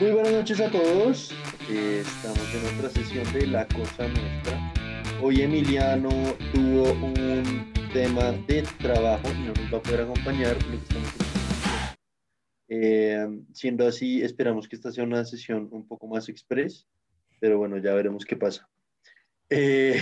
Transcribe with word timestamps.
Muy 0.00 0.12
buenas 0.12 0.32
noches 0.32 0.58
a 0.62 0.70
todos. 0.70 1.30
Eh, 1.68 2.00
estamos 2.00 2.54
en 2.54 2.74
otra 2.74 2.88
sesión 2.88 3.30
de 3.34 3.46
La 3.48 3.68
Cosa 3.68 4.08
Nuestra. 4.08 4.72
Hoy 5.20 5.42
Emiliano 5.42 6.08
tuvo 6.54 6.90
un 6.92 7.70
tema 7.92 8.32
de 8.48 8.62
trabajo 8.78 9.28
y 9.28 9.42
no 9.42 9.52
nos 9.52 9.74
va 9.74 9.76
a 9.76 9.82
poder 9.82 10.00
acompañar. 10.00 10.56
Eh, 12.68 13.26
siendo 13.52 13.86
así, 13.86 14.22
esperamos 14.22 14.66
que 14.66 14.76
esta 14.76 14.90
sea 14.90 15.04
una 15.04 15.22
sesión 15.26 15.68
un 15.70 15.86
poco 15.86 16.06
más 16.06 16.30
express, 16.30 16.88
pero 17.38 17.58
bueno, 17.58 17.76
ya 17.76 17.92
veremos 17.92 18.24
qué 18.24 18.36
pasa. 18.36 18.66
Eh, 19.50 20.00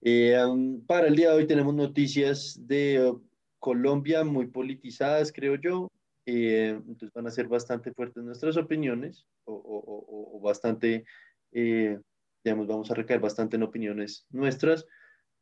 um, 0.48 0.80
para 0.86 1.08
el 1.08 1.16
día 1.16 1.32
de 1.32 1.36
hoy 1.36 1.46
tenemos 1.46 1.74
noticias 1.74 2.58
de 2.66 3.12
Colombia 3.58 4.24
muy 4.24 4.46
politizadas, 4.46 5.30
creo 5.30 5.56
yo. 5.56 5.92
Eh, 6.24 6.68
entonces 6.70 7.12
van 7.12 7.26
a 7.26 7.30
ser 7.30 7.48
bastante 7.48 7.92
fuertes 7.92 8.22
nuestras 8.22 8.56
opiniones 8.56 9.26
o, 9.44 10.40
bastante, 10.42 11.04
eh, 11.52 11.98
digamos, 12.44 12.66
vamos 12.66 12.90
a 12.90 12.94
recaer 12.94 13.20
bastante 13.20 13.56
en 13.56 13.64
opiniones 13.64 14.26
nuestras. 14.30 14.86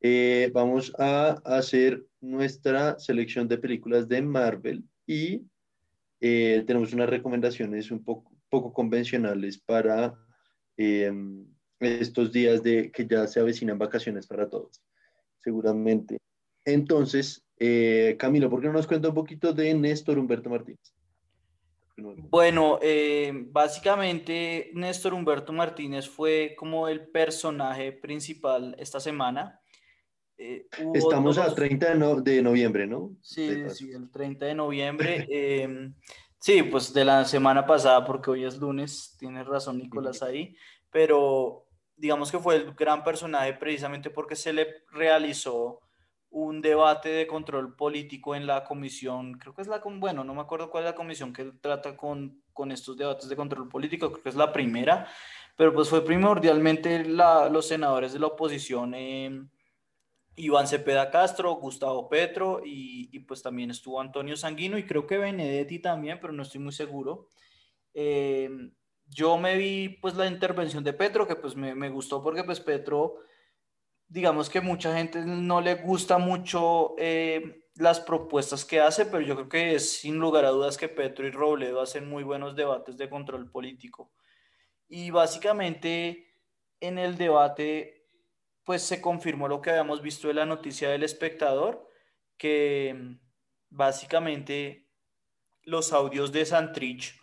Eh, 0.01 0.51
vamos 0.55 0.93
a 0.99 1.33
hacer 1.45 2.05
nuestra 2.21 2.99
selección 2.99 3.49
de 3.49 3.59
películas 3.59 4.09
de 4.09 4.23
Marvel 4.23 4.85
y 5.07 5.43
tenemos 6.19 6.93
unas 6.93 7.09
recomendaciones 7.09 7.91
un 7.91 8.05
poco, 8.05 8.33
poco 8.49 8.73
convencionales 8.73 9.59
para 9.59 10.19
estos 11.79 12.33
días 12.33 12.63
de 12.63 12.91
que 12.91 13.07
ya 13.07 13.27
se 13.27 13.41
avecinan 13.41 13.79
vacaciones 13.79 14.27
para 14.27 14.49
todos, 14.49 14.83
seguramente. 15.39 16.19
Entonces, 16.65 17.45
eh, 17.63 18.17
Camilo, 18.19 18.49
¿por 18.49 18.63
qué 18.63 18.69
no 18.69 18.73
nos 18.73 18.87
cuenta 18.87 19.09
un 19.09 19.15
poquito 19.15 19.53
de 19.53 19.75
Néstor 19.75 20.19
Humberto 20.19 20.49
Martínez? 20.49 20.95
Bueno, 21.97 22.79
eh, 22.81 23.31
básicamente 23.35 24.71
Néstor 24.73 25.13
Humberto 25.13 25.53
Martínez 25.53 26.09
fue 26.09 26.55
como 26.57 26.89
el 26.89 27.09
personaje 27.09 27.93
principal 27.93 28.75
esta 28.79 28.99
semana. 28.99 29.61
Eh, 30.39 30.67
Estamos 30.95 31.37
a 31.37 31.55
30 31.55 31.97
de, 32.23 32.41
noviembre, 32.41 32.87
¿no? 32.87 33.15
Sí, 33.21 33.69
sí, 33.69 33.91
el 33.93 34.11
30 34.11 34.47
de 34.47 34.55
noviembre. 34.55 35.27
Em, 35.29 35.95
sí, 36.39 36.63
pues 36.63 36.95
de 36.95 37.05
la 37.05 37.27
semana 37.27 37.67
pasada, 37.67 38.07
porque 38.07 38.31
hoy 38.31 38.45
es 38.45 38.57
lunes, 38.57 39.17
tienes 39.19 39.47
razón 39.47 39.77
Nicolás 39.77 40.23
ahí, 40.23 40.57
pero 40.91 41.67
digamos 41.95 42.31
que 42.31 42.39
fue 42.39 42.57
el 42.57 42.73
gran 42.73 43.05
personaje 43.05 43.53
precisamente 43.53 44.09
porque 44.09 44.35
se 44.35 44.55
le 44.55 44.67
realizó 44.91 45.83
un 46.31 46.63
debate 46.63 47.09
de 47.09 47.27
control 47.27 47.75
político 47.75 48.35
en 48.35 48.47
la 48.47 48.65
comisión, 48.65 49.35
creo 49.35 49.53
que 49.53 49.63
es 49.63 49.69
la, 49.69 49.83
bueno, 49.85 50.23
no 50.23 50.35
me 50.35 50.41
acuerdo 50.41 50.71
cuál 50.71 50.85
es 50.85 50.91
la 50.91 50.97
comisión 50.97 51.33
que 51.33 51.45
trata 51.61 51.97
con, 51.97 52.43
con 52.53 52.71
estos 52.71 52.97
debates 52.97 53.29
de 53.29 53.37
control 53.37 53.69
político, 53.69 54.11
creo 54.13 54.23
que 54.23 54.29
es 54.29 54.37
la 54.37 54.53
primera, 54.53 55.09
pero 55.57 55.75
pues 55.75 55.89
fue 55.89 56.05
primordialmente 56.05 57.05
la, 57.05 57.49
los 57.49 57.67
senadores 57.67 58.13
de 58.13 58.21
la 58.21 58.29
oposición, 58.29 58.95
eh, 58.95 59.43
Iván 60.37 60.69
Cepeda 60.69 61.11
Castro, 61.11 61.53
Gustavo 61.55 62.09
Petro 62.09 62.63
y, 62.65 63.09
y, 63.13 63.19
pues 63.21 63.43
también 63.43 63.71
estuvo 63.71 64.01
Antonio 64.01 64.37
Sanguino 64.37 64.79
y 64.79 64.87
creo 64.87 65.07
que 65.07 65.19
Benedetti 65.19 65.81
también, 65.81 66.19
pero 66.21 66.33
no 66.33 66.45
estoy 66.45 66.61
muy 66.61 66.73
seguro. 66.73 67.29
Eh, 67.93 68.49
yo 69.07 69.37
me 69.37 69.57
vi 69.57 69.89
pues 70.01 70.15
la 70.15 70.27
intervención 70.27 70.85
de 70.85 70.93
Petro, 70.93 71.27
que 71.27 71.37
pues 71.37 71.57
me, 71.57 71.75
me 71.75 71.91
gustó 71.91 72.23
porque 72.23 72.45
pues 72.45 72.61
Petro 72.61 73.17
digamos 74.11 74.51
que 74.51 74.61
mucha 74.61 74.95
gente 74.95 75.25
no 75.25 75.61
le 75.61 75.77
gusta 75.77 76.19
mucho 76.19 76.95
eh, 76.99 77.69
las 77.77 78.01
propuestas 78.01 78.65
que 78.65 78.81
hace, 78.81 79.07
pero 79.07 79.21
yo 79.21 79.37
creo 79.37 79.49
que 79.49 79.75
es 79.77 80.01
sin 80.01 80.19
lugar 80.19 80.45
a 80.45 80.51
dudas 80.51 80.77
que 80.77 80.89
Petro 80.89 81.27
y 81.27 81.31
Robledo 81.31 81.81
hacen 81.81 82.09
muy 82.09 82.25
buenos 82.25 82.57
debates 82.57 82.97
de 82.97 83.09
control 83.09 83.51
político. 83.51 84.13
Y 84.89 85.13
básicamente 85.13 86.35
en 86.81 86.99
el 86.99 87.17
debate, 87.17 88.09
pues 88.65 88.83
se 88.83 89.01
confirmó 89.01 89.47
lo 89.47 89.63
que 89.63 89.71
habíamos 89.71 90.03
visto 90.03 90.29
en 90.29 90.37
la 90.37 90.47
noticia 90.47 90.91
del 90.91 91.05
espectador, 91.05 91.89
que 92.37 93.17
básicamente 93.69 94.89
los 95.63 95.93
audios 95.93 96.33
de 96.33 96.47
Santrich 96.47 97.15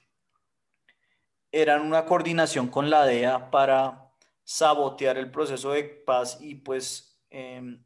eran 1.52 1.82
una 1.82 2.06
coordinación 2.06 2.70
con 2.70 2.90
la 2.90 3.06
DEA 3.06 3.52
para 3.52 4.07
sabotear 4.48 5.18
el 5.18 5.30
proceso 5.30 5.72
de 5.74 5.84
paz 5.84 6.38
y 6.40 6.56
pues 6.56 7.20
em, 7.30 7.84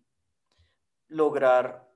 lograr 1.07 1.89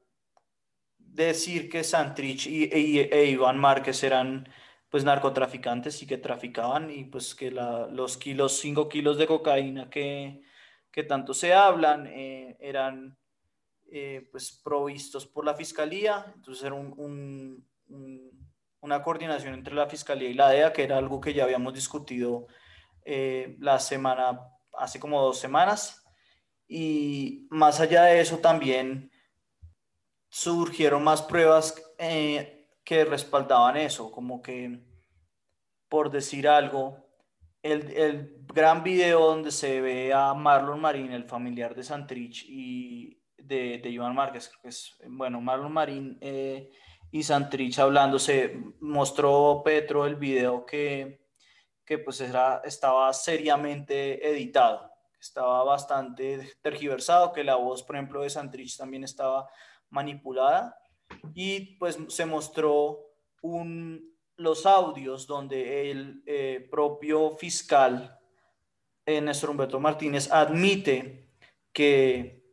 decir 0.97 1.69
que 1.69 1.83
Santrich 1.83 2.47
y, 2.47 2.63
e, 2.99 3.25
Iván 3.25 3.59
Márquez 3.59 4.03
eran 4.03 4.49
pues 4.89 5.03
narcotraficantes 5.03 6.01
y 6.01 6.07
que 6.07 6.17
traficaban 6.17 6.89
y 6.89 7.03
pues 7.03 7.35
que 7.35 7.51
los 7.51 8.17
kilos, 8.17 8.57
5 8.57 8.89
kilos 8.89 9.19
de 9.19 9.27
cocaína 9.27 9.87
que, 9.87 10.41
que 10.91 11.03
tanto 11.03 11.35
se 11.35 11.53
hablan 11.53 12.07
eh, 12.07 12.57
eran 12.59 13.15
eh, 13.91 14.27
pues 14.31 14.51
provistos 14.51 15.27
por 15.27 15.45
la 15.45 15.53
fiscalía, 15.53 16.33
entonces 16.33 16.63
era 16.63 16.73
un, 16.73 17.63
una 18.81 19.03
coordinación 19.03 19.53
entre 19.53 19.75
la 19.75 19.85
fiscalía 19.85 20.29
y 20.29 20.33
la 20.33 20.49
DEA, 20.49 20.73
que 20.73 20.83
era 20.83 20.97
algo 20.97 21.21
que 21.21 21.35
ya 21.35 21.43
habíamos 21.43 21.75
discutido 21.75 22.47
eh, 23.03 23.57
la 23.59 23.77
semana 23.77 24.54
hace 24.77 24.99
como 24.99 25.21
dos 25.21 25.39
semanas. 25.39 26.03
Y 26.67 27.47
más 27.49 27.79
allá 27.79 28.03
de 28.03 28.21
eso 28.21 28.39
también 28.39 29.11
surgieron 30.29 31.03
más 31.03 31.21
pruebas 31.21 31.81
eh, 31.97 32.67
que 32.83 33.05
respaldaban 33.05 33.77
eso, 33.77 34.11
como 34.11 34.41
que, 34.41 34.79
por 35.87 36.11
decir 36.11 36.47
algo, 36.47 37.05
el, 37.61 37.91
el, 37.91 38.45
gran 38.53 38.83
video 38.83 39.25
donde 39.25 39.51
se 39.51 39.81
ve 39.81 40.13
a 40.13 40.33
Marlon 40.33 40.79
Marín, 40.79 41.11
el 41.11 41.25
familiar 41.25 41.75
de 41.75 41.83
Santrich 41.83 42.45
y 42.47 43.21
de, 43.37 43.79
de 43.79 43.89
Iván 43.89 44.15
Márquez, 44.15 44.49
que 44.61 44.69
es, 44.69 44.95
bueno, 45.07 45.41
Marlon 45.41 45.73
Marín 45.73 46.17
eh, 46.21 46.71
y 47.11 47.23
Santrich 47.23 47.79
hablando, 47.79 48.19
se 48.19 48.61
mostró 48.81 49.61
Petro 49.63 50.05
el 50.05 50.15
video 50.15 50.65
que 50.65 51.24
que 51.85 51.97
pues 51.97 52.19
era, 52.21 52.61
estaba 52.65 53.13
seriamente 53.13 54.27
editado, 54.27 54.91
estaba 55.19 55.63
bastante 55.63 56.53
tergiversado, 56.61 57.31
que 57.31 57.43
la 57.43 57.55
voz, 57.55 57.83
por 57.83 57.95
ejemplo, 57.95 58.21
de 58.21 58.29
Santrich 58.29 58.77
también 58.77 59.03
estaba 59.03 59.47
manipulada. 59.89 60.77
Y 61.33 61.77
pues 61.77 61.97
se 62.07 62.25
mostró 62.25 62.99
un, 63.41 64.15
los 64.37 64.65
audios 64.65 65.27
donde 65.27 65.91
el 65.91 66.23
eh, 66.25 66.67
propio 66.71 67.31
fiscal 67.37 68.19
eh, 69.05 69.21
Néstor 69.21 69.51
Humberto 69.51 69.79
Martínez 69.79 70.31
admite 70.31 71.29
que 71.71 72.43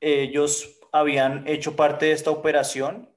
ellos 0.00 0.80
habían 0.90 1.46
hecho 1.46 1.76
parte 1.76 2.06
de 2.06 2.12
esta 2.12 2.30
operación 2.30 3.11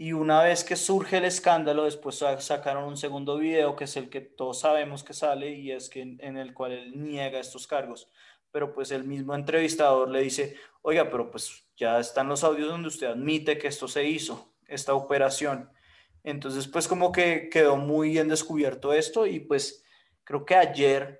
y 0.00 0.14
una 0.14 0.42
vez 0.42 0.64
que 0.64 0.76
surge 0.76 1.18
el 1.18 1.26
escándalo, 1.26 1.84
después 1.84 2.24
sacaron 2.38 2.84
un 2.84 2.96
segundo 2.96 3.36
video, 3.36 3.76
que 3.76 3.84
es 3.84 3.98
el 3.98 4.08
que 4.08 4.22
todos 4.22 4.60
sabemos 4.60 5.04
que 5.04 5.12
sale 5.12 5.50
y 5.50 5.72
es 5.72 5.90
que 5.90 6.00
en, 6.00 6.38
el 6.38 6.54
cual 6.54 6.72
él 6.72 6.92
niega 7.04 7.38
estos 7.38 7.66
cargos. 7.66 8.08
Pero 8.50 8.72
pues 8.72 8.92
el 8.92 9.04
mismo 9.04 9.34
entrevistador 9.34 10.08
le 10.08 10.22
dice, 10.22 10.56
oiga, 10.80 11.10
pero 11.10 11.30
pues 11.30 11.66
ya 11.76 12.00
están 12.00 12.28
los 12.30 12.44
audios 12.44 12.70
donde 12.70 12.88
usted 12.88 13.08
admite 13.08 13.58
que 13.58 13.68
esto 13.68 13.88
se 13.88 14.06
hizo, 14.06 14.54
esta 14.68 14.94
operación. 14.94 15.70
Entonces 16.24 16.66
pues 16.66 16.88
como 16.88 17.12
que 17.12 17.50
quedó 17.50 17.76
muy 17.76 18.08
bien 18.08 18.28
descubierto 18.28 18.94
esto 18.94 19.26
y 19.26 19.40
pues 19.40 19.84
creo 20.24 20.46
que 20.46 20.54
ayer 20.54 21.19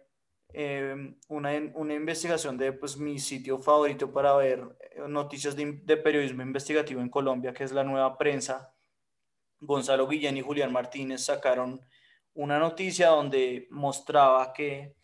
eh, 0.52 1.16
una, 1.28 1.50
una, 1.74 1.94
investigación 1.94 2.56
de 2.56 2.72
pues, 2.72 2.96
mi 2.96 3.18
sitio 3.18 3.58
favorito 3.58 4.12
para 4.12 4.34
ver 4.34 4.76
eh, 4.80 5.02
noticias 5.08 5.54
de, 5.56 5.96
periodismo 5.96 6.42
investigativo 6.42 7.00
en 7.00 7.08
Colombia, 7.08 7.52
que 7.52 7.64
es 7.64 7.72
la 7.72 7.84
nueva 7.84 8.16
prensa, 8.18 8.74
Gonzalo 9.60 10.08
Guillén 10.08 10.36
y 10.36 10.42
Julián 10.42 10.72
Martínez 10.72 11.24
sacaron 11.24 11.80
una 12.34 12.58
noticia 12.58 13.08
donde 13.08 13.68
mostraba 13.70 14.52
que 14.52 14.96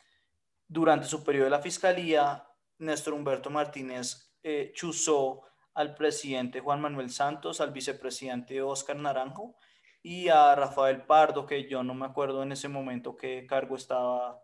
durante 0.66 1.06
su 1.06 1.22
periodo 1.22 1.44
de 1.44 1.50
la 1.50 1.62
fiscalía, 1.62 2.48
Néstor 2.78 3.14
Humberto 3.14 3.50
Martínez 3.50 4.32
eh, 4.42 4.72
chuzó 4.74 5.42
al 5.74 5.94
presidente 5.94 6.60
Juan 6.60 6.80
Manuel 6.80 7.10
Santos, 7.10 7.60
al 7.60 7.72
vicepresidente 7.72 8.62
Oscar 8.62 8.96
Naranjo 8.96 9.56
y 10.02 10.28
a 10.28 10.54
Rafael 10.54 11.02
Pardo, 11.02 11.46
que 11.46 11.68
yo 11.68 11.82
no 11.82 11.94
me 11.94 12.06
acuerdo 12.06 12.42
en 12.42 12.52
ese 12.52 12.68
momento 12.68 13.16
qué 13.16 13.46
cargo 13.46 13.76
estaba 13.76 14.40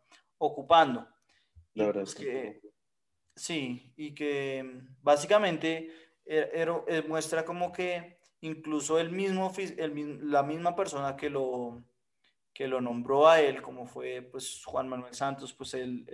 ocupando. 0.47 1.07
La 1.75 1.87
verdad 1.87 2.03
es 2.03 2.15
que, 2.15 2.61
sí, 3.35 3.93
y 3.97 4.15
que 4.15 4.63
mm, 4.63 4.97
básicamente 5.03 5.91
er, 6.25 6.71
er, 6.87 7.09
muestra 7.09 7.45
como 7.45 7.73
que 7.73 8.19
incluso 8.41 8.99
el 8.99 9.11
mismo, 9.11 9.53
el, 9.57 10.31
la 10.31 10.43
misma 10.43 10.75
persona 10.75 11.17
que 11.17 11.31
lo, 11.31 11.85
que 12.53 12.67
lo 12.69 12.81
nombró 12.81 13.29
a 13.29 13.41
él, 13.41 13.63
como 13.63 13.87
fue 13.87 14.23
pues 14.23 14.63
Juan 14.65 14.89
Manuel 14.89 15.15
Santos, 15.15 15.55
pues 15.55 15.75
él, 15.75 16.07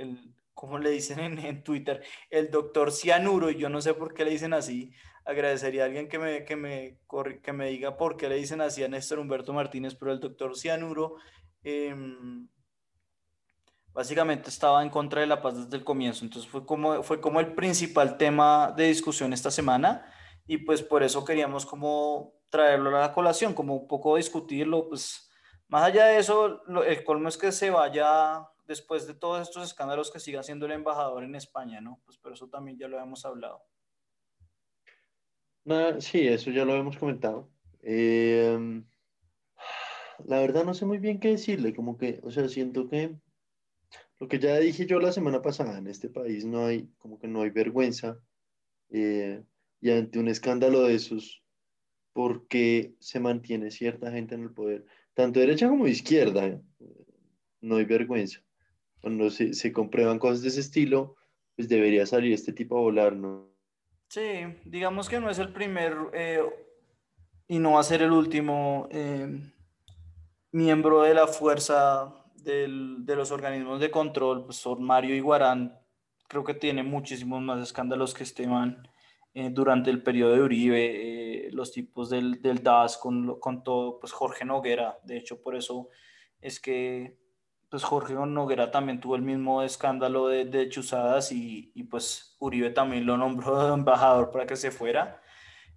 como 0.55 0.79
le 0.79 0.91
dicen 0.91 1.19
en, 1.21 1.39
en, 1.39 1.65
Twitter, 1.65 2.03
el 2.31 2.51
doctor 2.51 2.93
Cianuro, 2.93 3.51
y 3.51 3.57
yo 3.57 3.69
no 3.69 3.81
sé 3.81 3.95
por 3.95 4.15
qué 4.15 4.25
le 4.25 4.33
dicen 4.33 4.53
así. 4.53 4.93
Agradecería 5.25 5.83
a 5.83 5.87
alguien 5.87 6.09
que 6.09 6.19
me, 6.19 6.45
que, 6.45 6.57
me, 6.57 6.99
que 7.43 7.53
me 7.53 7.69
diga 7.69 7.97
por 7.97 8.17
qué 8.17 8.29
le 8.29 8.37
dicen 8.37 8.61
así 8.61 8.83
a 8.83 8.89
Néstor 8.89 9.19
Humberto 9.19 9.53
Martínez, 9.53 9.95
pero 9.95 10.13
el 10.13 10.21
doctor 10.21 10.57
Cianuro 10.57 11.17
em, 11.63 12.49
básicamente 13.99 14.49
estaba 14.49 14.81
en 14.85 14.91
contra 14.91 15.23
de 15.23 15.27
la 15.27 15.43
paz 15.43 15.57
desde 15.57 15.77
el 15.77 15.83
comienzo. 15.83 16.25
Entonces 16.25 16.49
fue 16.49 16.65
como, 16.65 17.03
fue 17.03 17.21
como 17.21 17.41
el 17.41 17.53
principal 17.57 18.17
tema 18.17 18.73
de 18.77 18.85
discusión 18.85 19.33
esta 19.33 19.51
semana 19.51 20.07
y 20.47 20.59
pues 20.59 20.83
por 20.83 21.03
eso 21.03 21.25
queríamos 21.25 21.67
como 21.67 22.33
traerlo 22.49 22.97
a 22.97 23.01
la 23.01 23.13
colación, 23.13 23.55
como 23.55 23.75
un 23.75 23.89
poco 23.89 24.15
discutirlo, 24.15 24.89
pues 24.89 25.29
más 25.67 25.83
allá 25.83 26.07
de 26.07 26.19
eso, 26.19 26.63
el 26.85 27.03
colmo 27.03 27.29
es 27.29 27.37
que 27.37 27.51
se 27.51 27.71
vaya 27.71 28.47
después 28.69 29.05
de 29.09 29.15
todos 29.15 29.43
estos 29.43 29.65
escándalos 29.65 30.13
que 30.13 30.21
siga 30.21 30.45
siendo 30.45 30.67
el 30.67 30.73
embajador 30.73 31.25
en 31.25 31.35
España, 31.35 31.81
¿no? 31.81 32.01
Pues 32.05 32.19
pero 32.23 32.37
eso 32.37 32.49
también 32.49 32.79
ya 32.79 32.87
lo 32.87 33.01
hemos 33.01 33.25
hablado. 33.25 33.65
sí, 35.99 36.29
eso 36.29 36.53
ya 36.53 36.65
lo 36.65 36.77
hemos 36.77 36.97
comentado. 36.97 37.51
Em, 37.83 38.87
la 40.25 40.39
verdad 40.39 40.63
no 40.63 40.73
sé 40.73 40.87
muy 40.87 40.99
bien 40.99 41.19
qué 41.19 41.31
decirle, 41.31 41.75
como 41.75 41.99
que, 41.99 42.21
o 42.23 42.31
sea, 42.31 42.49
siento 42.49 42.89
que 42.89 43.19
lo 44.21 44.29
que 44.29 44.39
ya 44.39 44.59
dije 44.59 44.87
yo 44.87 44.99
la 45.01 45.13
semana 45.13 45.43
pasada, 45.43 45.79
en 45.79 45.87
este 45.87 46.09
país 46.09 46.45
no 46.45 46.67
hay, 46.67 46.89
como 46.99 47.19
que 47.19 47.29
no 47.29 47.43
hay 47.43 47.51
vergüenza. 47.51 48.19
Eh, 48.91 49.43
y 49.81 49.91
ante 49.91 50.19
un 50.19 50.29
escándalo 50.29 50.83
de 50.83 50.95
esos, 50.95 51.45
porque 52.13 52.95
se 52.99 53.21
mantiene 53.21 53.71
cierta 53.71 54.11
gente 54.11 54.35
en 54.35 54.43
el 54.43 54.51
poder, 54.51 54.85
tanto 55.15 55.41
derecha 55.41 55.69
como 55.69 55.87
izquierda, 55.87 56.47
¿eh? 56.47 56.61
no 57.61 57.77
hay 57.77 57.85
vergüenza. 57.85 58.41
Cuando 59.01 59.31
se, 59.31 59.55
se, 59.55 59.73
comprueban 59.73 60.19
cosas 60.19 60.43
de 60.43 60.49
ese 60.49 60.61
estilo, 60.61 61.17
pues 61.55 61.69
debería 61.69 62.07
salir 62.07 62.33
este 62.33 62.53
tipo 62.53 62.77
a 62.77 62.81
volar, 62.81 63.15
¿no? 63.15 63.49
Sí, 64.09 64.23
digamos 64.65 65.09
que 65.09 65.21
no 65.21 65.31
es 65.31 65.39
el 65.39 65.53
primer 65.53 65.95
eh, 66.15 66.43
y 67.47 67.59
no 67.59 67.73
va 67.73 67.81
a 67.81 67.85
ser 67.85 68.03
el 68.03 68.13
último 68.13 68.89
eh, 68.91 69.41
miembro 70.51 71.03
de 71.03 71.15
la 71.15 71.27
fuerza 71.27 72.15
del, 72.53 73.05
de 73.05 73.17
los 73.17 73.31
organismos 73.31 73.81
de 73.81 73.91
control, 73.91 74.45
pues 74.45 74.57
son 74.57 74.83
Mario 74.83 75.15
Iguarán, 75.15 75.79
creo 76.29 76.45
que 76.45 76.55
tiene 76.55 76.83
muchísimos 76.83 77.41
más 77.43 77.63
escándalos 77.63 78.15
que 78.15 78.23
Esteban 78.25 78.89
eh, 79.35 79.51
durante 79.51 79.91
el 79.91 80.03
periodo 80.03 80.33
de 80.35 80.41
Uribe, 80.43 81.47
eh, 81.47 81.51
los 81.53 81.73
tipos 81.73 82.11
del, 82.11 82.41
del 82.43 82.63
DAS 82.63 82.99
con, 82.99 83.39
con, 83.41 83.63
todo, 83.63 83.99
pues 84.01 84.13
Jorge 84.13 84.45
Noguera, 84.45 84.99
de 85.05 85.17
hecho 85.17 85.43
por 85.43 85.55
eso 85.55 85.89
es 86.41 86.61
que 86.61 87.19
pues 87.69 87.85
Jorge 87.85 88.15
Noguera 88.15 88.71
también 88.71 89.01
tuvo 89.01 89.17
el 89.17 89.23
mismo 89.23 89.63
escándalo 89.63 90.29
de, 90.29 90.47
de 90.47 90.69
chuzadas 90.71 91.33
y, 91.33 91.71
y, 91.75 91.85
pues 91.85 92.37
Uribe 92.41 92.71
también 92.71 93.05
lo 93.05 93.17
nombró 93.19 93.75
embajador 93.75 94.31
para 94.31 94.47
que 94.47 94.57
se 94.57 94.71
fuera. 94.71 95.21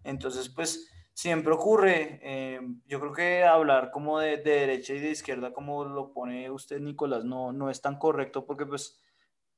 Entonces 0.03 0.47
pues 0.50 0.90
siempre 1.13 1.53
ocurre, 1.53 2.19
eh, 2.23 2.59
yo 2.87 2.99
creo 2.99 3.13
que 3.13 3.43
hablar 3.43 3.91
como 3.91 4.19
de, 4.19 4.37
de, 4.37 4.51
derecha 4.51 4.93
y 4.93 4.99
de 4.99 5.11
izquierda 5.11 5.53
como 5.53 5.83
lo 5.85 6.13
pone 6.13 6.49
usted 6.49 6.79
Nicolás 6.79 7.25
no, 7.25 7.51
no 7.51 7.69
es 7.69 7.81
tan 7.81 7.97
correcto 7.99 8.45
porque 8.45 8.65
pues 8.65 9.01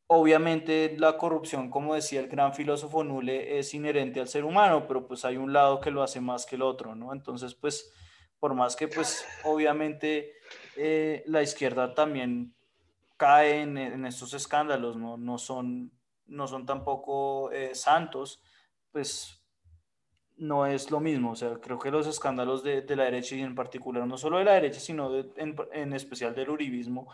Obviamente 0.07 0.95
la 1.00 1.17
corrupción, 1.17 1.69
como 1.69 1.95
decía 1.95 2.19
el 2.19 2.27
gran 2.27 2.53
filósofo 2.53 3.03
Nule, 3.03 3.57
es 3.57 3.73
inherente 3.73 4.19
al 4.19 4.27
ser 4.27 4.44
humano, 4.44 4.85
pero 4.88 5.07
pues 5.07 5.23
hay 5.23 5.38
un 5.38 5.53
lado 5.53 5.79
que 5.79 5.91
lo 5.91 6.03
hace 6.03 6.19
más 6.19 6.45
que 6.45 6.55
el 6.55 6.61
otro, 6.61 6.94
¿no? 6.94 7.13
Entonces, 7.13 7.56
pues, 7.56 7.91
por 8.39 8.53
más 8.53 8.75
que 8.75 8.89
pues 8.89 9.25
obviamente 9.45 10.33
eh, 10.75 11.23
la 11.27 11.41
izquierda 11.41 11.94
también 11.94 12.53
cae 13.15 13.61
en, 13.61 14.06
estos 14.06 14.33
escándalos, 14.33 14.97
¿no? 14.97 15.17
No 15.17 15.38
son, 15.38 15.91
no 16.27 16.47
son 16.47 16.65
tampoco 16.65 17.51
eh, 17.51 17.73
santos, 17.73 18.44
pues 18.91 19.43
no 20.38 20.65
es 20.65 20.91
lo 20.91 21.00
mismo. 21.00 21.31
O 21.31 21.35
sea, 21.35 21.56
creo 21.56 21.80
que 21.80 21.91
los 21.91 22.07
escándalos 22.07 22.63
de, 22.63 22.81
de 22.81 22.95
la 22.95 23.03
derecha 23.06 23.35
y 23.35 23.41
en 23.41 23.56
particular, 23.56 24.06
no 24.07 24.18
solo 24.18 24.38
de 24.39 24.45
la 24.45 24.53
derecha, 24.53 24.80
sino 24.80 25.13
en, 25.35 25.56
en 25.71 25.94
especial 25.94 26.35
del 26.35 26.50
uribismo, 26.50 27.07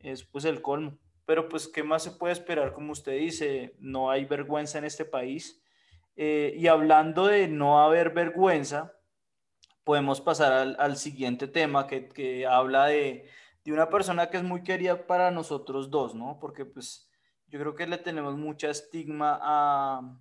es 0.00 0.24
pues 0.24 0.44
el 0.44 0.62
colmo 0.62 0.98
pero 1.26 1.48
pues, 1.48 1.66
¿qué 1.68 1.82
más 1.82 2.04
se 2.04 2.12
puede 2.12 2.32
esperar? 2.32 2.72
Como 2.72 2.92
usted 2.92 3.18
dice, 3.18 3.74
no 3.80 4.10
hay 4.10 4.24
vergüenza 4.24 4.78
en 4.78 4.84
este 4.84 5.04
país. 5.04 5.60
Eh, 6.16 6.54
y 6.56 6.68
hablando 6.68 7.26
de 7.26 7.48
no 7.48 7.80
haber 7.80 8.10
vergüenza, 8.10 8.92
podemos 9.84 10.20
pasar 10.20 10.52
al, 10.52 10.76
al 10.78 10.96
siguiente 10.96 11.48
tema 11.48 11.86
que, 11.88 12.08
que 12.08 12.46
habla 12.46 12.86
de, 12.86 13.28
de, 13.64 13.72
una 13.72 13.90
persona 13.90 14.30
que 14.30 14.38
es 14.38 14.44
muy 14.44 14.62
querida 14.62 15.06
para 15.06 15.30
nosotros 15.32 15.90
dos, 15.90 16.14
¿no? 16.14 16.38
Porque 16.40 16.64
pues 16.64 17.10
yo 17.48 17.58
creo 17.58 17.74
que 17.74 17.86
le 17.86 17.98
tenemos 17.98 18.36
mucha 18.36 18.70
estigma 18.70 19.38
a, 19.42 20.16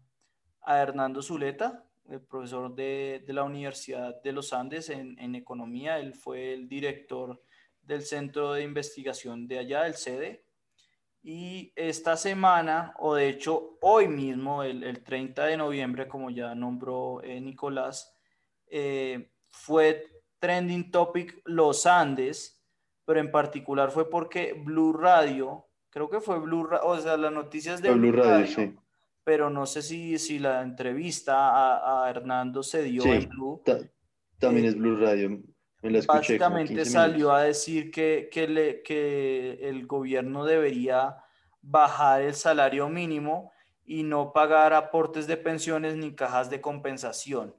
a 0.63 0.81
Hernando 0.81 1.21
Zuleta, 1.21 1.84
el 2.09 2.21
profesor 2.21 2.73
de, 2.75 3.23
de, 3.25 3.33
la 3.33 3.43
Universidad 3.43 4.21
de 4.21 4.31
los 4.31 4.53
Andes 4.53 4.89
en, 4.89 5.17
en 5.19 5.35
Economía. 5.35 5.99
Él 5.99 6.13
fue 6.13 6.53
el 6.53 6.67
director 6.67 7.41
del 7.81 8.01
Centro 8.01 8.53
de 8.53 8.63
Investigación 8.63 9.47
de 9.47 9.59
allá, 9.59 9.87
el 9.87 9.95
CEDE, 9.95 10.45
y 11.27 11.73
esta 11.75 12.17
semana, 12.17 12.93
o 12.99 13.15
de 13.15 13.29
hecho 13.29 13.79
hoy 13.81 14.07
mismo, 14.07 14.61
el, 14.61 14.83
el 14.83 15.03
30 15.03 15.45
de 15.45 15.57
noviembre, 15.57 16.07
como 16.07 16.29
ya 16.29 16.53
nombró 16.53 17.19
eh, 17.23 17.41
Nicolás, 17.41 18.15
eh, 18.67 19.31
fue 19.49 20.05
trending 20.37 20.91
topic 20.91 21.41
Los 21.45 21.87
Andes, 21.87 22.63
pero 23.05 23.19
en 23.19 23.31
particular 23.31 23.89
fue 23.89 24.07
porque 24.07 24.53
Blue 24.53 24.93
Radio, 24.93 25.65
creo 25.89 26.11
que 26.11 26.21
fue 26.21 26.37
Blue 26.37 26.63
Radio, 26.63 26.85
o 26.85 26.99
sea, 26.99 27.17
las 27.17 27.33
noticias 27.33 27.81
de 27.81 27.91
Blue, 27.91 28.11
Radio, 28.11 28.45
sí. 28.45 28.75
Pero 29.25 29.49
no 29.49 29.65
sé 29.65 29.81
si, 29.81 30.17
si 30.19 30.37
la 30.39 30.61
entrevista 30.61 31.49
a, 31.49 32.05
a 32.05 32.09
Hernando 32.09 32.61
se 32.63 32.83
dio 32.83 33.03
en 33.05 33.27
Blue. 33.27 33.61
También 34.39 34.65
eh, 34.65 34.69
es 34.69 34.75
Blue 34.75 34.95
Radio. 34.95 35.41
Básicamente 36.07 36.85
salió 36.85 37.31
a 37.31 37.43
decir 37.43 37.91
que, 37.91 38.29
que, 38.31 38.47
le, 38.47 38.81
que 38.83 39.59
el 39.61 39.87
gobierno 39.87 40.45
debería 40.45 41.17
bajar 41.61 42.21
el 42.21 42.35
salario 42.35 42.87
mínimo 42.87 43.51
y 43.83 44.03
no 44.03 44.31
pagar 44.31 44.73
aportes 44.73 45.25
de 45.25 45.37
pensiones 45.37 45.95
ni 45.95 46.13
cajas 46.13 46.49
de 46.49 46.61
compensación. 46.61 47.55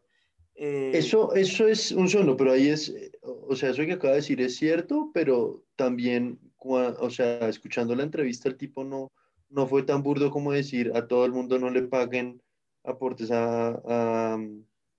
Eh, 0.54 0.92
eso, 0.94 1.34
eso 1.34 1.66
es 1.66 1.90
un 1.90 2.08
solo, 2.08 2.36
pero 2.36 2.52
ahí 2.52 2.68
es, 2.68 2.94
o 3.22 3.54
sea, 3.56 3.70
eso 3.70 3.84
que 3.84 3.92
acaba 3.92 4.12
de 4.12 4.20
decir 4.20 4.40
es 4.40 4.56
cierto, 4.56 5.10
pero 5.12 5.64
también, 5.74 6.38
o 6.58 7.10
sea, 7.10 7.48
escuchando 7.48 7.94
la 7.94 8.04
entrevista, 8.04 8.48
el 8.48 8.56
tipo 8.56 8.82
no, 8.82 9.12
no 9.48 9.66
fue 9.66 9.82
tan 9.82 10.02
burdo 10.02 10.30
como 10.30 10.52
decir 10.52 10.92
a 10.94 11.06
todo 11.06 11.24
el 11.24 11.32
mundo 11.32 11.58
no 11.58 11.70
le 11.70 11.82
paguen 11.82 12.42
aportes 12.84 13.30
a, 13.30 13.70
a, 13.70 14.38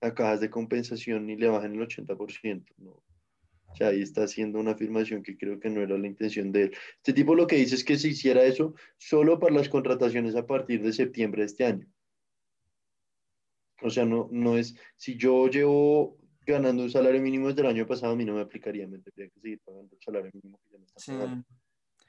a 0.00 0.14
cajas 0.14 0.40
de 0.40 0.50
compensación 0.50 1.26
ni 1.26 1.36
le 1.36 1.48
bajen 1.48 1.74
el 1.74 1.80
80%. 1.80 2.64
No, 2.78 3.02
o 3.70 3.76
sea, 3.76 3.88
ahí 3.88 4.00
está 4.00 4.24
haciendo 4.24 4.58
una 4.58 4.72
afirmación 4.72 5.22
que 5.22 5.36
creo 5.36 5.60
que 5.60 5.70
no 5.70 5.82
era 5.82 5.96
la 5.98 6.06
intención 6.06 6.52
de 6.52 6.64
él. 6.64 6.76
Este 6.96 7.12
tipo 7.12 7.34
lo 7.34 7.46
que 7.46 7.56
dice 7.56 7.74
es 7.74 7.84
que 7.84 7.98
se 7.98 8.08
hiciera 8.08 8.42
eso 8.42 8.74
solo 8.96 9.38
para 9.38 9.54
las 9.54 9.68
contrataciones 9.68 10.34
a 10.36 10.46
partir 10.46 10.82
de 10.82 10.92
septiembre 10.92 11.42
de 11.42 11.46
este 11.46 11.64
año. 11.64 11.86
O 13.82 13.90
sea, 13.90 14.04
no, 14.04 14.28
no 14.32 14.56
es, 14.56 14.74
si 14.96 15.16
yo 15.16 15.48
llevo 15.48 16.18
ganando 16.44 16.82
un 16.82 16.90
salario 16.90 17.20
mínimo 17.20 17.48
desde 17.48 17.60
el 17.60 17.68
año 17.68 17.86
pasado, 17.86 18.14
a 18.14 18.16
mí 18.16 18.24
no 18.24 18.34
me 18.34 18.40
aplicaría, 18.40 18.88
me 18.88 18.98
tendría 18.98 19.28
que 19.28 19.40
seguir 19.40 19.60
pagando 19.64 19.94
el 19.94 20.00
salario 20.00 20.30
mínimo 20.34 20.58
que 20.64 20.70
ya 20.72 20.78
me 20.78 20.86
está 20.86 21.12
pagando. 21.12 21.44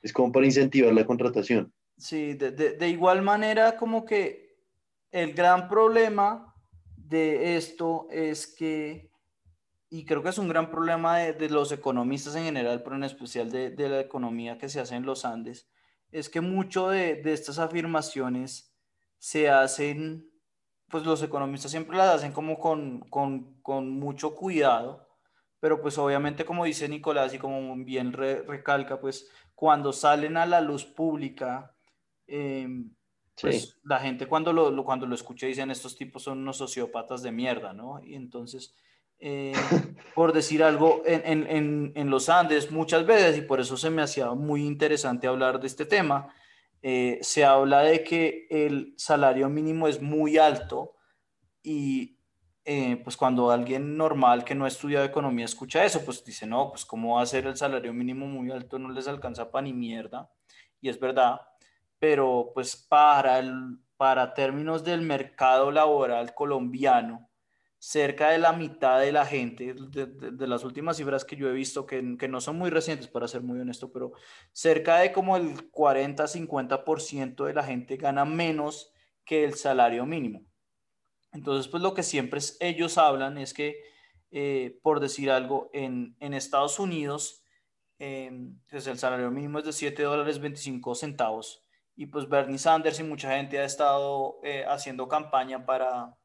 Es 0.01 0.13
como 0.13 0.31
para 0.31 0.45
incentivar 0.45 0.93
la 0.93 1.05
contratación. 1.05 1.71
Sí, 1.99 2.33
de, 2.33 2.51
de, 2.51 2.71
de 2.71 2.89
igual 2.89 3.21
manera 3.21 3.77
como 3.77 4.05
que 4.05 4.57
el 5.11 5.33
gran 5.33 5.67
problema 5.67 6.55
de 6.95 7.57
esto 7.57 8.07
es 8.09 8.47
que 8.47 9.09
y 9.89 10.05
creo 10.05 10.21
que 10.21 10.29
es 10.29 10.37
un 10.37 10.47
gran 10.47 10.69
problema 10.69 11.17
de, 11.17 11.33
de, 11.33 11.49
los 11.49 11.71
economistas 11.71 12.35
en 12.35 12.45
general, 12.45 12.83
pero 12.83 12.95
en 12.95 13.03
especial 13.03 13.51
de, 13.51 13.71
de, 13.71 13.89
la 13.89 13.99
economía 13.99 14.57
que 14.57 14.69
se 14.69 14.79
hace 14.79 14.95
en 14.95 15.05
los 15.05 15.25
Andes, 15.25 15.67
es 16.11 16.29
que 16.29 16.41
mucho 16.41 16.89
de, 16.89 17.15
de, 17.15 17.33
estas 17.33 17.57
afirmaciones 17.59 18.75
se 19.17 19.49
hacen, 19.49 20.29
pues 20.89 21.03
los 21.05 21.23
economistas 21.23 21.71
siempre 21.71 21.97
las 21.97 22.15
hacen 22.15 22.31
como 22.31 22.59
con, 22.59 23.01
con, 23.09 23.59
con 23.61 23.89
mucho 23.89 24.35
cuidado, 24.35 25.07
pero 25.59 25.81
pues 25.81 25.97
obviamente 25.97 26.45
como 26.45 26.65
dice 26.65 26.87
Nicolás 26.87 27.33
y 27.33 27.39
como 27.39 27.75
bien 27.83 28.13
re, 28.13 28.43
recalca, 28.43 29.01
pues 29.01 29.29
cuando 29.55 29.91
salen 29.91 30.37
a 30.37 30.45
la 30.45 30.61
luz 30.61 30.85
pública, 30.85 31.75
eh, 32.29 32.67
pues 33.41 33.61
sí. 33.61 33.73
la 33.83 33.99
gente 33.99 34.27
cuando 34.27 34.53
lo, 34.53 34.83
cuando 34.83 35.05
lo 35.05 35.15
escucha 35.15 35.47
dicen 35.47 35.71
estos 35.71 35.95
tipos 35.95 36.23
son 36.23 36.39
unos 36.39 36.57
sociópatas 36.57 37.23
de 37.23 37.31
mierda, 37.31 37.73
¿no? 37.73 38.01
Y 38.03 38.15
entonces 38.15 38.75
eh, 39.19 39.51
por 40.15 40.31
decir 40.33 40.63
algo, 40.63 41.03
en, 41.05 41.47
en, 41.47 41.91
en, 41.95 42.09
los 42.09 42.29
Andes 42.29 42.71
muchas 42.71 43.05
veces, 43.05 43.37
y 43.37 43.41
por 43.41 43.59
eso 43.59 43.75
se 43.75 43.89
me 43.89 44.01
hacía 44.01 44.31
muy 44.31 44.65
interesante 44.65 45.27
hablar 45.27 45.59
de 45.59 45.67
este 45.67 45.85
tema, 45.85 46.33
eh, 46.81 47.19
se 47.21 47.43
habla 47.43 47.81
de 47.81 48.03
que 48.03 48.47
el 48.49 48.93
salario 48.97 49.49
mínimo 49.49 49.87
es 49.87 50.01
muy 50.01 50.37
alto 50.37 50.95
y 51.61 52.17
eh, 52.63 53.01
pues 53.03 53.17
cuando 53.17 53.51
alguien 53.51 53.97
normal 53.97 54.45
que 54.45 54.55
no 54.55 54.63
ha 54.63 54.69
estudiado 54.69 55.03
economía 55.05 55.45
escucha 55.45 55.83
eso, 55.83 56.05
pues 56.05 56.23
dice, 56.23 56.47
no, 56.47 56.69
pues 56.69 56.85
cómo 56.85 57.15
va 57.15 57.23
a 57.23 57.25
ser 57.25 57.47
el 57.47 57.57
salario 57.57 57.93
mínimo 57.93 58.27
muy 58.27 58.51
alto, 58.51 58.79
no 58.79 58.89
les 58.89 59.07
alcanza 59.09 59.51
para 59.51 59.63
ni 59.63 59.73
mierda, 59.73 60.31
y 60.79 60.89
es 60.89 60.99
verdad. 60.99 61.41
Pero 61.99 62.51
pues 62.53 62.75
para, 62.75 63.39
el, 63.39 63.77
para 63.97 64.33
términos 64.33 64.83
del 64.83 65.01
mercado 65.01 65.71
laboral 65.71 66.33
colombiano, 66.33 67.29
cerca 67.77 68.31
de 68.31 68.39
la 68.39 68.51
mitad 68.53 68.99
de 68.99 69.11
la 69.11 69.25
gente, 69.25 69.73
de, 69.73 70.47
las 70.47 70.63
últimas 70.65 70.97
cifras 70.97 71.23
que 71.23 71.37
yo 71.37 71.49
he 71.49 71.53
visto, 71.53 71.85
que, 71.85 72.17
que, 72.17 72.27
no 72.27 72.41
son 72.41 72.57
muy 72.57 72.69
recientes 72.69 73.07
para 73.07 73.27
ser 73.27 73.41
muy 73.41 73.59
honesto, 73.59 73.91
pero 73.91 74.11
cerca 74.51 74.99
de 74.99 75.13
como 75.13 75.37
el 75.37 75.71
40-50% 75.71 77.45
de 77.45 77.53
la 77.53 77.63
gente 77.63 77.95
gana 77.97 78.25
menos 78.25 78.91
que 79.23 79.45
el 79.45 79.53
salario 79.53 80.05
mínimo. 80.05 80.43
Entonces, 81.31 81.69
pues 81.69 81.83
lo 81.83 81.93
que 81.93 82.03
siempre 82.03 82.39
ellos 82.59 82.97
hablan 82.97 83.37
es 83.37 83.53
que, 83.53 83.81
eh, 84.31 84.79
por 84.81 84.99
decir 84.99 85.31
algo, 85.31 85.69
en, 85.73 86.15
en 86.19 86.33
Estados 86.33 86.79
Unidos, 86.79 87.45
eh, 87.99 88.31
pues 88.69 88.87
el 88.87 88.97
salario 88.97 89.29
mínimo 89.31 89.59
es 89.59 89.65
de 89.65 89.73
7 89.73 90.03
dólares 90.03 90.39
25 90.39 90.95
centavos. 90.95 91.63
Y 91.99 92.05
pues 92.05 92.29
Bernie 92.29 92.57
Sanders 92.57 93.01
y 93.01 93.03
mucha 93.03 93.35
gente 93.35 93.59
ha 93.59 93.65
estado 93.65 94.39
eh, 94.41 94.63
haciendo 94.65 95.09
campaña 95.09 95.65
para, 95.65 96.15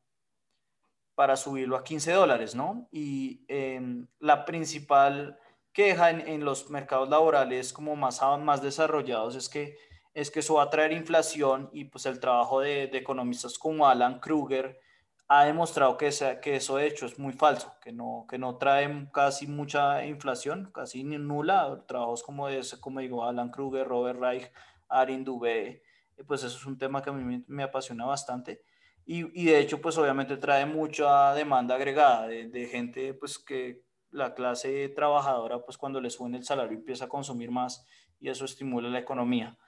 para 1.16 1.34
subirlo 1.34 1.76
a 1.76 1.82
15 1.82 2.12
dólares, 2.12 2.54
¿no? 2.54 2.86
Y 2.92 3.44
em, 3.48 4.06
la 4.20 4.44
principal 4.44 5.36
queja 5.72 6.10
en, 6.10 6.20
en, 6.28 6.44
los 6.44 6.70
mercados 6.70 7.08
laborales 7.08 7.72
como 7.72 7.96
más, 7.96 8.20
más 8.38 8.62
desarrollados 8.62 9.34
es 9.34 9.48
que, 9.48 9.76
es 10.12 10.30
que 10.30 10.38
eso 10.38 10.54
va 10.54 10.62
a 10.62 10.70
traer 10.70 10.92
inflación 10.92 11.70
y 11.72 11.86
pues 11.86 12.06
el 12.06 12.20
trabajo 12.20 12.60
de, 12.60 12.86
de 12.86 12.98
economistas 12.98 13.58
como 13.58 13.88
Alan 13.88 14.20
Kruger 14.20 14.78
ha 15.26 15.44
demostrado 15.44 15.96
que, 15.96 16.10
que 16.40 16.54
eso 16.54 16.76
de 16.76 16.86
hecho 16.86 17.06
es 17.06 17.18
muy 17.18 17.32
falso, 17.32 17.74
que 17.82 17.90
no, 17.90 18.26
que 18.28 18.38
no 18.38 18.58
trae 18.58 19.08
casi 19.12 19.48
mucha 19.48 20.06
inflación, 20.06 20.70
casi 20.72 21.02
nula. 21.02 21.82
Trabajos 21.88 22.22
como 22.22 22.48
ese, 22.48 22.80
como 22.80 23.00
digo, 23.00 23.24
Alan 23.24 23.50
Kruger, 23.50 23.88
Robert 23.88 24.20
Reich, 24.20 24.52
Arin 24.88 25.24
Dubé, 25.24 25.82
pues 26.26 26.42
eso 26.44 26.56
es 26.56 26.66
un 26.66 26.78
tema 26.78 27.02
que 27.02 27.10
a 27.10 27.12
mí 27.12 27.24
me, 27.24 27.44
me 27.46 27.62
apasiona 27.62 28.04
bastante. 28.04 28.62
Y, 29.06 29.40
y, 29.40 29.46
de 29.46 29.58
hecho, 29.58 29.80
pues 29.80 29.98
obviamente 29.98 30.36
trae 30.36 30.64
mucha 30.64 31.34
demanda 31.34 31.74
agregada 31.74 32.26
de, 32.26 32.48
de, 32.48 32.66
gente, 32.66 33.12
pues 33.12 33.38
que 33.38 33.82
la 34.10 34.34
clase 34.34 34.88
trabajadora, 34.90 35.62
pues 35.64 35.76
cuando 35.76 36.00
le 36.00 36.08
suben 36.08 36.34
el 36.34 36.44
salario 36.44 36.78
empieza 36.78 37.04
a 37.04 37.08
consumir 37.08 37.50
más 37.50 37.86
y 38.18 38.30
eso 38.30 38.44
estimula 38.44 38.88
la 38.88 39.00
economía. 39.00 39.58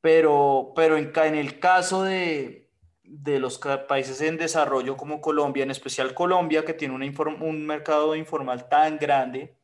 Pero, 0.00 0.72
pero 0.74 0.96
en, 0.96 1.12
en 1.14 1.34
el 1.34 1.58
caso 1.58 2.04
de, 2.04 2.70
de 3.02 3.38
los 3.40 3.58
países 3.88 4.20
en 4.20 4.38
desarrollo 4.38 4.96
como 4.96 5.20
Colombia, 5.20 5.64
en 5.64 5.70
especial 5.70 6.14
Colombia, 6.14 6.64
que 6.64 6.74
tiene 6.74 6.94
un 6.94 7.66
mercado 7.66 8.14
informal 8.14 8.68
tan 8.68 8.96
grande, 8.96 9.58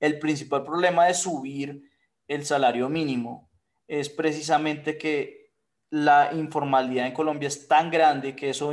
el 0.00 0.18
principal 0.18 0.64
problema 0.64 1.06
de 1.06 1.14
subir 1.14 1.90
el 2.28 2.44
salario 2.44 2.88
mínimo 2.88 3.50
es 3.86 4.08
precisamente 4.08 4.96
que 4.96 5.52
la 5.90 6.32
informalidad 6.34 7.06
en 7.06 7.12
Colombia 7.12 7.48
es 7.48 7.68
tan 7.68 7.90
grande 7.90 8.34
que 8.34 8.50
eso 8.50 8.72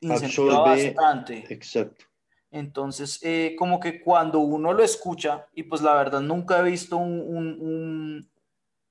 incentiva 0.00 0.60
bastante. 0.60 1.46
Exacto. 1.48 2.04
Entonces, 2.50 3.20
eh, 3.22 3.54
como 3.58 3.78
que 3.78 4.00
cuando 4.00 4.40
uno 4.40 4.72
lo 4.72 4.82
escucha, 4.82 5.46
y 5.54 5.64
pues 5.64 5.82
la 5.82 5.94
verdad 5.94 6.20
nunca 6.20 6.60
he 6.60 6.62
visto 6.62 6.96
un, 6.96 7.20
un, 7.20 8.30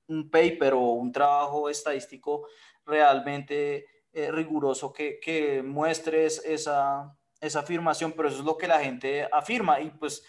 un 0.08 0.30
paper 0.30 0.74
o 0.74 0.92
un 0.92 1.12
trabajo 1.12 1.68
estadístico 1.68 2.46
realmente 2.86 3.86
eh, 4.12 4.30
riguroso 4.30 4.92
que, 4.92 5.20
que 5.20 5.62
muestres 5.62 6.42
esa, 6.44 7.16
esa 7.40 7.60
afirmación, 7.60 8.12
pero 8.12 8.28
eso 8.28 8.38
es 8.38 8.44
lo 8.44 8.56
que 8.56 8.66
la 8.66 8.80
gente 8.80 9.28
afirma 9.30 9.80
y 9.80 9.90
pues 9.90 10.24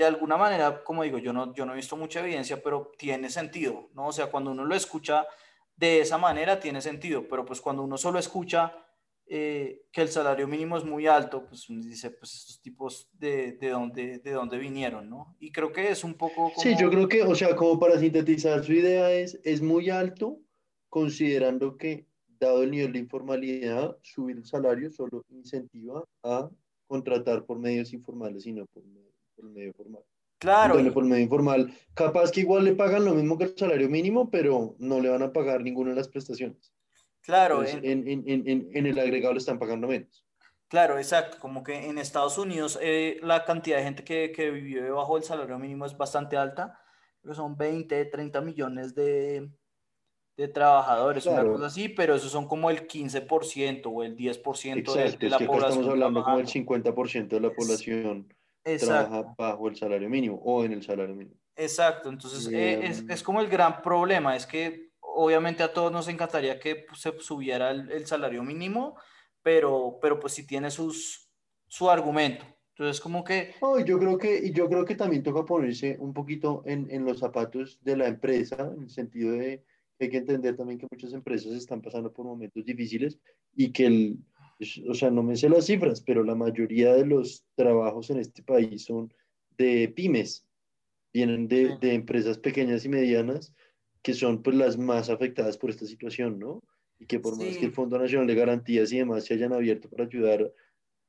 de 0.00 0.06
alguna 0.06 0.38
manera, 0.38 0.82
como 0.82 1.02
digo, 1.02 1.18
yo 1.18 1.30
no, 1.30 1.52
yo 1.52 1.66
no 1.66 1.74
he 1.74 1.76
visto 1.76 1.94
mucha 1.94 2.20
evidencia, 2.20 2.62
pero 2.62 2.90
tiene 2.96 3.28
sentido, 3.28 3.90
¿no? 3.94 4.06
O 4.06 4.12
sea, 4.12 4.30
cuando 4.30 4.50
uno 4.50 4.64
lo 4.64 4.74
escucha 4.74 5.26
de 5.76 6.00
esa 6.00 6.16
manera, 6.16 6.58
tiene 6.58 6.80
sentido, 6.80 7.28
pero 7.28 7.44
pues 7.44 7.60
cuando 7.60 7.82
uno 7.82 7.98
solo 7.98 8.18
escucha 8.18 8.74
eh, 9.26 9.82
que 9.92 10.00
el 10.00 10.08
salario 10.08 10.48
mínimo 10.48 10.78
es 10.78 10.84
muy 10.84 11.06
alto, 11.06 11.44
pues 11.44 11.68
uno 11.68 11.82
dice, 11.82 12.10
pues 12.10 12.34
estos 12.34 12.62
tipos 12.62 13.10
de, 13.12 13.52
de, 13.52 13.68
dónde, 13.68 14.20
de 14.20 14.30
dónde 14.32 14.56
vinieron, 14.56 15.10
¿no? 15.10 15.36
Y 15.38 15.52
creo 15.52 15.70
que 15.70 15.90
es 15.90 16.02
un 16.02 16.14
poco... 16.14 16.50
Sí, 16.56 16.74
yo 16.80 16.88
creo 16.88 17.06
que, 17.06 17.22
o 17.22 17.34
sea, 17.34 17.54
como 17.54 17.78
para 17.78 17.98
sintetizar 17.98 18.64
su 18.64 18.72
idea 18.72 19.12
es, 19.12 19.38
es 19.44 19.60
muy 19.60 19.90
alto, 19.90 20.38
considerando 20.88 21.76
que, 21.76 22.06
dado 22.38 22.62
el 22.62 22.70
nivel 22.70 22.94
de 22.94 23.00
informalidad, 23.00 23.98
subir 24.00 24.38
el 24.38 24.46
salario 24.46 24.90
solo 24.90 25.22
incentiva 25.28 26.02
a 26.22 26.48
contratar 26.86 27.44
por 27.44 27.58
medios 27.58 27.92
informales 27.92 28.46
y 28.46 28.52
no 28.52 28.64
por, 28.64 28.82
por 29.40 29.48
el 29.48 29.54
medio 29.54 29.72
formal. 29.72 30.02
Claro. 30.38 30.74
Bueno, 30.74 30.92
por 30.92 31.04
medio 31.04 31.22
informal, 31.22 31.72
capaz 31.94 32.30
que 32.30 32.40
igual 32.40 32.64
le 32.64 32.74
pagan 32.74 33.04
lo 33.04 33.14
mismo 33.14 33.36
que 33.36 33.44
el 33.44 33.56
salario 33.56 33.88
mínimo, 33.88 34.30
pero 34.30 34.74
no 34.78 35.00
le 35.00 35.10
van 35.10 35.22
a 35.22 35.32
pagar 35.32 35.62
ninguna 35.62 35.90
de 35.90 35.96
las 35.96 36.08
prestaciones. 36.08 36.72
Claro. 37.22 37.62
en, 37.62 37.84
en, 37.84 38.24
en, 38.26 38.70
en, 38.72 38.86
el 38.86 38.98
agregado 38.98 39.34
le 39.34 39.38
están 39.38 39.58
pagando 39.58 39.86
menos. 39.86 40.24
Claro, 40.68 40.96
exacto. 40.96 41.36
Como 41.38 41.62
que 41.62 41.88
en 41.88 41.98
Estados 41.98 42.38
Unidos 42.38 42.78
eh, 42.80 43.18
la 43.22 43.44
cantidad 43.44 43.76
de 43.76 43.84
gente 43.84 44.04
que, 44.04 44.32
que 44.32 44.50
vive 44.50 44.82
debajo 44.82 45.16
del 45.16 45.24
salario 45.24 45.58
mínimo 45.58 45.84
es 45.84 45.96
bastante 45.96 46.38
alta. 46.38 46.80
Son 47.32 47.56
20, 47.56 48.06
30 48.06 48.40
millones 48.40 48.94
de, 48.94 49.50
de 50.38 50.48
trabajadores, 50.48 51.26
una 51.26 51.44
cosa 51.44 51.66
así, 51.66 51.90
pero 51.90 52.14
esos 52.14 52.32
son 52.32 52.48
como 52.48 52.70
el 52.70 52.88
15% 52.88 53.82
o 53.92 54.02
el 54.02 54.16
10% 54.16 54.78
Exacto, 54.78 54.94
de, 54.94 55.16
de 55.18 55.28
la 55.28 55.36
es 55.36 55.42
que 55.42 55.46
población. 55.46 55.70
Estamos 55.72 55.88
hablando 55.88 56.24
como 56.24 56.38
el 56.38 56.46
50% 56.46 57.28
de 57.28 57.40
la 57.40 57.50
población 57.50 58.34
trabaja 58.62 59.34
bajo 59.36 59.68
el 59.68 59.76
salario 59.76 60.08
mínimo 60.08 60.40
o 60.44 60.64
en 60.64 60.72
el 60.72 60.82
salario 60.82 61.14
mínimo. 61.14 61.36
Exacto, 61.56 62.08
entonces 62.08 62.48
eh, 62.52 62.86
es, 62.86 63.04
es, 63.08 63.22
como 63.22 63.40
el 63.40 63.48
gran 63.48 63.82
problema, 63.82 64.34
es 64.34 64.46
que 64.46 64.92
obviamente 65.00 65.62
a 65.62 65.72
todos 65.72 65.92
nos 65.92 66.08
encantaría 66.08 66.58
que 66.58 66.86
se 66.94 67.12
subiera 67.20 67.70
el, 67.70 67.90
el 67.90 68.06
salario 68.06 68.42
mínimo, 68.42 68.96
pero, 69.42 69.98
pero 70.00 70.18
pues 70.18 70.32
sí 70.32 70.46
tiene 70.46 70.70
sus, 70.70 71.30
su 71.66 71.90
argumento. 71.90 72.44
Entonces, 72.74 73.00
como 73.00 73.22
que... 73.22 73.54
Oh, 73.60 73.78
yo, 73.78 73.98
creo 73.98 74.16
que 74.16 74.52
yo 74.52 74.66
creo 74.68 74.86
que 74.86 74.94
también 74.94 75.22
toca 75.22 75.44
ponerse 75.44 75.98
un 76.00 76.14
poquito 76.14 76.62
en, 76.64 76.90
en 76.90 77.04
los 77.04 77.18
zapatos 77.18 77.78
de 77.82 77.96
la 77.96 78.08
empresa, 78.08 78.72
en 78.74 78.84
el 78.84 78.90
sentido 78.90 79.32
de 79.32 79.64
hay 80.00 80.08
que 80.08 80.16
entender 80.16 80.56
también 80.56 80.78
que 80.78 80.86
muchas 80.90 81.12
empresas 81.12 81.52
están 81.52 81.82
pasando 81.82 82.10
por 82.10 82.24
momentos 82.24 82.64
difíciles 82.64 83.18
y 83.54 83.70
que 83.70 83.86
el, 83.86 84.18
o 84.88 84.94
sea, 84.94 85.10
no 85.10 85.22
me 85.22 85.36
sé 85.36 85.48
las 85.48 85.66
cifras, 85.66 86.00
pero 86.02 86.22
la 86.22 86.34
mayoría 86.34 86.94
de 86.94 87.06
los 87.06 87.44
trabajos 87.54 88.10
en 88.10 88.18
este 88.18 88.42
país 88.42 88.84
son 88.84 89.12
de 89.56 89.88
pymes, 89.88 90.46
vienen 91.12 91.48
de, 91.48 91.76
de 91.78 91.94
empresas 91.94 92.38
pequeñas 92.38 92.84
y 92.84 92.88
medianas 92.88 93.54
que 94.02 94.14
son 94.14 94.42
pues 94.42 94.56
las 94.56 94.78
más 94.78 95.10
afectadas 95.10 95.58
por 95.58 95.70
esta 95.70 95.86
situación, 95.86 96.38
¿no? 96.38 96.62
Y 96.98 97.06
que 97.06 97.20
por 97.20 97.36
sí. 97.36 97.44
más 97.44 97.56
que 97.58 97.66
el 97.66 97.72
Fondo 97.72 97.98
Nacional 97.98 98.26
de 98.26 98.34
Garantías 98.34 98.92
y 98.92 98.98
demás 98.98 99.24
se 99.24 99.34
hayan 99.34 99.52
abierto 99.52 99.88
para 99.88 100.04
ayudar 100.04 100.52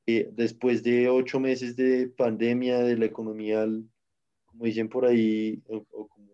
eh, 0.06 0.28
después 0.32 0.82
de 0.82 1.08
ocho 1.08 1.38
meses 1.38 1.76
de 1.76 2.08
pandemia, 2.08 2.78
de 2.80 2.96
la 2.96 3.06
economía, 3.06 3.66
como 4.46 4.64
dicen 4.64 4.88
por 4.88 5.06
ahí, 5.06 5.62
o, 5.68 5.84
o 5.90 6.08
como 6.08 6.32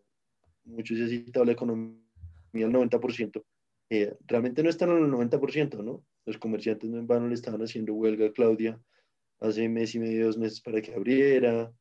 muchos 0.64 0.98
se 0.98 1.04
ha 1.04 1.08
citado, 1.08 1.44
la 1.44 1.52
economía 1.52 1.98
al 2.54 2.72
90%, 2.72 3.44
eh, 3.90 4.16
realmente 4.26 4.62
no 4.62 4.70
están 4.70 4.90
al 4.90 5.10
90%, 5.10 5.82
¿no? 5.82 6.02
Los 6.28 6.36
comerciantes 6.36 6.90
no 6.90 6.98
en 6.98 7.06
vano 7.06 7.26
le 7.26 7.34
estaban 7.34 7.62
haciendo 7.62 7.94
huelga 7.94 8.26
a 8.26 8.32
Claudia 8.32 8.78
hace 9.40 9.66
mes 9.66 9.94
y 9.94 9.98
medio, 9.98 10.26
dos 10.26 10.36
meses 10.36 10.60
para 10.60 10.82
que 10.82 10.94
abriera. 10.94 11.72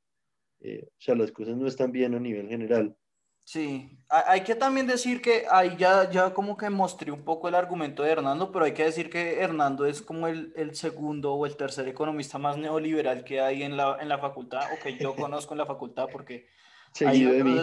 Eh, 0.62 0.86
o 0.88 1.02
sea, 1.02 1.16
las 1.16 1.34
cosas 1.34 1.58
no 1.58 1.68
están 1.68 1.92
bien 1.92 2.16
a 2.16 2.20
nivel 2.20 2.48
general. 2.48 2.96
Sí, 3.44 3.98
hay 4.08 4.42
que 4.44 4.56
también 4.56 4.88
decir 4.88 5.22
que 5.22 5.46
ahí 5.52 5.76
ya, 5.78 6.10
ya 6.10 6.34
como 6.34 6.56
que 6.56 6.70
mostré 6.70 7.12
un 7.12 7.26
poco 7.26 7.50
el 7.50 7.56
argumento 7.56 8.04
de 8.04 8.12
Hernando, 8.12 8.54
pero 8.54 8.64
hay 8.64 8.74
que 8.74 8.86
decir 8.86 9.10
que 9.10 9.40
Hernando 9.42 9.86
es 9.86 10.02
como 10.02 10.28
el, 10.28 10.54
el 10.56 10.76
segundo 10.76 11.34
o 11.34 11.46
el 11.46 11.58
tercer 11.58 11.90
economista 11.90 12.38
más 12.38 12.58
neoliberal 12.58 13.26
que 13.26 13.42
hay 13.42 13.64
en 13.64 13.76
la, 13.76 13.98
en 14.00 14.08
la 14.08 14.18
facultad, 14.18 14.62
o 14.74 14.82
que 14.82 14.98
yo 14.98 15.14
conozco 15.14 15.54
en 15.54 15.58
la 15.58 15.66
facultad, 15.66 16.08
porque... 16.10 16.48
Seguido 16.94 17.34
de 17.34 17.44
mí. 17.44 17.58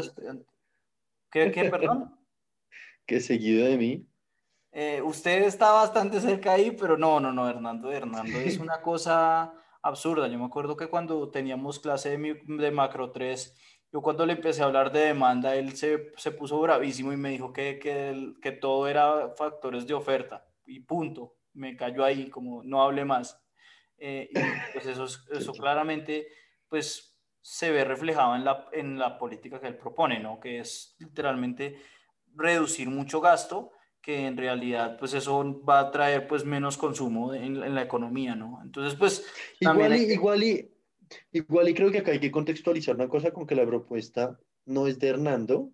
¿Qué, 1.30 1.50
qué, 1.50 1.64
perdón? 1.70 2.14
que 3.06 3.20
seguido 3.20 3.66
de 3.66 3.78
mí. 3.78 4.06
Eh, 4.76 5.00
usted 5.02 5.44
está 5.44 5.70
bastante 5.70 6.20
cerca 6.20 6.54
ahí, 6.54 6.72
pero 6.72 6.98
no, 6.98 7.20
no, 7.20 7.32
no, 7.32 7.48
Hernando, 7.48 7.92
Hernando 7.92 8.36
es 8.38 8.58
una 8.58 8.82
cosa 8.82 9.54
absurda. 9.80 10.26
Yo 10.26 10.36
me 10.36 10.46
acuerdo 10.46 10.76
que 10.76 10.88
cuando 10.88 11.30
teníamos 11.30 11.78
clase 11.78 12.18
de, 12.18 12.42
de 12.44 12.70
macro 12.72 13.12
3, 13.12 13.56
yo 13.92 14.02
cuando 14.02 14.26
le 14.26 14.32
empecé 14.32 14.62
a 14.62 14.64
hablar 14.64 14.90
de 14.90 15.06
demanda, 15.06 15.54
él 15.54 15.76
se, 15.76 16.12
se 16.16 16.32
puso 16.32 16.60
bravísimo 16.60 17.12
y 17.12 17.16
me 17.16 17.30
dijo 17.30 17.52
que, 17.52 17.78
que, 17.78 18.34
que, 18.42 18.50
todo 18.50 18.88
era 18.88 19.32
factores 19.36 19.86
de 19.86 19.94
oferta 19.94 20.44
y 20.66 20.80
punto. 20.80 21.36
Me 21.52 21.76
cayó 21.76 22.04
ahí, 22.04 22.28
como 22.28 22.64
no 22.64 22.82
hable 22.82 23.04
más. 23.04 23.40
Eh, 23.96 24.28
y 24.28 24.72
pues 24.72 24.86
eso, 24.86 25.06
eso 25.30 25.52
claramente, 25.52 26.26
pues 26.68 27.16
se 27.40 27.70
ve 27.70 27.84
reflejado 27.84 28.34
en 28.34 28.44
la, 28.44 28.66
en 28.72 28.98
la 28.98 29.16
política 29.18 29.60
que 29.60 29.68
él 29.68 29.76
propone, 29.76 30.18
¿no? 30.18 30.40
Que 30.40 30.58
es 30.58 30.96
literalmente 30.98 31.80
reducir 32.34 32.90
mucho 32.90 33.20
gasto, 33.20 33.70
que 34.04 34.26
en 34.26 34.36
realidad 34.36 34.98
pues 34.98 35.14
eso 35.14 35.62
va 35.64 35.80
a 35.80 35.90
traer 35.90 36.28
pues 36.28 36.44
menos 36.44 36.76
consumo 36.76 37.32
en, 37.32 37.62
en 37.62 37.74
la 37.74 37.82
economía, 37.82 38.34
¿no? 38.34 38.60
Entonces 38.62 38.98
pues... 38.98 39.24
Igual 39.60 39.96
y, 39.96 40.12
igual, 40.12 40.42
y, 40.42 40.70
igual 41.32 41.68
y 41.70 41.74
creo 41.74 41.90
que 41.90 41.98
acá 41.98 42.12
hay 42.12 42.20
que 42.20 42.30
contextualizar 42.30 42.94
una 42.94 43.08
cosa 43.08 43.32
con 43.32 43.46
que 43.46 43.54
la 43.54 43.66
propuesta 43.66 44.38
no 44.66 44.86
es 44.86 44.98
de 44.98 45.08
Hernando, 45.08 45.70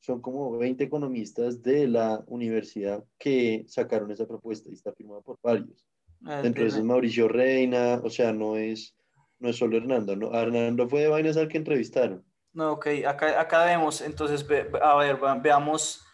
son 0.00 0.20
como 0.20 0.58
20 0.58 0.84
economistas 0.84 1.62
de 1.62 1.88
la 1.88 2.22
universidad 2.26 3.02
que 3.18 3.64
sacaron 3.66 4.10
esa 4.10 4.26
propuesta 4.26 4.68
y 4.68 4.74
está 4.74 4.92
firmada 4.92 5.22
por 5.22 5.38
varios. 5.42 5.86
Ah, 6.26 6.42
Dentro 6.42 6.70
de 6.70 6.82
Mauricio 6.82 7.28
Reina, 7.28 8.00
o 8.02 8.10
sea, 8.10 8.32
no 8.32 8.56
es, 8.56 8.94
no 9.38 9.48
es 9.48 9.56
solo 9.56 9.78
Hernando, 9.78 10.16
¿no? 10.16 10.34
Hernando 10.34 10.86
fue 10.88 11.02
de 11.02 11.08
Vainas 11.08 11.36
al 11.38 11.48
que 11.48 11.58
entrevistaron. 11.58 12.24
No, 12.52 12.72
ok, 12.72 12.88
acá, 13.06 13.40
acá 13.40 13.64
vemos, 13.64 14.00
entonces, 14.02 14.46
a 14.82 14.96
ver, 14.96 15.18
veamos 15.42 16.04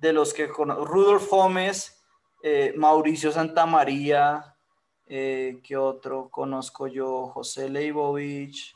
de 0.00 0.12
los 0.12 0.34
que 0.34 0.46
Rudolf 0.46 1.30
Gómez, 1.30 2.04
eh, 2.42 2.74
Mauricio 2.76 3.32
Santamaría, 3.32 4.56
eh, 5.06 5.60
¿qué 5.62 5.76
otro 5.76 6.28
conozco 6.30 6.86
yo? 6.86 7.28
José 7.28 7.68
Leibovich, 7.68 8.74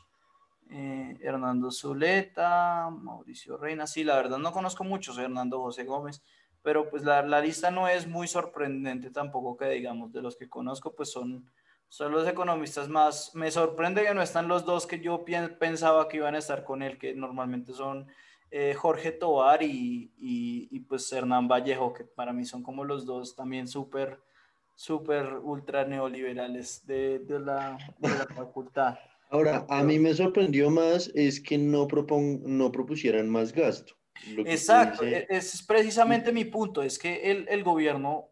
eh, 0.69 1.17
Hernando 1.21 1.71
Zuleta, 1.71 2.89
Mauricio 2.89 3.57
Reina, 3.57 3.85
sí, 3.85 4.03
la 4.03 4.15
verdad 4.15 4.37
no 4.37 4.51
conozco 4.51 4.83
muchos, 4.83 5.17
Hernando 5.17 5.61
José 5.61 5.83
Gómez, 5.83 6.23
pero 6.61 6.89
pues 6.89 7.03
la, 7.03 7.21
la, 7.23 7.41
lista 7.41 7.71
no 7.71 7.87
es 7.87 8.07
muy 8.07 8.27
sorprendente 8.27 9.11
tampoco 9.11 9.57
que 9.57 9.65
digamos, 9.69 10.13
de 10.13 10.21
los 10.21 10.37
que 10.37 10.47
conozco, 10.47 10.93
pues 10.95 11.11
son, 11.11 11.51
son 11.89 12.13
los 12.13 12.25
economistas 12.27 12.87
más, 12.87 13.35
me 13.35 13.51
sorprende 13.51 14.03
que 14.03 14.13
no 14.13 14.21
están 14.21 14.47
los 14.47 14.65
dos 14.65 14.87
que 14.87 15.01
yo 15.01 15.25
pensaba 15.59 16.07
que 16.07 16.17
iban 16.17 16.35
a 16.35 16.39
estar 16.39 16.63
con 16.63 16.81
él, 16.81 16.97
que 16.97 17.13
normalmente 17.13 17.73
son 17.73 18.07
eh, 18.51 18.73
Jorge 18.73 19.13
Tobar 19.13 19.63
y, 19.63 20.11
y, 20.17 20.79
pues 20.81 21.11
Hernán 21.11 21.47
Vallejo, 21.47 21.93
que 21.93 22.03
para 22.03 22.33
mí 22.33 22.43
son 22.43 22.61
como 22.61 22.83
los 22.83 23.05
dos 23.05 23.33
también 23.35 23.67
súper, 23.67 24.21
súper 24.75 25.35
ultra 25.35 25.85
neoliberales 25.85 26.85
de, 26.85 27.19
de, 27.19 27.39
la, 27.39 27.77
de 27.99 28.09
la 28.09 28.25
facultad. 28.35 28.99
Ahora, 29.29 29.65
a 29.69 29.81
mí 29.83 29.97
me 29.97 30.13
sorprendió 30.13 30.69
más 30.69 31.09
es 31.15 31.39
que 31.39 31.57
no, 31.57 31.87
propon, 31.87 32.41
no 32.45 32.69
propusieran 32.71 33.29
más 33.29 33.53
gasto. 33.53 33.95
Exacto, 34.45 35.05
e, 35.05 35.25
es 35.29 35.63
precisamente 35.65 36.33
mi 36.33 36.43
punto, 36.43 36.81
es 36.81 36.99
que 36.99 37.31
el, 37.31 37.47
el, 37.47 37.63
gobierno 37.63 38.31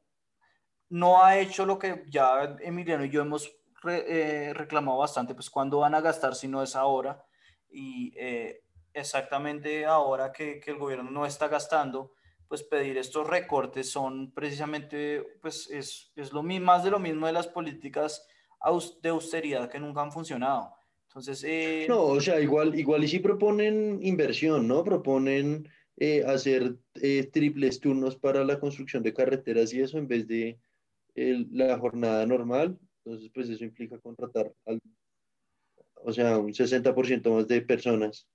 no 0.90 1.24
ha 1.24 1.40
hecho 1.40 1.66
lo 1.66 1.80
que 1.80 2.04
ya 2.10 2.58
Emiliano 2.62 3.06
y 3.06 3.10
yo 3.10 3.22
hemos 3.22 3.56
eh, 3.86 4.52
reclamado 4.54 4.98
bastante, 4.98 5.34
pues 5.34 5.50
cuándo 5.50 5.80
van 5.80 5.96
a 5.96 6.02
gastar 6.02 6.36
si 6.36 6.50
no 6.50 6.62
es 6.62 6.76
ahora. 6.76 7.24
Y 7.72 8.14
eh, 8.18 8.64
exactamente 8.94 9.86
ahora 9.86 10.32
que, 10.32 10.60
que, 10.60 10.72
el 10.72 10.78
gobierno 10.78 11.10
no 11.12 11.26
está 11.26 11.48
gastando, 11.48 12.14
pues 12.48 12.64
pedir 12.64 12.98
estos 12.98 13.28
recortes 13.28 13.92
son 13.92 14.32
precisamente, 14.34 15.24
pues 15.42 15.70
es, 15.70 16.12
es 16.16 16.34
lo 16.34 16.42
mismo, 16.42 16.66
más 16.66 16.84
de 16.84 16.92
lo 16.92 17.00
mismo 17.00 17.28
de 17.28 17.34
las 17.34 17.48
políticas 17.48 18.28
de 19.02 19.10
austeridad 19.10 19.70
que 19.70 19.80
nunca 19.80 20.02
han 20.02 20.12
funcionado. 20.12 20.74
Entonces, 21.10 21.44
eh, 21.48 21.86
no, 21.88 22.04
o 22.04 22.22
sea, 22.22 22.40
igual, 22.40 22.78
igual 22.78 23.04
y 23.04 23.08
si 23.08 23.20
proponen 23.20 24.00
inversión, 24.04 24.68
¿no? 24.68 24.84
Proponen 24.84 25.68
eh, 25.98 26.24
hacer 26.26 26.76
eh, 26.96 27.30
triples 27.32 27.80
turnos 27.80 28.16
para 28.16 28.44
la 28.44 28.60
construcción 28.60 29.02
de 29.04 29.14
carreteras 29.14 29.74
y 29.74 29.82
eso 29.82 29.98
en 29.98 30.08
vez 30.08 30.28
de 30.28 30.60
la 31.16 31.78
jornada 31.78 32.26
normal. 32.26 32.78
Entonces, 33.04 33.32
pues 33.34 33.50
eso 33.50 33.64
implica 33.64 33.98
contratar 34.00 34.54
al, 34.66 34.80
o 35.96 36.14
sea, 36.14 36.38
un 36.38 36.54
60% 36.54 37.30
más 37.32 37.48
de 37.48 37.62
personas 37.62 38.28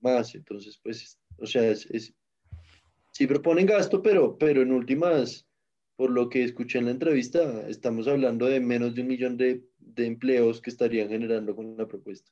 más. 0.00 0.34
Entonces, 0.34 0.78
pues, 0.82 1.18
o 1.38 1.46
sea, 1.46 1.68
es, 1.68 1.86
es, 1.86 2.14
sí 3.12 3.26
proponen 3.26 3.66
gasto, 3.66 4.02
pero, 4.02 4.36
pero 4.38 4.62
en 4.62 4.72
últimas, 4.72 5.46
por 5.96 6.10
lo 6.10 6.28
que 6.28 6.44
escuché 6.44 6.78
en 6.78 6.86
la 6.86 6.90
entrevista, 6.92 7.68
estamos 7.68 8.08
hablando 8.08 8.46
de 8.46 8.60
menos 8.60 8.94
de 8.94 9.02
un 9.02 9.08
millón 9.08 9.36
de 9.36 9.64
de 9.94 10.06
empleos 10.06 10.60
que 10.60 10.70
estarían 10.70 11.08
generando 11.08 11.54
con 11.54 11.76
la 11.76 11.86
propuesta. 11.86 12.30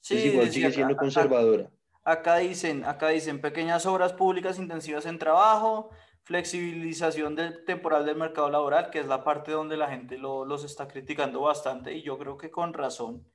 Sí, 0.00 0.16
igual 0.16 0.50
sigue 0.50 0.70
siendo 0.70 0.96
conservadora. 0.96 1.70
Acá, 2.04 2.38
dicen, 2.38 2.84
acá 2.84 3.08
dicen 3.08 3.40
pequeñas 3.40 3.84
obras 3.86 4.12
públicas 4.12 4.58
intensivas 4.58 5.04
en 5.06 5.18
trabajo, 5.18 5.90
flexibilización 6.22 7.34
del 7.34 7.64
temporal 7.64 8.06
del 8.06 8.16
mercado 8.16 8.50
laboral, 8.50 8.90
que 8.90 9.00
es 9.00 9.06
la 9.06 9.24
parte 9.24 9.52
donde 9.52 9.76
la 9.76 9.88
gente 9.88 10.16
lo, 10.16 10.44
los 10.44 10.64
está 10.64 10.88
criticando 10.88 11.40
bastante 11.40 11.94
y 11.94 12.02
yo 12.02 12.18
creo 12.18 12.36
que 12.38 12.50
con 12.50 12.72
razón. 12.72 13.26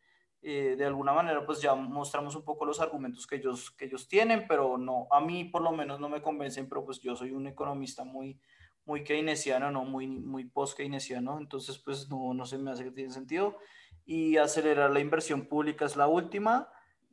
Eh, 0.46 0.76
de 0.78 0.86
alguna 0.86 1.14
manera 1.14 1.46
pues 1.46 1.62
ya 1.62 1.74
mostramos 1.74 2.36
un 2.36 2.44
poco 2.44 2.66
los 2.66 2.82
argumentos 2.82 3.26
que 3.26 3.38
ellos, 3.38 3.72
que 3.72 3.86
ellos 3.86 4.10
tienen, 4.10 4.46
pero 4.46 4.78
no, 4.78 5.08
a 5.10 5.22
mí 5.22 5.46
por 5.46 5.62
lo 5.62 5.72
menos 5.72 6.02
no 6.02 6.10
me 6.10 6.22
convencen, 6.22 6.68
pero 6.68 6.84
pues 6.84 7.00
yo 7.00 7.16
soy 7.16 7.32
un 7.32 7.48
economista 7.48 8.04
muy, 8.04 8.38
muy 8.86 9.06
keynesiano, 9.06 9.72
no 9.72 9.86
muy, 9.86 10.06
muy 10.06 10.44
post-keynesiano, 10.44 11.38
entonces 11.38 11.78
pues 11.78 12.10
no, 12.10 12.34
no 12.34 12.46
se 12.46 12.58
me 12.58 12.72
hace 12.72 12.84
que 12.84 12.92
tiene 12.92 13.12
sentido. 13.12 13.58
Y 14.06 14.36
acelerar 14.36 14.92
la 14.92 15.00
inversión 15.00 15.46
pública 15.46 15.86
es 15.86 15.96
la 15.96 16.08
última, 16.08 16.70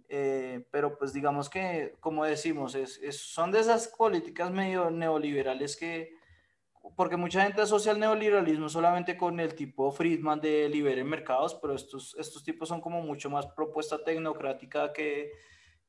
eh, 0.09 0.67
pero 0.73 0.99
pues 0.99 1.13
digamos 1.13 1.49
que, 1.49 1.95
como 2.01 2.25
decimos, 2.25 2.75
es, 2.75 3.01
son 3.17 3.53
de 3.53 3.61
esas 3.61 3.87
políticas 3.87 4.51
medio 4.51 4.91
neoliberales 4.91 5.77
que, 5.77 6.19
porque 6.97 7.17
mucha 7.17 7.43
gente 7.43 7.63
asocia 7.63 7.93
el 7.93 8.01
neoliberalismo 8.01 8.69
solamente 8.69 9.17
con 9.17 9.41
el 9.41 9.55
tipo 9.55 9.93
Friedman 9.93 10.41
de 10.41 10.69
libere 10.69 11.05
mercados, 11.05 11.55
pero 11.55 11.75
estos, 11.75 12.17
estos 12.19 12.43
tipos 12.43 12.69
son 12.69 12.81
como 12.81 13.03
mucho 13.03 13.31
más 13.31 13.47
propuesta 13.47 14.03
tecnocrática 14.03 14.93
que 14.93 15.33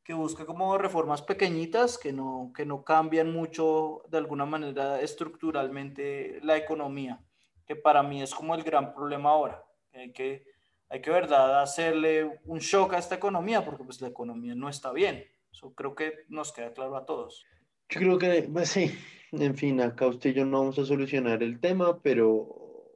que 0.04 0.14
busca 0.14 0.46
como 0.46 0.78
reformas 0.78 1.22
pequeñitas 1.22 1.98
que 1.98 2.12
no, 2.12 2.52
que 2.56 2.66
no 2.66 2.84
cambian 2.84 3.32
mucho 3.32 4.04
de 4.10 4.18
alguna 4.18 4.46
manera 4.46 5.00
estructuralmente 5.00 6.40
la 6.42 6.58
economía, 6.58 7.22
que 7.66 7.76
para 7.76 8.02
mí 8.02 8.22
es 8.22 8.34
como 8.34 8.56
el 8.56 8.64
gran 8.64 8.94
problema 8.94 9.30
ahora. 9.30 9.64
Hay 9.94 10.12
que, 10.12 10.46
hay 10.90 11.02
que 11.02 11.12
verdad 11.12 11.62
hacerle 11.62 12.40
un 12.46 12.60
shock 12.60 12.94
a 12.94 12.98
esta 12.98 13.16
economía 13.16 13.64
porque 13.64 13.84
pues 13.84 14.02
la 14.02 14.08
economía 14.08 14.56
no 14.56 14.70
está 14.70 14.92
bien. 14.92 15.24
Eso 15.52 15.74
creo 15.76 15.94
que 15.94 16.26
nos 16.30 16.52
queda 16.52 16.74
claro 16.74 16.96
a 16.96 17.06
todos. 17.06 17.46
Yo 17.90 18.00
creo 18.00 18.18
que, 18.18 18.50
pues 18.52 18.70
sí, 18.70 18.98
en 19.32 19.56
fin, 19.56 19.82
acá 19.82 20.08
usted 20.08 20.32
y 20.32 20.34
yo 20.34 20.46
no 20.46 20.60
vamos 20.60 20.80
a 20.80 20.86
solucionar 20.86 21.44
el 21.44 21.60
tema, 21.60 22.02
pero, 22.02 22.96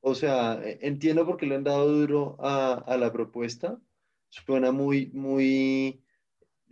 o 0.00 0.14
sea, 0.14 0.60
entiendo 0.80 1.26
por 1.26 1.36
qué 1.36 1.46
le 1.46 1.56
han 1.56 1.64
dado 1.64 1.88
duro 1.92 2.36
a, 2.40 2.74
a 2.74 2.96
la 2.96 3.12
propuesta. 3.12 3.80
Suena 4.28 4.72
muy, 4.72 5.10
muy 5.12 6.02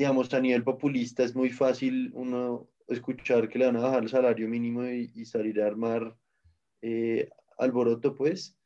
digamos, 0.01 0.33
a 0.33 0.41
nivel 0.41 0.65
populista 0.65 1.23
es 1.25 1.37
muy 1.37 1.51
fácil 1.51 2.11
uno 2.15 2.71
escuchar 2.89 3.51
que 3.51 3.59
le 3.59 3.67
van 3.67 3.77
a 3.77 3.81
bajar 3.81 4.03
el 4.03 4.09
salario 4.09 4.49
mínimo 4.49 4.83
y, 4.87 5.27
salir 5.27 5.61
a 5.61 5.67
armar 5.67 6.17
eh, 6.81 7.29
alboroto, 7.59 8.15
pues. 8.15 8.57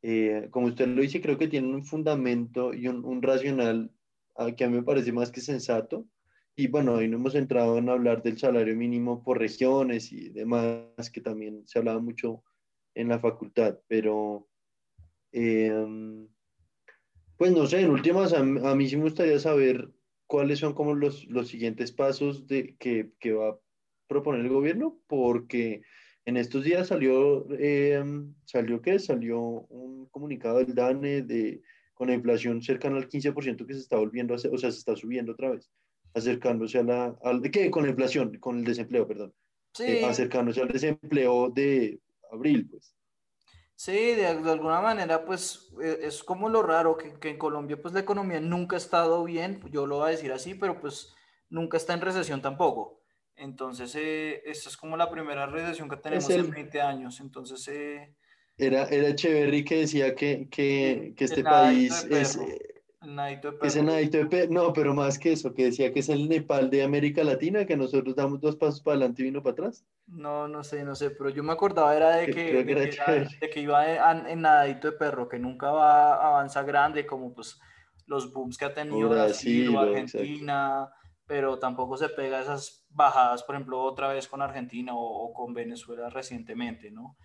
Eh, 0.00 0.48
como 0.50 0.68
usted 0.68 0.88
lo 0.88 1.02
dice, 1.02 1.20
creo 1.20 1.36
que 1.36 1.48
tiene 1.48 1.68
un 1.68 1.84
fundamento 1.84 2.72
y 2.72 2.88
un, 2.88 3.20
racional 3.20 3.90
que 4.56 4.64
a 4.64 4.68
mí 4.70 4.76
me 4.76 4.82
parece 4.82 5.12
más 5.12 5.30
que 5.30 5.42
sensato. 5.42 6.06
Y 6.56 6.68
bueno, 6.68 6.96
ahí 6.96 7.08
no 7.08 7.16
hemos 7.16 7.34
entrado 7.34 7.78
en 7.78 7.88
hablar 7.88 8.22
del 8.22 8.38
salario 8.38 8.76
mínimo 8.76 9.22
por 9.24 9.38
regiones 9.38 10.12
y 10.12 10.28
demás, 10.28 11.10
que 11.12 11.20
también 11.20 11.66
se 11.66 11.78
hablaba 11.78 12.00
mucho 12.00 12.44
en 12.94 13.08
la 13.08 13.18
facultad, 13.18 13.78
pero 13.88 14.48
eh, 15.32 15.74
pues 17.36 17.52
no 17.52 17.66
sé, 17.66 17.80
en 17.80 17.90
últimas, 17.90 18.32
a, 18.32 18.42
mí 18.44 18.88
sí 18.88 18.96
me 18.96 19.02
gustaría 19.02 19.38
saber 19.40 19.90
cuáles 20.26 20.60
son 20.60 20.74
como 20.74 20.94
los, 20.94 21.26
los 21.26 21.48
siguientes 21.48 21.90
pasos 21.90 22.46
de, 22.46 22.76
que, 22.76 23.10
que, 23.18 23.32
va 23.32 23.48
a 23.48 23.58
proponer 24.06 24.42
el 24.42 24.48
gobierno, 24.48 24.98
porque 25.08 25.82
en 26.24 26.36
estos 26.36 26.62
días 26.62 26.88
salió, 26.88 27.46
eh, 27.58 28.02
¿salió 28.44 28.80
qué? 28.80 29.00
Salió 29.00 29.40
un 29.40 30.06
comunicado 30.06 30.58
del 30.58 30.74
DANE 30.74 31.22
de, 31.22 31.62
con 31.94 32.08
la 32.08 32.14
inflación 32.14 32.62
cercana 32.62 32.96
al 32.96 33.08
15% 33.08 33.66
que 33.66 33.74
se 33.74 33.80
está 33.80 33.96
volviendo 33.96 34.34
a 34.34 34.36
o 34.36 34.58
sea, 34.58 34.70
se 34.70 34.78
está 34.78 34.94
subiendo 34.94 35.32
otra 35.32 35.50
vez, 35.50 35.70
acercándose 36.14 36.78
a 36.78 36.82
la, 36.82 37.16
al, 37.22 37.42
¿qué? 37.50 37.70
Con 37.70 37.84
la 37.84 37.90
inflación, 37.90 38.38
con 38.38 38.58
el 38.58 38.64
desempleo, 38.64 39.06
perdón. 39.06 39.34
Sí. 39.72 39.84
Eh, 39.84 40.04
acercándose 40.04 40.62
al 40.62 40.68
desempleo 40.68 41.50
de 41.50 42.00
abril, 42.30 42.68
pues. 42.70 42.94
Sí, 43.76 44.14
de, 44.14 44.26
alguna 44.26 44.80
manera, 44.80 45.24
pues 45.24 45.72
e, 45.82 46.06
es 46.06 46.22
como 46.22 46.48
lo 46.48 46.62
raro 46.62 46.96
que, 46.96 47.14
que, 47.14 47.30
en 47.30 47.38
Colombia, 47.38 47.80
pues 47.80 47.92
la 47.92 48.00
economía 48.00 48.40
nunca 48.40 48.76
ha 48.76 48.78
estado 48.78 49.24
bien, 49.24 49.60
yo 49.72 49.86
lo 49.86 49.98
voy 49.98 50.08
a 50.08 50.10
decir 50.12 50.32
así, 50.32 50.54
pero 50.54 50.80
pues 50.80 51.12
nunca 51.50 51.76
está 51.76 51.92
en 51.92 52.00
recesión 52.00 52.40
tampoco. 52.40 53.02
Entonces, 53.36 53.94
eh, 53.96 54.42
esta 54.46 54.68
es 54.68 54.76
como 54.76 54.96
la 54.96 55.10
primera 55.10 55.46
recesión 55.46 55.88
que 55.88 55.96
tenemos 55.96 56.30
en 56.30 56.50
20 56.50 56.80
años. 56.80 57.20
Entonces, 57.20 57.66
eh, 57.68 58.14
era, 58.56 58.84
era 58.84 59.08
Echeverry 59.08 59.64
que 59.64 59.78
decía 59.78 60.14
que, 60.14 60.48
que, 60.48 61.14
que 61.16 61.24
este 61.24 61.42
país 61.42 62.06
es, 62.10 62.38
es 63.62 63.76
el 63.76 63.86
nadito 63.86 64.18
de 64.18 64.26
perro. 64.26 64.52
No, 64.52 64.72
pero 64.72 64.94
más 64.94 65.18
que 65.18 65.32
eso, 65.32 65.54
que 65.54 65.66
decía 65.66 65.92
que 65.92 66.00
es 66.00 66.08
el 66.08 66.28
Nepal 66.28 66.70
de 66.70 66.82
América 66.82 67.22
Latina, 67.22 67.66
que 67.66 67.76
nosotros 67.76 68.14
damos 68.16 68.40
dos 68.40 68.56
pasos 68.56 68.80
para 68.80 68.96
adelante 68.96 69.22
y 69.22 69.28
uno 69.28 69.42
para 69.42 69.52
atrás. 69.52 69.84
No, 70.06 70.48
no 70.48 70.64
sé, 70.64 70.84
no 70.84 70.94
sé, 70.94 71.10
pero 71.10 71.30
yo 71.30 71.42
me 71.42 71.52
acordaba 71.52 71.96
era 71.96 72.16
de 72.16 72.26
que, 72.26 72.64
de 72.64 73.50
que, 73.50 73.60
iba 73.60 74.12
en, 74.12 74.40
nadito 74.40 74.90
de 74.90 74.96
perro, 74.96 75.28
que 75.28 75.38
nunca 75.38 75.70
va 75.70 76.14
a 76.14 76.28
avanzar 76.28 76.64
grande, 76.64 77.06
como 77.06 77.34
pues 77.34 77.58
los 78.06 78.32
booms 78.32 78.58
que 78.58 78.64
ha 78.66 78.74
tenido 78.74 79.08
Brasil, 79.08 79.76
Argentina, 79.76 80.90
pero 81.26 81.58
tampoco 81.58 81.96
se 81.96 82.08
pega 82.08 82.40
esas 82.40 82.86
bajadas, 82.90 83.42
por 83.42 83.54
ejemplo, 83.54 83.82
otra 83.82 84.08
vez 84.08 84.28
con 84.28 84.42
Argentina 84.42 84.92
o, 84.94 85.32
con 85.32 85.54
Venezuela 85.54 86.08
recientemente, 86.10 86.90
¿no? 86.90 87.16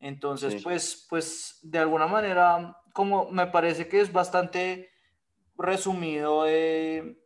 Entonces, 0.00 0.62
pues, 0.62 1.06
pues, 1.08 1.60
de 1.62 1.78
alguna 1.78 2.06
manera, 2.06 2.76
como 2.92 3.30
me 3.30 3.46
parece 3.46 3.88
que 3.88 4.00
es 4.00 4.12
bastante 4.12 4.90
resumido 5.56 6.44
de, 6.44 7.22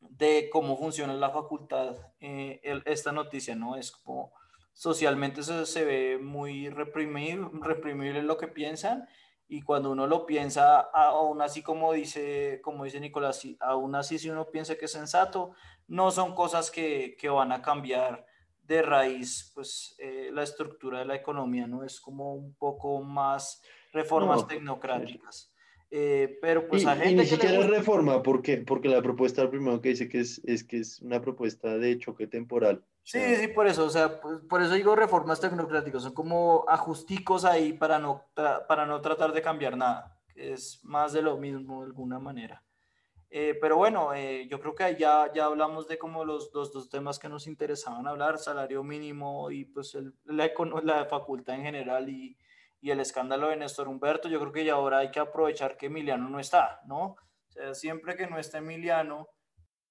de 0.00 0.48
cómo 0.50 0.76
funciona 0.76 1.14
la 1.14 1.30
facultad 1.30 1.96
eh, 2.20 2.60
esta 2.84 3.12
noticia, 3.12 3.54
¿no? 3.54 3.76
Es 3.76 3.92
como 3.92 4.32
socialmente 4.72 5.42
se, 5.42 5.66
se 5.66 5.84
ve 5.84 6.18
muy 6.18 6.68
reprimido, 6.68 7.50
reprimible 7.60 8.22
lo 8.22 8.36
que 8.36 8.48
piensan 8.48 9.08
y 9.52 9.62
cuando 9.62 9.90
uno 9.90 10.06
lo 10.06 10.26
piensa, 10.26 10.78
aún 10.78 11.42
así 11.42 11.60
como 11.60 11.92
dice, 11.92 12.60
como 12.62 12.84
dice 12.84 13.00
Nicolás, 13.00 13.42
aún 13.58 13.96
así 13.96 14.16
si 14.16 14.30
uno 14.30 14.48
piensa 14.48 14.76
que 14.76 14.84
es 14.84 14.92
sensato, 14.92 15.54
no 15.88 16.12
son 16.12 16.36
cosas 16.36 16.70
que, 16.70 17.16
que 17.18 17.28
van 17.28 17.50
a 17.50 17.60
cambiar 17.60 18.24
de 18.62 18.82
raíz 18.82 19.50
pues 19.52 19.96
eh, 19.98 20.30
la 20.32 20.44
estructura 20.44 21.00
de 21.00 21.04
la 21.04 21.16
economía, 21.16 21.66
¿no? 21.66 21.82
Es 21.82 22.00
como 22.00 22.32
un 22.34 22.54
poco 22.54 23.02
más 23.02 23.60
reformas 23.92 24.46
tecnocráticas. 24.46 25.52
Eh, 25.92 26.38
pero 26.40 26.68
pues 26.68 26.86
a 26.86 26.94
gente 26.94 27.10
y 27.10 27.14
ni 27.16 27.26
siquiera 27.26 27.66
reforma, 27.66 28.22
porque, 28.22 28.58
porque 28.58 28.88
la 28.88 29.02
propuesta 29.02 29.50
primero 29.50 29.80
que 29.80 29.88
dice 29.88 30.08
que 30.08 30.20
es, 30.20 30.40
es 30.44 30.62
que 30.62 30.78
es 30.78 31.00
una 31.00 31.20
propuesta 31.20 31.78
de 31.78 31.98
choque 31.98 32.28
temporal. 32.28 32.84
Sí, 33.02 33.18
sí, 33.36 33.48
por 33.48 33.66
eso, 33.66 33.86
o 33.86 33.90
sea, 33.90 34.20
pues, 34.20 34.38
por 34.48 34.62
eso 34.62 34.74
digo 34.74 34.94
reformas 34.94 35.40
tecnocráticas, 35.40 36.04
son 36.04 36.14
como 36.14 36.64
ajusticos 36.68 37.44
ahí 37.44 37.72
para 37.72 37.98
no, 37.98 38.24
para 38.34 38.86
no 38.86 39.00
tratar 39.00 39.32
de 39.32 39.42
cambiar 39.42 39.76
nada, 39.76 40.16
es 40.36 40.78
más 40.84 41.12
de 41.12 41.22
lo 41.22 41.36
mismo 41.36 41.80
de 41.80 41.86
alguna 41.86 42.20
manera. 42.20 42.62
Eh, 43.28 43.58
pero 43.60 43.76
bueno, 43.76 44.14
eh, 44.14 44.46
yo 44.48 44.60
creo 44.60 44.76
que 44.76 44.96
ya, 44.96 45.32
ya 45.32 45.46
hablamos 45.46 45.88
de 45.88 45.98
como 45.98 46.24
los 46.24 46.52
dos, 46.52 46.72
dos 46.72 46.88
temas 46.88 47.18
que 47.18 47.28
nos 47.28 47.48
interesaban 47.48 48.06
hablar, 48.06 48.38
salario 48.38 48.84
mínimo 48.84 49.50
y 49.50 49.64
pues 49.64 49.96
el, 49.96 50.14
la, 50.24 50.50
la 50.84 51.06
facultad 51.06 51.56
en 51.56 51.62
general 51.62 52.08
y, 52.08 52.36
y, 52.80 52.90
el 52.90 53.00
escándalo 53.00 53.48
de 53.48 53.56
Néstor 53.56 53.88
Humberto. 53.88 54.28
Yo 54.28 54.40
creo 54.40 54.52
que 54.52 54.64
ya 54.64 54.74
ahora 54.74 54.98
hay 54.98 55.10
que 55.10 55.20
aprovechar 55.20 55.76
que 55.76 55.86
Emiliano 55.86 56.28
no 56.28 56.40
está, 56.40 56.80
¿no? 56.86 57.04
O 57.04 57.52
sea, 57.52 57.74
siempre 57.74 58.16
que 58.16 58.26
no 58.26 58.38
está 58.38 58.58
Emiliano. 58.58 59.28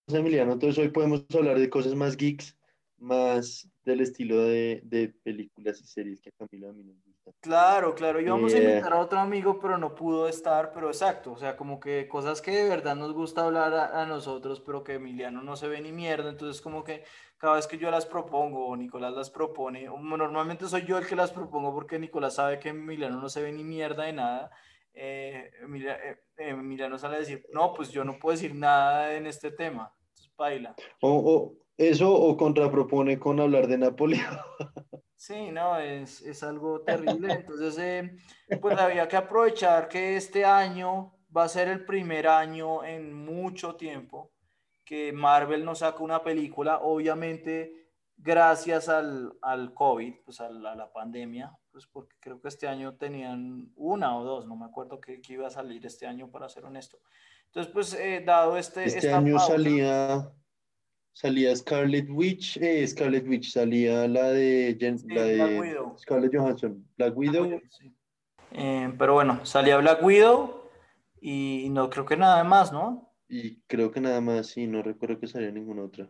Emiliano, 0.08 0.54
entonces 0.54 0.78
hoy 0.80 0.90
podemos 0.90 1.26
hablar 1.36 1.60
de 1.60 1.70
cosas 1.70 1.94
más 1.94 2.18
geeks, 2.18 2.58
más 2.98 3.70
del 3.84 4.02
estilo 4.02 4.44
de, 4.44 4.82
de 4.84 5.10
películas 5.24 5.80
y 5.82 5.86
series 5.86 6.22
que 6.22 6.30
a 6.30 6.34
Camila 6.38 6.70
a 6.70 6.74
mí 6.74 6.84
nos 6.84 6.96
gusta. 7.04 7.32
Claro, 7.42 7.96
claro, 7.96 8.20
íbamos 8.20 8.54
a 8.54 8.58
eh, 8.58 8.64
invitar 8.64 8.94
a 8.94 9.00
otro 9.00 9.20
amigo, 9.20 9.60
pero 9.60 9.78
no 9.78 9.96
pudo 9.96 10.28
estar, 10.28 10.72
pero 10.74 10.88
exacto, 10.88 11.32
o 11.32 11.38
sea, 11.38 11.56
como 11.56 11.80
que 11.80 12.08
cosas 12.08 12.42
que 12.42 12.52
de 12.52 12.68
verdad 12.68 12.96
nos 12.96 13.14
gusta 13.14 13.46
hablar 13.46 13.74
a, 13.74 14.06
nosotros, 14.06 14.62
pero 14.62 14.84
que 14.84 14.96
Emiliano 14.96 15.42
no 15.42 15.56
se 15.56 15.68
ve 15.68 15.82
ni 15.82 15.92
mierda, 15.92 16.30
entonces 16.30 16.62
como 16.62 16.84
que 16.84 17.04
cada 17.40 17.56
vez 17.56 17.68
que 17.68 17.78
yo 17.78 17.90
las 17.90 18.06
propongo 18.06 18.68
o 18.68 18.76
Nicolás 18.76 19.14
las 19.14 19.30
propone, 19.30 19.86
normalmente 19.86 20.68
soy 20.68 20.86
yo 20.86 20.98
el 20.98 21.08
que 21.08 21.16
las 21.16 21.32
propongo 21.32 21.74
porque 21.74 21.98
Nicolás 21.98 22.36
sabe 22.36 22.60
que 22.60 22.70
Emiliano 22.70 23.20
no 23.20 23.30
se 23.30 23.42
ve 23.42 23.52
ni 23.54 23.64
mierda 23.64 24.04
de 24.04 24.14
nada, 24.14 24.52
eh, 24.94 25.50
eh, 25.64 26.18
Emiliano 26.38 26.98
sale 26.98 27.16
a 27.16 27.20
decir, 27.20 27.46
no, 27.54 27.74
pues 27.74 27.92
yo 27.92 28.04
no 28.04 28.20
puedo 28.20 28.36
decir 28.36 28.54
nada 28.54 29.16
en 29.16 29.26
este 29.26 29.52
tema, 29.52 29.94
entonces 30.02 30.36
baila. 30.36 30.76
O, 31.02 31.54
eso 31.78 32.14
o 32.14 32.36
contrapropone 32.36 33.18
con 33.18 33.40
hablar 33.40 33.68
de 33.68 33.78
Napoleón. 33.78 34.38
Sí, 35.16 35.50
no, 35.52 35.78
es, 35.78 36.22
es 36.22 36.44
algo 36.44 36.82
terrible. 36.86 37.34
Entonces, 37.34 37.78
eh, 37.78 38.58
pues 38.62 38.78
había 38.78 39.08
que 39.08 39.16
aprovechar 39.16 39.88
que 39.88 40.18
este 40.18 40.44
año 40.44 41.14
va 41.36 41.44
a 41.44 41.50
ser 41.50 41.70
el 41.70 41.86
primer 41.86 42.28
año 42.28 42.84
en 42.84 43.14
mucho 43.14 43.76
tiempo 43.76 44.32
que 44.90 45.14
Marvel 45.14 45.64
nos 45.64 45.80
saca 45.80 46.04
una 46.04 46.24
película, 46.24 46.80
obviamente 46.80 47.92
gracias 48.18 48.90
al, 48.90 49.38
al 49.44 49.72
COVID, 49.76 50.16
pues 50.26 50.42
a 50.42 50.50
la, 50.50 50.76
la, 50.76 50.92
pandemia, 50.92 51.56
pues 51.72 51.86
porque 51.86 52.16
creo 52.20 52.42
que 52.42 52.48
este 52.48 52.68
año 52.68 52.96
tenían 52.96 53.72
una 53.76 54.18
o 54.18 54.24
dos, 54.24 54.48
no 54.48 54.56
me 54.56 54.66
acuerdo 54.66 55.00
qué, 55.00 55.22
iba 55.30 55.46
a 55.46 55.52
salir 55.52 55.86
este 55.86 56.08
año, 56.08 56.32
para 56.32 56.50
ser 56.50 56.66
honesto. 56.66 56.98
Entonces, 57.46 57.72
pues 57.72 57.94
eh, 57.94 58.24
dado 58.26 58.58
este... 58.58 58.84
Este 58.86 59.14
año 59.14 59.38
salía 59.38 60.34
Salía 61.14 61.56
Scarlet 61.56 62.10
Witch, 62.10 62.58
eh, 62.58 62.88
Scarlet 62.88 63.28
Witch, 63.28 63.52
salía 63.52 64.08
la 64.08 64.32
de, 64.32 64.76
la 65.06 65.24
de 65.24 65.78
Scarlett 66.00 66.36
Johansson, 66.36 66.84
Black 66.98 67.16
Widow. 67.16 67.62
Eh, 68.54 68.92
pero 68.98 69.14
bueno, 69.14 69.46
salía 69.46 69.78
Black 69.78 70.02
Widow 70.02 70.64
y 71.22 71.68
no 71.70 71.92
creo 71.92 72.06
que 72.06 72.18
nada 72.18 72.44
más, 72.44 72.72
¿no? 72.72 73.09
Y 73.30 73.62
creo 73.68 73.92
que 73.92 74.02
nada 74.02 74.20
más, 74.20 74.48
sí, 74.48 74.68
no 74.68 74.82
recuerdo 74.82 75.20
que 75.20 75.28
saliera 75.28 75.54
ninguna 75.54 75.84
otra. 75.84 76.10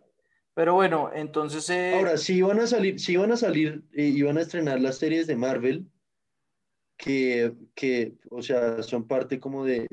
Pero 0.53 0.73
bueno, 0.73 1.11
entonces... 1.13 1.69
Eh, 1.69 1.93
Ahora, 1.95 2.17
sí 2.17 2.37
iban 2.37 2.59
a 2.59 2.67
salir, 2.67 2.99
sí 2.99 3.13
iban 3.13 3.31
a 3.31 3.37
salir, 3.37 3.83
iban 3.93 4.37
a 4.37 4.41
estrenar 4.41 4.79
las 4.79 4.97
series 4.97 5.27
de 5.27 5.35
Marvel, 5.35 5.85
que, 6.97 7.53
que 7.75 8.15
o 8.31 8.41
sea, 8.41 8.81
son 8.81 9.07
parte 9.07 9.39
como 9.39 9.63
de 9.65 9.87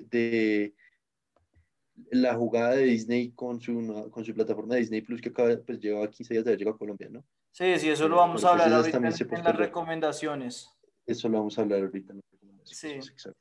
la 2.11 2.35
jugada 2.35 2.77
de 2.77 2.85
Disney 2.85 3.33
con 3.33 3.61
su, 3.61 4.11
con 4.11 4.25
su 4.25 4.35
plataforma 4.35 4.75
de 4.75 4.81
Disney 4.81 5.01
Plus 5.01 5.21
que 5.21 5.31
acaba, 5.31 5.57
pues 5.65 5.81
lleva 5.81 6.09
15 6.09 6.35
días 6.35 6.45
de 6.45 6.51
haber 6.51 6.59
llegado 6.59 6.77
a 6.77 6.79
Colombia, 6.79 7.09
¿no? 7.11 7.25
Sí, 7.53 7.79
sí, 7.79 7.89
eso 7.89 8.09
lo 8.09 8.17
vamos 8.17 8.45
a 8.45 8.51
hablar 8.51 8.73
ahorita 8.73 8.99
en, 8.99 9.45
las 9.45 9.57
recomendaciones. 9.57 10.71
Eso 11.07 11.29
lo 11.29 11.39
vamos 11.39 11.59
a 11.59 11.63
hablar 11.63 11.81
ahorita 11.81 12.13
en 12.13 12.23
Sí, 12.65 12.89
exacto. 12.89 13.39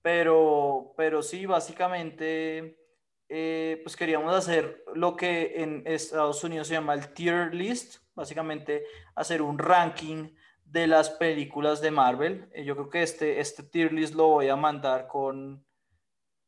Pero, 0.00 0.94
pero 0.96 1.22
sí, 1.22 1.44
básicamente, 1.44 2.77
eh, 3.28 3.80
pues 3.82 3.94
queríamos 3.94 4.34
hacer 4.34 4.84
lo 4.94 5.14
que 5.14 5.62
en 5.62 5.82
Estados 5.86 6.42
Unidos 6.44 6.68
se 6.68 6.74
llama 6.74 6.94
el 6.94 7.12
tier 7.12 7.54
list, 7.54 7.96
básicamente 8.14 8.84
hacer 9.14 9.42
un 9.42 9.58
ranking 9.58 10.30
de 10.64 10.86
las 10.86 11.10
películas 11.10 11.82
de 11.82 11.90
Marvel. 11.90 12.48
Eh, 12.54 12.64
yo 12.64 12.74
creo 12.74 12.88
que 12.88 13.02
este, 13.02 13.40
este 13.40 13.62
tier 13.62 13.92
list 13.92 14.14
lo 14.14 14.28
voy 14.28 14.48
a 14.48 14.56
mandar 14.56 15.06
con 15.06 15.64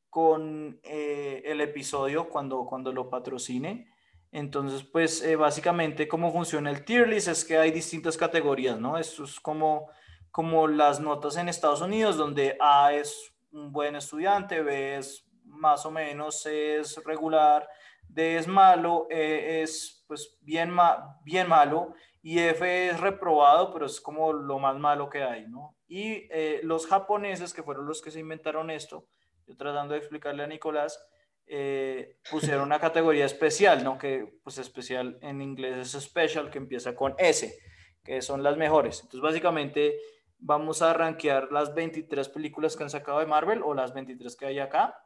con 0.08 0.80
eh, 0.82 1.40
el 1.44 1.60
episodio 1.60 2.28
cuando, 2.28 2.66
cuando 2.66 2.92
lo 2.92 3.08
patrocine. 3.08 3.92
Entonces, 4.32 4.82
pues 4.82 5.24
básicamente 5.38 6.08
cómo 6.08 6.32
funciona 6.32 6.70
el 6.70 6.84
tier 6.84 7.06
list 7.06 7.28
es 7.28 7.44
que 7.44 7.56
hay 7.58 7.70
distintas 7.70 8.16
categorías, 8.16 8.76
¿no? 8.80 8.98
Esto 8.98 9.22
es 9.22 9.38
como, 9.38 9.88
como 10.32 10.66
las 10.66 10.98
notas 10.98 11.36
en 11.36 11.48
Estados 11.48 11.80
Unidos, 11.80 12.16
donde 12.16 12.56
A 12.58 12.92
es 12.92 13.32
un 13.52 13.70
buen 13.70 13.94
estudiante, 13.94 14.62
B 14.62 14.96
es 14.96 15.29
más 15.50 15.84
o 15.86 15.90
menos, 15.90 16.46
es 16.46 17.02
regular, 17.04 17.68
D 18.08 18.36
es 18.36 18.48
malo, 18.48 19.06
E 19.10 19.62
es 19.62 20.04
pues 20.06 20.36
bien, 20.40 20.76
bien 21.22 21.48
malo 21.48 21.94
y 22.22 22.38
F 22.38 22.88
es 22.88 23.00
reprobado, 23.00 23.72
pero 23.72 23.86
es 23.86 24.00
como 24.00 24.32
lo 24.32 24.58
más 24.58 24.76
malo 24.78 25.08
que 25.08 25.22
hay, 25.22 25.46
¿no? 25.46 25.76
Y 25.86 26.28
eh, 26.30 26.60
los 26.62 26.86
japoneses, 26.86 27.54
que 27.54 27.62
fueron 27.62 27.86
los 27.86 28.02
que 28.02 28.10
se 28.10 28.20
inventaron 28.20 28.70
esto, 28.70 29.06
yo 29.46 29.56
tratando 29.56 29.94
de 29.94 30.00
explicarle 30.00 30.42
a 30.42 30.46
Nicolás, 30.46 31.00
eh, 31.46 32.18
pusieron 32.30 32.64
una 32.64 32.78
categoría 32.78 33.24
especial, 33.24 33.82
¿no? 33.82 33.98
Que 33.98 34.38
pues 34.44 34.58
especial 34.58 35.18
en 35.22 35.40
inglés 35.40 35.94
es 35.94 36.02
special, 36.02 36.50
que 36.50 36.58
empieza 36.58 36.94
con 36.94 37.14
S, 37.18 37.56
que 38.04 38.22
son 38.22 38.42
las 38.42 38.56
mejores. 38.56 39.00
Entonces 39.00 39.20
básicamente 39.20 39.98
vamos 40.38 40.82
a 40.82 40.92
rankear 40.92 41.50
las 41.50 41.74
23 41.74 42.28
películas 42.28 42.76
que 42.76 42.84
han 42.84 42.90
sacado 42.90 43.18
de 43.20 43.26
Marvel 43.26 43.62
o 43.64 43.74
las 43.74 43.94
23 43.94 44.36
que 44.36 44.46
hay 44.46 44.58
acá. 44.58 44.96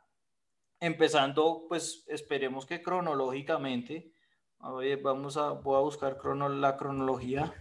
Empezando, 0.85 1.65
pues 1.67 2.05
esperemos 2.09 2.67
que 2.67 2.83
cronológicamente, 2.83 4.13
vamos 5.03 5.39
a, 5.39 5.53
voy 5.53 5.77
a 5.79 5.81
buscar 5.81 6.19
crono, 6.19 6.51
la 6.51 6.77
cronología. 6.77 7.55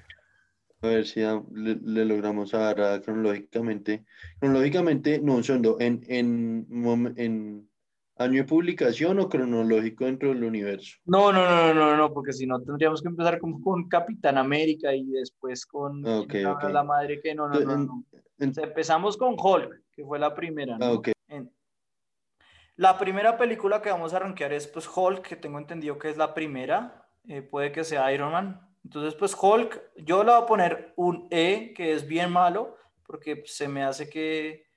A 0.81 0.87
ver 0.87 1.05
si 1.05 1.21
le, 1.21 2.05
logramos 2.05 2.51
dar 2.51 3.01
cronológicamente. 3.01 4.03
Cronológicamente, 4.39 5.19
no, 5.19 5.41
son 5.41 5.63
en, 5.79 6.03
en, 6.09 6.67
en 7.15 7.69
año 8.17 8.41
de 8.41 8.43
publicación 8.43 9.19
o 9.19 9.29
cronológico 9.29 10.03
dentro 10.03 10.27
del 10.27 10.43
universo. 10.43 10.97
No, 11.05 11.31
no, 11.31 11.47
no, 11.47 11.73
no, 11.73 11.95
no, 11.95 12.13
porque 12.13 12.33
si 12.33 12.45
no 12.45 12.61
tendríamos 12.61 13.01
que 13.01 13.07
empezar 13.07 13.39
como 13.39 13.61
con 13.61 13.87
Capitán 13.87 14.37
América 14.37 14.93
y 14.93 15.05
después 15.05 15.65
con 15.65 16.01
la, 16.01 16.83
madre 16.83 17.21
que 17.21 17.33
no, 17.33 17.47
no, 17.47 17.61
no. 17.61 18.03
empezamos 18.37 19.15
con 19.15 19.35
Hulk, 19.39 19.81
que 19.93 20.03
fue 20.03 20.19
la 20.19 20.35
primera. 20.35 20.77
¿no? 20.77 20.85
Ah, 20.85 21.12
la 22.75 22.97
primera 22.97 23.37
película 23.37 23.81
que 23.81 23.91
vamos 23.91 24.13
a 24.13 24.17
arranquear 24.17 24.53
es 24.53 24.67
pues 24.67 24.89
Hulk, 24.93 25.21
que 25.21 25.35
tengo 25.35 25.57
entendido 25.59 25.97
que 25.97 26.09
es 26.09 26.17
la 26.17 26.33
primera. 26.33 27.07
Eh, 27.27 27.41
puede 27.41 27.71
que 27.71 27.83
sea 27.83 28.11
Iron 28.11 28.31
Man, 28.31 28.73
entonces, 28.83 29.15
pues 29.15 29.35
Hulk, 29.39 29.81
yo 29.97 30.23
le 30.23 30.31
voy 30.31 30.41
a 30.41 30.45
poner 30.45 30.93
un 30.97 31.27
E, 31.31 31.73
que 31.75 31.93
es 31.93 32.05
bien 32.07 32.31
malo, 32.31 32.77
porque 33.05 33.43
se 33.45 33.67
me 33.67 33.83
hace 33.83 34.09
que, 34.09 34.67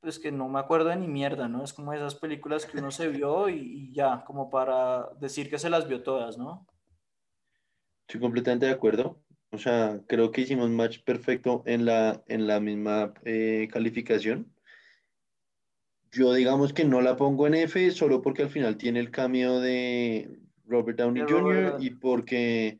pues 0.00 0.18
que 0.18 0.32
no 0.32 0.48
me 0.48 0.58
acuerdo 0.58 0.88
de 0.88 0.96
ni 0.96 1.06
mierda, 1.06 1.48
¿no? 1.48 1.62
Es 1.62 1.72
como 1.72 1.92
esas 1.92 2.16
películas 2.16 2.66
que 2.66 2.78
uno 2.78 2.90
se 2.90 3.08
vio 3.08 3.48
y, 3.48 3.92
ya, 3.92 4.24
como 4.24 4.50
para 4.50 5.10
decir 5.20 5.48
que 5.48 5.58
se 5.58 5.70
las 5.70 5.86
vio 5.86 6.02
todas, 6.02 6.36
¿no? 6.36 6.66
Estoy 8.06 8.20
completamente 8.20 8.66
de 8.66 8.72
acuerdo. 8.72 9.20
O 9.50 9.58
sea, 9.58 10.00
creo 10.08 10.32
que 10.32 10.40
hicimos 10.40 10.68
match 10.70 11.04
perfecto 11.04 11.62
en 11.64 11.84
la, 11.84 12.24
en 12.26 12.48
la 12.48 12.58
misma 12.58 13.14
eh, 13.24 13.68
calificación. 13.72 14.52
Yo 16.14 16.32
digamos 16.32 16.72
que 16.72 16.84
no 16.84 17.00
la 17.00 17.16
pongo 17.16 17.46
en 17.46 17.54
F 17.54 17.90
solo 17.90 18.22
porque 18.22 18.42
al 18.42 18.48
final 18.48 18.76
tiene 18.76 19.00
el 19.00 19.10
cambio 19.10 19.58
de 19.58 20.38
Robert 20.64 20.98
Downey 20.98 21.24
Jr. 21.28 21.76
y 21.80 21.90
porque 21.90 22.78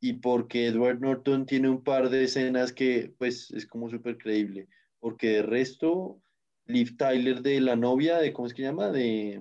y 0.00 0.14
porque 0.14 0.66
Edward 0.66 1.00
Norton 1.00 1.46
tiene 1.46 1.68
un 1.68 1.84
par 1.84 2.08
de 2.08 2.24
escenas 2.24 2.72
que 2.72 3.12
pues 3.18 3.50
es 3.50 3.66
como 3.66 3.90
súper 3.90 4.16
creíble, 4.16 4.68
porque 4.98 5.28
de 5.28 5.42
resto, 5.42 6.18
Liv 6.66 6.96
Tyler 6.96 7.42
de 7.42 7.60
la 7.60 7.76
novia, 7.76 8.18
de 8.18 8.32
¿cómo 8.32 8.46
es 8.46 8.54
que 8.54 8.62
llama? 8.62 8.90
De, 8.90 9.40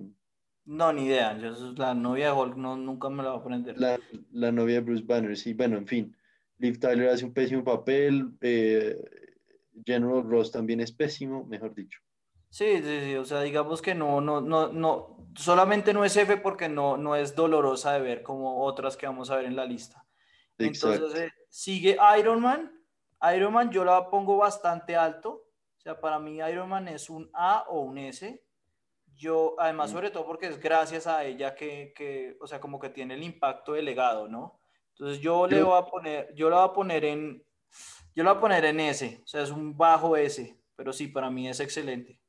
No, 0.65 0.91
ni 0.91 1.05
idea. 1.05 1.37
Yo, 1.37 1.73
la 1.77 1.95
novia 1.95 2.27
de 2.27 2.31
Hulk 2.33 2.57
no, 2.57 2.75
nunca 2.75 3.09
me 3.09 3.23
la 3.23 3.29
voy 3.29 3.37
a 3.39 3.41
aprender. 3.41 3.79
La, 3.79 3.99
la 4.31 4.51
novia 4.51 4.75
de 4.75 4.81
Bruce 4.81 5.03
Banner, 5.03 5.35
sí. 5.37 5.53
Bueno, 5.53 5.77
en 5.77 5.87
fin. 5.87 6.15
Liv 6.59 6.79
Tyler 6.79 7.09
hace 7.09 7.25
un 7.25 7.33
pésimo 7.33 7.63
papel. 7.63 8.33
eh, 8.41 9.01
General 9.85 10.21
Ross 10.23 10.51
también 10.51 10.81
es 10.81 10.91
pésimo, 10.91 11.45
mejor 11.45 11.73
dicho. 11.73 11.99
Sí, 12.51 12.81
sí, 12.83 12.99
sí, 12.99 13.15
o 13.15 13.23
sea, 13.23 13.41
digamos 13.41 13.81
que 13.81 13.95
no, 13.95 14.19
no, 14.19 14.41
no, 14.41 14.67
no, 14.73 15.17
solamente 15.37 15.93
no 15.93 16.03
es 16.03 16.17
F 16.17 16.35
porque 16.37 16.67
no, 16.67 16.97
no 16.97 17.15
es 17.15 17.33
dolorosa 17.33 17.93
de 17.93 18.01
ver 18.01 18.23
como 18.23 18.63
otras 18.65 18.97
que 18.97 19.07
vamos 19.07 19.29
a 19.31 19.37
ver 19.37 19.45
en 19.45 19.55
la 19.55 19.65
lista. 19.65 20.05
Exacto. 20.57 20.95
Entonces, 20.95 21.21
eh, 21.21 21.33
sigue 21.49 21.97
Iron 22.19 22.41
Man. 22.41 22.69
Iron 23.33 23.53
Man 23.53 23.71
yo 23.71 23.85
la 23.85 24.09
pongo 24.09 24.35
bastante 24.35 24.97
alto. 24.97 25.47
O 25.77 25.79
sea, 25.79 25.99
para 26.01 26.19
mí 26.19 26.39
Iron 26.39 26.67
Man 26.67 26.89
es 26.89 27.09
un 27.09 27.29
A 27.33 27.63
o 27.69 27.79
un 27.79 27.97
S. 27.97 28.43
Yo, 29.15 29.55
además, 29.57 29.89
Mm. 29.89 29.93
sobre 29.93 30.11
todo 30.11 30.25
porque 30.25 30.47
es 30.47 30.59
gracias 30.59 31.07
a 31.07 31.23
ella 31.23 31.55
que, 31.55 31.93
que, 31.95 32.37
o 32.41 32.47
sea, 32.47 32.59
como 32.59 32.79
que 32.79 32.89
tiene 32.89 33.13
el 33.13 33.23
impacto 33.23 33.73
del 33.73 33.85
legado, 33.85 34.27
¿no? 34.27 34.59
Entonces 34.89 35.21
yo 35.21 35.47
le 35.47 35.63
voy 35.63 35.79
a 35.79 35.85
poner, 35.85 36.33
yo 36.35 36.49
la 36.49 36.57
voy 36.57 36.69
a 36.69 36.73
poner 36.73 37.05
en, 37.05 37.43
yo 38.13 38.23
la 38.25 38.33
voy 38.33 38.37
a 38.39 38.41
poner 38.41 38.65
en 38.65 38.79
S. 38.81 39.21
O 39.23 39.27
sea, 39.27 39.41
es 39.41 39.51
un 39.51 39.77
bajo 39.77 40.17
S. 40.17 40.59
Pero 40.75 40.91
sí, 40.91 41.07
para 41.07 41.29
mí 41.29 41.47
es 41.47 41.59
excelente. 41.61 42.19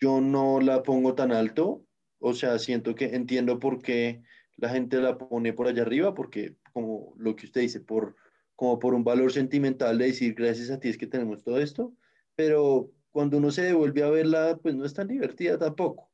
Yo 0.00 0.20
no 0.20 0.60
la 0.60 0.82
pongo 0.82 1.14
tan 1.14 1.32
alto, 1.32 1.84
o 2.18 2.32
sea, 2.34 2.58
siento 2.58 2.94
que 2.94 3.06
entiendo 3.14 3.58
por 3.58 3.80
qué 3.82 4.22
la 4.56 4.68
gente 4.70 5.00
la 5.00 5.16
pone 5.18 5.52
por 5.52 5.66
allá 5.68 5.82
arriba, 5.82 6.14
porque 6.14 6.56
como 6.72 7.14
lo 7.16 7.34
que 7.36 7.46
usted 7.46 7.62
dice, 7.62 7.80
por, 7.80 8.14
como 8.54 8.78
por 8.78 8.94
un 8.94 9.04
valor 9.04 9.32
sentimental 9.32 9.98
de 9.98 10.06
decir 10.06 10.34
gracias 10.34 10.70
a 10.70 10.78
ti 10.80 10.88
es 10.88 10.98
que 10.98 11.06
tenemos 11.06 11.42
todo 11.42 11.58
esto, 11.60 11.94
pero 12.34 12.90
cuando 13.10 13.38
uno 13.38 13.50
se 13.50 13.62
devuelve 13.62 14.02
a 14.02 14.10
verla, 14.10 14.58
pues 14.62 14.74
no 14.74 14.84
es 14.84 14.92
tan 14.92 15.08
divertida 15.08 15.58
tampoco. 15.58 16.10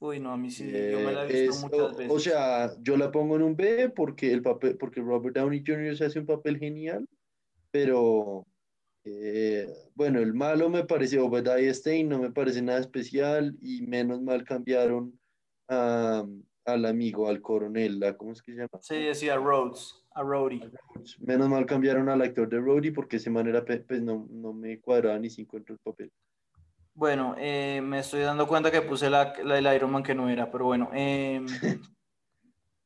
Uy, 0.00 0.20
no, 0.20 0.32
a 0.32 0.36
mí 0.36 0.50
sí, 0.50 0.64
yo 0.70 1.00
me 1.00 1.12
la 1.12 1.24
he 1.24 1.28
Eh, 1.28 1.46
visto 1.46 1.50
es- 1.50 1.60
muchas 1.72 1.96
veces. 1.96 2.12
o 2.12 2.18
sea, 2.18 2.70
yo 2.82 2.96
la 2.96 3.10
pongo 3.10 3.36
en 3.36 3.42
un 3.42 3.56
B 3.56 3.90
porque 3.94 4.32
el 4.32 4.42
papel, 4.42 4.76
porque 4.76 5.00
Robert 5.00 5.34
Downey 5.36 5.62
Jr. 5.66 5.96
se 5.96 6.04
hace 6.04 6.18
un 6.20 6.26
papel 6.26 6.58
genial, 6.58 7.08
pero 7.70 8.46
eh, 9.04 9.68
bueno, 9.94 10.18
el 10.20 10.34
malo 10.34 10.68
me 10.70 10.84
parece 10.84 11.18
Obadiah 11.18 11.72
Stane, 11.74 12.04
no 12.04 12.18
me 12.18 12.30
parece 12.30 12.62
nada 12.62 12.80
especial 12.80 13.56
y 13.60 13.82
menos 13.82 14.20
mal 14.22 14.44
cambiaron 14.44 15.18
a- 15.68 16.24
al 16.66 16.86
amigo, 16.86 17.28
al 17.28 17.42
coronel, 17.42 18.00
¿la- 18.00 18.16
¿cómo 18.16 18.32
es 18.32 18.40
que 18.42 18.52
se 18.52 18.58
llama? 18.58 18.70
Sí, 18.80 18.96
decía 18.96 19.36
Rhodes, 19.36 20.02
a 20.14 20.22
Rhodey. 20.22 20.62
Menos 21.18 21.48
mal 21.48 21.66
cambiaron 21.66 22.08
al 22.08 22.22
actor 22.22 22.48
de 22.48 22.58
Rhodey 22.58 22.90
porque 22.90 23.16
ese 23.16 23.28
manera 23.30 23.64
pues 23.64 24.00
no, 24.00 24.26
no 24.30 24.52
me 24.54 24.80
cuadraba 24.80 25.18
ni 25.18 25.28
cinco 25.28 25.58
entre 25.58 25.74
el 25.74 25.78
papel. 25.80 26.10
Bueno, 26.94 27.34
eh, 27.38 27.80
me 27.82 27.98
estoy 27.98 28.20
dando 28.20 28.46
cuenta 28.46 28.70
que 28.70 28.80
puse 28.80 29.10
la, 29.10 29.34
la 29.42 29.56
del 29.56 29.74
Iron 29.74 29.90
Man 29.90 30.02
que 30.04 30.14
no 30.14 30.28
era, 30.30 30.50
pero 30.50 30.66
bueno. 30.66 30.88
em, 30.94 31.44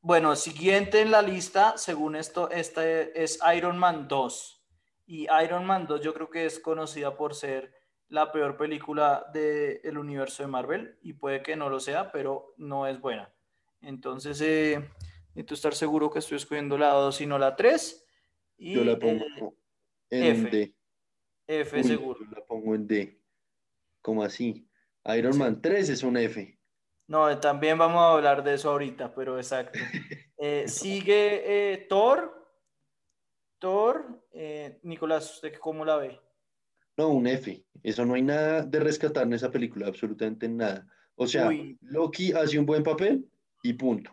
bueno, 0.00 0.34
siguiente 0.34 1.02
en 1.02 1.10
la 1.10 1.20
lista, 1.22 1.74
según 1.76 2.16
esto, 2.16 2.50
esta 2.50 2.88
es 2.90 3.38
Iron 3.54 3.78
Man 3.78 4.08
2. 4.08 4.57
Y 5.10 5.26
Iron 5.42 5.64
Man 5.64 5.86
2 5.86 6.02
yo 6.02 6.12
creo 6.12 6.28
que 6.28 6.44
es 6.44 6.60
conocida 6.60 7.16
por 7.16 7.34
ser 7.34 7.72
la 8.08 8.30
peor 8.30 8.58
película 8.58 9.24
del 9.32 9.96
universo 9.96 10.42
de 10.42 10.48
Marvel 10.48 10.98
y 11.00 11.14
puede 11.14 11.42
que 11.42 11.56
no 11.56 11.70
lo 11.70 11.80
sea, 11.80 12.12
pero 12.12 12.52
no 12.58 12.86
es 12.86 13.00
buena. 13.00 13.32
Entonces, 13.80 14.38
eh, 14.42 14.86
necesito 15.34 15.54
estar 15.54 15.74
seguro 15.74 16.10
que 16.10 16.18
estoy 16.18 16.36
escogiendo 16.36 16.76
la 16.76 16.90
2 16.92 17.22
y 17.22 17.26
no 17.26 17.38
la 17.38 17.56
3. 17.56 18.06
Y 18.58 18.74
Yo 18.74 18.84
la 18.84 18.98
pongo 18.98 19.24
eh, 20.10 20.28
en 20.28 20.46
F. 20.46 20.50
D. 20.50 20.74
F 21.46 21.76
Uy, 21.78 21.84
seguro. 21.84 22.20
yo 22.20 22.36
la 22.36 22.44
pongo 22.44 22.74
en 22.74 22.86
D. 22.86 23.18
¿Cómo 24.02 24.22
así? 24.22 24.68
Iron 25.16 25.32
Sí. 25.32 25.38
Man 25.38 25.62
3 25.62 25.88
es 25.88 26.02
un 26.02 26.18
F. 26.18 26.58
No, 27.06 27.40
también 27.40 27.78
vamos 27.78 28.02
a 28.02 28.12
hablar 28.12 28.44
de 28.44 28.54
eso 28.54 28.70
ahorita, 28.70 29.14
pero 29.14 29.38
exacto. 29.38 29.78
Eh, 30.40 30.68
sigue 30.68 31.72
eh, 31.72 31.86
Thor. 31.88 32.37
Thor, 33.58 34.22
eh, 34.32 34.78
Nicolás, 34.82 35.34
¿usted 35.34 35.52
cómo 35.58 35.84
la 35.84 35.96
ve? 35.96 36.20
No, 36.96 37.08
un 37.08 37.26
F. 37.26 37.64
Eso 37.82 38.04
no 38.04 38.14
hay 38.14 38.22
nada 38.22 38.62
de 38.62 38.80
rescatar 38.80 39.24
en 39.24 39.32
esa 39.32 39.50
película, 39.50 39.86
absolutamente 39.86 40.48
nada. 40.48 40.86
O 41.14 41.26
sea, 41.26 41.48
Uy. 41.48 41.78
Loki 41.80 42.32
hace 42.32 42.58
un 42.58 42.66
buen 42.66 42.82
papel 42.82 43.28
y 43.62 43.72
punto. 43.72 44.12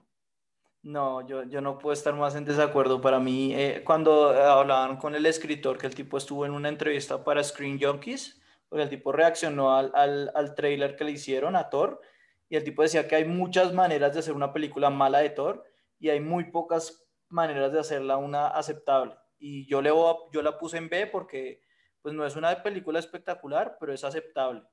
No, 0.84 1.26
yo, 1.28 1.44
yo 1.46 1.62
no 1.62 1.80
puedo 1.80 1.94
estar 1.94 2.14
más 2.14 2.36
en 2.36 2.46
desacuerdo. 2.46 3.02
Para 3.02 3.20
mí, 3.20 3.56
eh, 3.56 3.82
cuando 3.84 4.30
hablaban 4.30 4.98
con 4.98 5.16
el 5.16 5.26
escritor, 5.26 5.80
que 5.80 5.88
el 5.88 5.96
tipo 5.96 6.18
estuvo 6.18 6.46
en 6.46 6.52
una 6.52 6.70
entrevista 6.70 7.24
para 7.24 7.44
Screen 7.44 7.80
Junkies, 7.82 8.40
porque 8.70 8.84
el 8.84 8.90
tipo 8.90 9.12
reaccionó 9.12 9.76
al, 9.76 9.92
al, 9.96 10.32
al 10.36 10.54
trailer 10.54 10.96
que 10.96 11.04
le 11.04 11.12
hicieron 11.12 11.56
a 11.56 11.70
Thor, 11.70 12.02
y 12.50 12.56
el 12.56 12.64
tipo 12.64 12.84
decía 12.84 13.08
que 13.08 13.16
hay 13.16 13.26
muchas 13.26 13.74
maneras 13.74 14.14
de 14.14 14.20
hacer 14.20 14.36
una 14.36 14.54
película 14.54 14.92
mala 14.92 15.20
de 15.20 15.32
Thor, 15.32 15.64
y 16.00 16.10
hay 16.10 16.20
muy 16.20 16.52
pocas 16.52 17.08
maneras 17.30 17.72
de 17.74 17.80
hacerla 17.80 18.18
una 18.18 18.48
aceptable. 18.48 19.16
Y 19.48 19.68
yo, 19.68 19.80
le 19.80 19.92
voy 19.92 20.12
a- 20.12 20.32
yo 20.32 20.42
la 20.42 20.58
puse 20.58 20.78
en 20.78 20.90
B 20.90 21.06
porque 21.06 21.62
pues 22.02 22.16
no 22.16 22.26
es 22.26 22.36
una 22.36 22.64
película 22.64 22.98
espectacular, 22.98 23.78
pero 23.80 23.94
es 23.94 24.04
aceptable. 24.04 24.64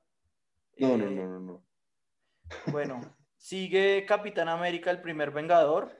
No, 0.77 0.97
no, 0.97 1.05
Eh, 1.05 1.15
no, 1.15 1.27
no, 1.27 1.39
no. 1.39 1.65
bueno, 2.71 2.99
sigue 3.37 4.03
Capitán 4.07 4.49
América, 4.49 4.89
el 4.89 5.01
primer 5.01 5.29
Vengador. 5.29 5.91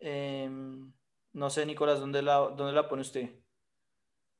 Eh, 0.00 0.50
no 1.32 1.50
sé, 1.50 1.64
Nicolás, 1.64 2.00
¿dónde 2.00 2.22
la, 2.22 2.38
dónde 2.38 2.72
la 2.72 2.88
pone 2.88 3.02
usted? 3.02 3.30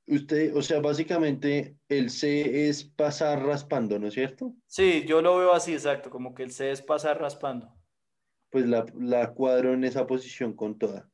Usted, 0.09 0.57
o 0.57 0.63
sea, 0.63 0.81
básicamente 0.81 1.77
el 1.89 2.11
C 2.11 2.69
es 2.69 2.83
pasar 2.83 3.45
raspando, 3.45 3.99
¿no 4.01 4.09
es 4.09 4.15
cierto? 4.15 4.55
Sí, 4.67 5.05
yo 5.07 5.23
lo 5.23 5.37
veo 5.39 5.53
así, 5.53 5.73
exacto, 5.75 6.11
como 6.11 6.35
que 6.35 6.43
el 6.43 6.51
C 6.51 6.71
es 6.73 6.83
pasar 6.83 7.21
raspando. 7.21 7.73
Pues 8.51 8.67
la, 8.67 8.87
la 8.95 9.33
cuadro 9.35 9.73
en 9.75 9.85
esa 9.85 10.07
posición 10.07 10.55
con 10.55 10.79
toda. 10.79 11.08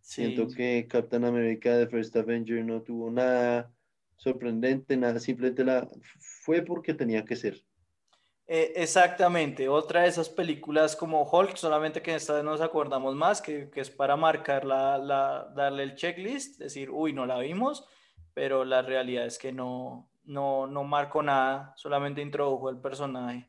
Sí, 0.00 0.26
Siento 0.26 0.48
que 0.48 0.86
Captain 0.88 1.24
America 1.24 1.78
The 1.78 1.86
First 1.86 2.16
Avenger 2.16 2.64
no 2.64 2.82
tuvo 2.82 3.10
nada 3.10 3.72
sorprendente, 4.16 4.96
nada, 4.96 5.18
simplemente 5.18 5.64
la 5.64 5.88
fue 6.18 6.62
porque 6.62 6.94
tenía 6.94 7.24
que 7.24 7.36
ser. 7.36 7.64
Eh, 8.46 8.72
exactamente, 8.74 9.68
otra 9.68 10.02
de 10.02 10.08
esas 10.08 10.28
películas 10.28 10.96
como 10.96 11.22
Hulk, 11.22 11.56
solamente 11.56 12.02
que 12.02 12.14
esta 12.16 12.34
vez 12.34 12.44
nos 12.44 12.60
acordamos 12.60 13.14
más, 13.14 13.40
que, 13.40 13.70
que 13.70 13.80
es 13.80 13.90
para 13.90 14.16
marcar 14.16 14.64
la, 14.64 14.98
la, 14.98 15.52
darle 15.54 15.84
el 15.84 15.94
checklist, 15.94 16.58
decir, 16.58 16.90
uy, 16.90 17.12
no 17.12 17.26
la 17.26 17.38
vimos, 17.38 17.86
pero 18.34 18.64
la 18.64 18.82
realidad 18.82 19.26
es 19.26 19.38
que 19.38 19.52
no, 19.52 20.10
no, 20.24 20.66
no 20.66 20.84
marcó 20.84 21.22
nada, 21.22 21.72
solamente 21.76 22.20
introdujo 22.20 22.70
el 22.70 22.80
personaje. 22.80 23.48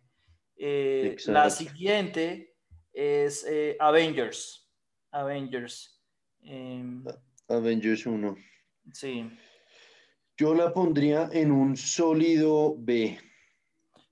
Eh, 0.56 1.16
la 1.26 1.50
siguiente 1.50 2.56
es 2.94 3.46
eh, 3.50 3.76
Avengers. 3.80 4.72
Avengers. 5.12 6.01
Em, 6.44 7.04
Avengers 7.48 8.06
1. 8.06 8.36
sí. 8.94 9.30
Yo 10.38 10.56
la 10.56 10.74
pondría 10.74 11.30
en 11.34 11.52
un 11.52 11.78
sólido 11.78 12.74
B. 12.76 13.20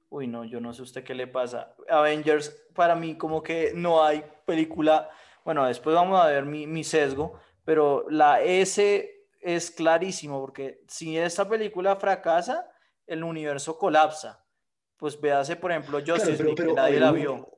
Uy, 0.09 0.27
no, 0.27 0.45
yo 0.45 0.59
no 0.59 0.73
sé 0.73 0.83
usted 0.83 1.03
qué 1.03 1.15
le 1.15 1.25
pasa. 1.25 1.75
Avengers, 1.89 2.49
para 2.75 2.93
mí 2.95 3.17
como 3.17 3.41
que 3.41 3.71
no 3.73 4.03
hay 4.03 4.23
película, 4.45 5.09
bueno, 5.43 5.65
después 5.65 5.95
vamos 5.95 6.19
a 6.19 6.27
ver 6.27 6.45
mi, 6.45 6.67
mi 6.67 6.83
sesgo, 6.83 7.39
pero 7.65 8.05
la 8.11 8.43
S 8.43 9.09
es 9.41 9.71
clarísimo, 9.71 10.39
porque 10.39 10.81
si 10.87 11.17
esta 11.17 11.49
película 11.49 11.95
fracasa, 11.95 12.69
el 13.07 13.23
universo 13.23 13.75
colapsa. 13.79 14.45
Pues 14.97 15.19
véase, 15.19 15.55
por 15.55 15.71
ejemplo, 15.71 15.99
Justice 16.05 16.33
pero- 16.33 16.43
League, 16.43 16.55
pero, 16.57 16.69
que 16.69 16.75
nadie 16.75 16.99
la 16.99 17.11
vio. 17.11 17.49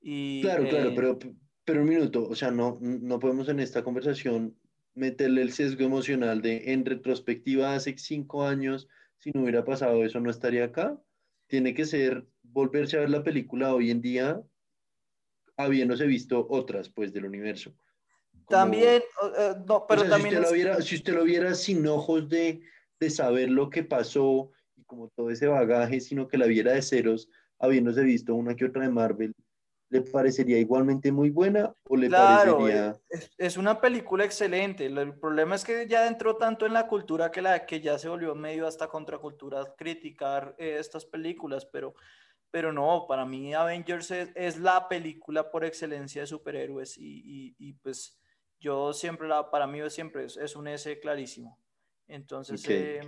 Y, 0.00 0.40
Claro, 0.42 0.64
claro, 0.68 0.88
eh, 0.88 0.92
pero, 0.96 1.18
pero 1.64 1.82
un 1.82 1.88
minuto, 1.88 2.26
o 2.28 2.34
sea, 2.34 2.50
no, 2.50 2.78
no 2.80 3.18
podemos 3.18 3.48
en 3.48 3.60
esta 3.60 3.84
conversación 3.84 4.56
meterle 4.94 5.42
el 5.42 5.52
sesgo 5.52 5.84
emocional 5.84 6.42
de 6.42 6.72
en 6.72 6.84
retrospectiva 6.84 7.74
hace 7.74 7.96
cinco 7.96 8.44
años, 8.44 8.88
si 9.18 9.30
no 9.30 9.42
hubiera 9.42 9.64
pasado 9.64 10.04
eso, 10.04 10.18
no 10.20 10.30
estaría 10.30 10.64
acá. 10.64 11.00
Tiene 11.46 11.74
que 11.74 11.84
ser 11.84 12.26
volverse 12.42 12.96
a 12.96 13.00
ver 13.00 13.10
la 13.10 13.22
película 13.22 13.74
hoy 13.74 13.90
en 13.90 14.00
día, 14.00 14.42
habiéndose 15.56 16.06
visto 16.06 16.46
otras, 16.48 16.88
pues, 16.88 17.12
del 17.12 17.26
universo. 17.26 17.70
Como- 18.44 18.48
También, 18.62 19.02
eh, 19.38 19.54
no, 19.66 19.76
o 19.76 19.86
pero 19.86 20.00
sea, 20.02 20.10
también 20.10 20.34
si 20.34 20.40
usted, 20.40 20.42
es- 20.42 20.50
lo 20.50 20.54
viera, 20.54 20.82
si 20.82 20.94
usted 20.96 21.14
lo 21.14 21.24
viera 21.24 21.54
sin 21.54 21.86
ojos 21.86 22.28
de, 22.28 22.62
de 22.98 23.10
saber 23.10 23.50
lo 23.50 23.70
que 23.70 23.84
pasó 23.84 24.50
y 24.76 24.82
como 24.84 25.08
todo 25.08 25.30
ese 25.30 25.46
bagaje, 25.46 26.00
sino 26.00 26.26
que 26.28 26.38
la 26.38 26.46
viera 26.46 26.72
de 26.72 26.82
ceros, 26.82 27.28
habiéndose 27.58 28.02
visto 28.02 28.34
una 28.34 28.56
que 28.56 28.64
otra 28.64 28.82
de 28.82 28.90
Marvel, 28.90 29.34
¿le 29.90 30.00
parecería 30.02 30.58
igualmente 30.58 31.12
muy 31.12 31.30
buena 31.30 31.74
o 31.88 31.96
le 31.96 32.08
Claro, 32.08 32.58
parecería... 32.58 33.00
es, 33.10 33.30
es 33.36 33.56
una 33.56 33.80
película 33.80 34.24
excelente. 34.24 34.86
El 34.86 35.18
problema 35.18 35.56
es 35.56 35.64
que 35.64 35.86
ya 35.88 36.06
entró 36.06 36.36
tanto 36.36 36.64
en 36.66 36.72
la 36.72 36.86
cultura 36.86 37.30
que, 37.30 37.42
la, 37.42 37.66
que 37.66 37.80
ya 37.80 37.98
se 37.98 38.08
volvió 38.08 38.34
medio 38.34 38.66
hasta 38.66 38.88
contracultura 38.88 39.74
criticar 39.76 40.54
eh, 40.58 40.76
estas 40.78 41.04
películas, 41.04 41.66
pero, 41.66 41.94
pero 42.50 42.72
no, 42.72 43.06
para 43.08 43.26
mí 43.26 43.52
Avengers 43.52 44.10
es, 44.12 44.30
es 44.34 44.58
la 44.58 44.88
película 44.88 45.50
por 45.50 45.64
excelencia 45.64 46.22
de 46.22 46.26
superhéroes 46.26 46.96
y, 46.98 47.22
y- 47.24 47.54
y, 47.58 47.72
pues 47.74 48.18
yo 48.60 48.92
siempre, 48.92 49.26
la, 49.28 49.50
para 49.50 49.66
mí 49.66 49.78
siempre 49.90 50.24
es, 50.24 50.36
es 50.36 50.54
un 50.54 50.68
S 50.68 50.98
clarísimo. 51.00 51.58
Entonces, 52.06 52.62
Ok. 52.62 52.70
eh, 52.70 53.00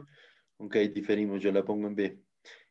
Ok, 0.58 0.76
diferimos, 0.94 1.42
yo 1.42 1.50
la 1.50 1.64
pongo 1.64 1.88
en 1.88 1.94
B. 1.96 2.18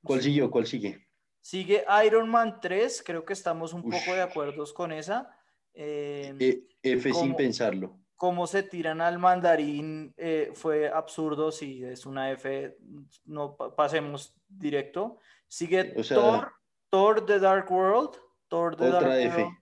¿Cuál 0.02 0.20
Sí. 0.22 0.26
siguió? 0.30 0.50
¿Cuál 0.50 0.66
sigue? 0.66 1.08
Sigue 1.42 1.84
Iron 2.06 2.30
Man 2.30 2.60
3, 2.62 3.04
creo 3.04 3.26
que 3.26 3.34
estamos 3.34 3.74
un 3.74 3.82
poco 3.82 4.14
de 4.14 4.22
acuerdo 4.22 4.64
con 4.74 4.92
esa. 4.92 5.36
Eh, 5.74 6.36
e, 6.40 6.68
F 6.84 7.14
sin 7.14 7.36
pensarlo. 7.36 7.98
Cómo 8.16 8.46
se 8.46 8.62
tiran 8.62 9.02
al 9.02 9.18
mandarín 9.18 10.14
eh, 10.16 10.52
fue 10.54 10.88
absurdo, 10.88 11.52
si 11.52 11.84
es 11.84 12.06
una 12.06 12.32
F, 12.32 12.78
no 13.26 13.56
pasemos 13.56 14.36
directo. 14.48 15.18
Sigue 15.48 15.86
Thor, 16.08 16.54
Thor 16.92 17.26
The 17.26 17.40
Dark 17.40 17.72
World. 17.72 18.12
Thor 18.48 18.76
The 18.76 18.84
otra 18.86 19.00
Dark 19.00 19.22
F. 19.22 19.58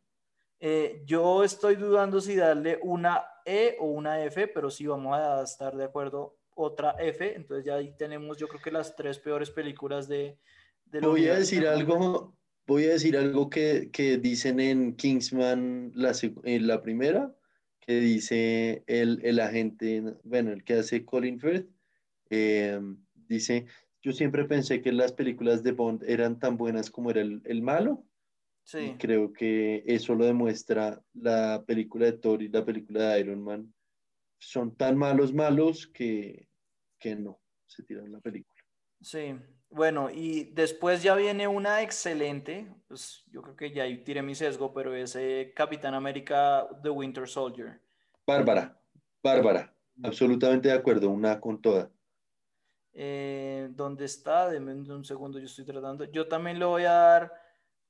Eh, 0.60 1.02
yo 1.06 1.46
estoy 1.46 1.76
dudando 1.76 2.20
si 2.20 2.36
darle 2.36 2.78
una 2.84 3.24
E 3.46 3.78
o 3.80 3.86
una 3.86 4.22
F, 4.26 4.50
pero 4.50 4.70
sí 4.70 4.86
vamos 4.86 5.18
a 5.18 5.42
estar 5.42 5.78
de 5.78 5.86
acuerdo 5.86 6.36
otra 6.56 6.96
F. 7.00 7.34
Entonces 7.34 7.66
ya 7.66 7.76
ahí 7.76 7.96
tenemos 7.96 8.38
yo 8.38 8.50
creo 8.50 8.62
que 8.62 8.72
las 8.72 8.94
tres 8.98 9.20
peores 9.20 9.50
películas 9.50 10.10
de, 10.10 10.38
voy 11.02 11.28
a 11.28 11.36
decir 11.36 11.68
algo, 11.68 12.36
voy 12.68 12.86
a 12.86 12.92
decir 12.92 13.18
algo 13.18 13.50
que, 13.50 13.90
que 13.92 14.18
dicen 14.18 14.60
en 14.60 14.96
Kingsman 14.96 15.92
la, 15.96 16.14
en 16.44 16.68
la 16.68 16.82
primera, 16.82 17.36
que 17.80 18.00
dice 18.00 18.84
el, 18.88 19.20
el, 19.24 19.40
agente, 19.40 20.04
bueno, 20.24 20.52
el 20.52 20.64
que 20.64 20.76
hace 20.76 21.06
Colin 21.06 21.40
Firth, 21.40 21.70
eh, 22.30 22.80
dice, 23.14 23.66
yo 24.02 24.12
siempre 24.12 24.46
pensé 24.46 24.82
que 24.82 24.92
las 24.92 25.14
películas 25.14 25.64
de 25.64 25.72
Bond 25.72 26.04
eran 26.08 26.40
tan 26.40 26.58
buenas 26.58 26.90
como 26.90 27.12
era 27.12 27.22
el, 27.22 27.42
el 27.46 27.62
malo. 27.62 28.06
Sí. 28.64 28.80
Y 28.80 28.98
creo 28.98 29.34
que 29.34 29.84
eso 29.88 30.14
lo 30.14 30.26
demuestra 30.26 31.02
la 31.14 31.64
película 31.66 32.06
de 32.06 32.14
Thor 32.14 32.44
y 32.44 32.50
la 32.50 32.64
película 32.64 33.10
de 33.10 33.22
Iron 33.22 33.42
Man. 33.42 33.74
Son 34.38 34.76
tan 34.76 34.96
malos, 34.96 35.34
malos 35.34 35.88
que, 35.88 36.48
que 37.00 37.16
no 37.16 37.42
se 37.66 37.84
tiran 37.84 38.12
la 38.12 38.20
película. 38.20 38.62
Sí, 39.02 39.34
bueno, 39.72 40.10
y 40.10 40.46
después 40.46 41.04
ya 41.04 41.16
viene 41.16 41.48
una 41.48 41.82
excelente, 41.84 42.68
pues 42.88 43.24
yo 43.32 43.42
creo 43.42 43.56
que 43.56 43.72
ya 43.72 43.84
ahí 43.84 44.04
tiré 44.04 44.24
mi 44.24 44.34
sesgo, 44.34 44.74
pero 44.74 44.96
es 44.96 45.16
eh, 45.16 45.54
Capitán 45.56 45.94
América 45.94 46.68
The 46.82 46.90
Winter 46.90 47.28
Soldier. 47.28 47.80
Bárbara, 48.26 48.80
Bárbara, 49.22 49.74
absolutamente 50.04 50.70
de 50.70 50.74
acuerdo, 50.74 51.10
una 51.10 51.40
con 51.40 51.62
toda. 51.62 51.92
Eh, 52.94 53.70
¿Dónde 53.72 54.06
está? 54.06 54.50
Deme 54.50 54.74
un 54.74 55.06
segundo, 55.06 55.38
yo 55.38 55.46
estoy 55.46 55.66
tratando. 55.66 56.06
Yo 56.06 56.28
también 56.28 56.58
le 56.58 56.66
voy 56.66 56.86
a 56.86 56.92
dar 56.92 57.34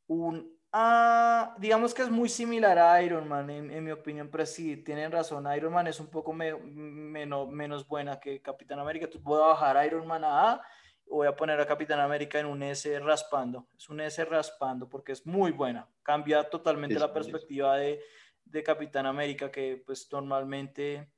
un 0.07 0.59
A, 0.71 1.55
digamos 1.59 1.93
que 1.93 2.01
es 2.01 2.11
muy 2.11 2.27
similar 2.27 2.77
a 2.77 3.01
Iron 3.01 3.27
Man, 3.27 3.49
en, 3.49 3.83
mi 3.83 3.91
opinión, 3.91 4.29
pero 4.29 4.45
sí, 4.45 4.77
tienen 4.77 5.11
razón, 5.11 5.47
Iron 5.55 5.73
Man 5.73 5.87
es 5.87 5.99
un 5.99 6.07
poco 6.07 6.33
menos, 6.33 7.49
menos 7.49 7.87
buena 7.87 8.19
que 8.19 8.41
Capitán 8.41 8.79
América. 8.79 9.09
Tú 9.09 9.21
puedes 9.23 9.45
bajar 9.45 9.83
Iron 9.85 10.05
Man 10.05 10.25
a 10.25 10.51
A 10.51 10.61
voy 11.09 11.27
a 11.27 11.35
poner 11.35 11.59
a 11.59 11.65
Capitán 11.65 11.99
América 11.99 12.39
en 12.39 12.45
un 12.45 12.61
S 12.63 12.99
raspando. 12.99 13.67
Es 13.77 13.89
un 13.89 13.99
S 14.01 14.23
raspando 14.25 14.87
porque 14.87 15.11
es 15.11 15.25
muy 15.25 15.51
buena. 15.51 15.87
Cambia 16.03 16.43
totalmente 16.49 16.99
la 16.99 17.13
perspectiva 17.13 17.77
de, 17.77 17.99
de, 18.45 18.63
Capitán 18.63 19.05
América 19.05 19.51
que 19.51 19.81
pues 19.85 20.07
normalmente 20.11 21.11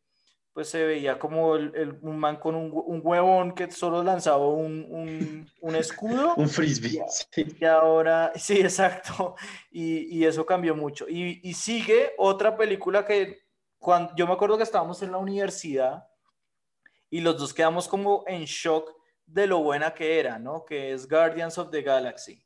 pues 0.54 0.68
se 0.68 0.86
veía 0.86 1.18
como 1.18 1.56
el, 1.56 1.98
un 2.02 2.20
man 2.20 2.36
con 2.38 2.56
un, 2.56 2.72
un, 2.74 3.00
huevón 3.02 3.54
que 3.54 3.72
solo 3.72 4.04
lanzaba 4.04 4.48
un, 4.48 4.86
un, 4.90 5.50
un 5.62 5.76
escudo. 5.76 6.34
un 6.38 6.50
frisbee. 6.50 7.02
Y, 7.38 7.66
ahora, 7.66 8.34
sí, 8.36 8.60
exacto. 8.60 9.36
Y, 9.72 10.18
y 10.18 10.26
eso 10.26 10.46
cambió 10.46 10.76
mucho. 10.76 11.08
Y, 11.08 11.40
y, 11.42 11.54
sigue 11.54 12.12
otra 12.18 12.58
película 12.58 13.06
que 13.06 13.44
cuando 13.80 14.14
yo 14.16 14.28
me 14.28 14.34
acuerdo 14.34 14.58
que 14.58 14.64
estábamos 14.64 15.02
en 15.02 15.14
la 15.14 15.18
universidad 15.18 16.06
y 17.10 17.22
los 17.22 17.38
dos 17.38 17.54
quedamos 17.54 17.88
como 17.88 18.26
en 18.28 18.44
shock 18.44 19.01
de 19.34 19.48
lo 19.48 19.60
buena 19.60 19.94
que 19.94 20.20
era, 20.20 20.38
¿no? 20.38 20.66
Que 20.66 20.92
es 20.92 21.08
Guardians 21.08 21.58
of 21.58 21.72
the 21.72 21.82
Galaxy. 21.82 22.44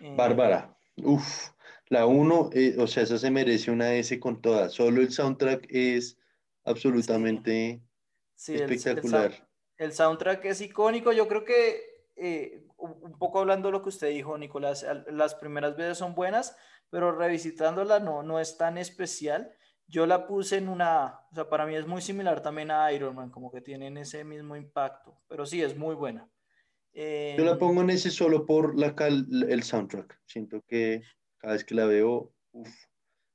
Eh, 0.00 0.14
Bárbara, 0.16 0.76
uff, 0.96 1.50
la 1.88 2.06
1, 2.06 2.50
eh, 2.52 2.76
o 2.78 2.86
sea, 2.86 3.04
esa 3.04 3.18
se 3.18 3.30
merece 3.30 3.70
una 3.70 3.94
S 3.94 4.18
con 4.18 4.40
todas. 4.40 4.72
Solo 4.72 5.00
el 5.00 5.12
soundtrack 5.12 5.66
es 5.68 6.18
absolutamente 6.64 7.80
espectacular. 8.36 9.48
El, 9.76 9.92
soundtrack 9.92 10.44
es 10.46 10.60
icónico. 10.60 11.12
Yo 11.12 11.28
creo 11.28 11.44
que, 11.44 12.06
eh, 12.16 12.66
un 12.78 13.16
poco 13.18 13.38
hablando 13.38 13.68
de 13.68 13.72
lo 13.72 13.82
que 13.82 13.90
usted 13.90 14.10
dijo, 14.10 14.36
Nicolás, 14.36 14.84
las 15.06 15.34
primeras 15.36 15.76
veces 15.76 15.98
son 15.98 16.14
buenas, 16.14 16.56
pero 16.90 17.12
revisitándola 17.12 18.00
no, 18.00 18.22
no 18.22 18.40
es 18.40 18.56
tan 18.58 18.76
especial. 18.76 19.54
Yo 19.86 20.06
la 20.06 20.26
puse 20.26 20.56
en 20.56 20.68
una, 20.68 21.20
o 21.30 21.34
sea, 21.34 21.48
para 21.48 21.66
mí 21.66 21.74
es 21.74 21.86
muy 21.86 22.00
similar 22.00 22.42
también 22.42 22.70
a 22.70 22.90
Iron 22.92 23.14
Man, 23.14 23.30
como 23.30 23.50
que 23.50 23.60
tienen 23.60 23.96
ese 23.96 24.24
mismo 24.24 24.56
impacto, 24.56 25.20
pero 25.28 25.44
sí, 25.44 25.62
es 25.62 25.76
muy 25.76 25.94
buena. 25.94 26.28
Yo 26.94 27.44
la 27.44 27.56
pongo 27.56 27.80
en 27.80 27.90
ese 27.90 28.10
solo 28.10 28.44
por 28.44 28.78
la 28.78 28.94
el 28.98 29.62
soundtrack. 29.62 30.20
Siento 30.26 30.62
que 30.66 31.02
cada 31.38 31.54
vez 31.54 31.64
que 31.64 31.74
la 31.74 31.86
veo. 31.86 32.32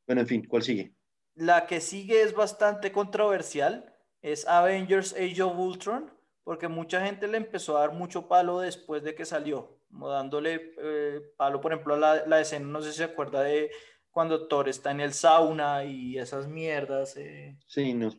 Bueno, 0.06 0.22
en 0.22 0.28
fin, 0.28 0.46
¿cuál 0.48 0.62
sigue? 0.62 0.94
La 1.34 1.66
que 1.66 1.82
sigue 1.82 2.22
es 2.22 2.34
bastante 2.34 2.92
controversial, 2.92 3.96
es 4.22 4.48
Avengers 4.48 5.14
Age 5.14 5.42
of 5.42 5.58
Ultron, 5.58 6.12
porque 6.44 6.68
mucha 6.68 7.04
gente 7.06 7.28
le 7.28 7.38
empezó 7.38 7.78
a 7.78 7.82
dar 7.82 7.94
mucho 7.94 8.28
palo 8.28 8.60
después 8.60 9.04
de 9.04 9.16
que 9.16 9.26
salió, 9.26 9.80
como 9.90 10.10
dándole 10.10 10.74
eh, 10.78 11.22
palo, 11.36 11.60
por 11.60 11.74
ejemplo, 11.74 11.96
a 11.96 11.98
la, 11.98 12.26
la 12.26 12.42
escena, 12.42 12.68
no 12.68 12.82
sé 12.82 12.92
si 12.92 12.98
se 13.00 13.04
acuerda 13.04 13.42
de 13.42 13.72
cuando 14.18 14.48
Thor 14.48 14.68
está 14.68 14.90
en 14.90 15.00
el 15.00 15.14
sauna 15.14 15.86
y 15.86 16.18
esas 16.18 16.48
mierdas. 16.48 17.16
Eh. 17.18 17.56
Sí, 17.68 17.94
no. 17.94 18.10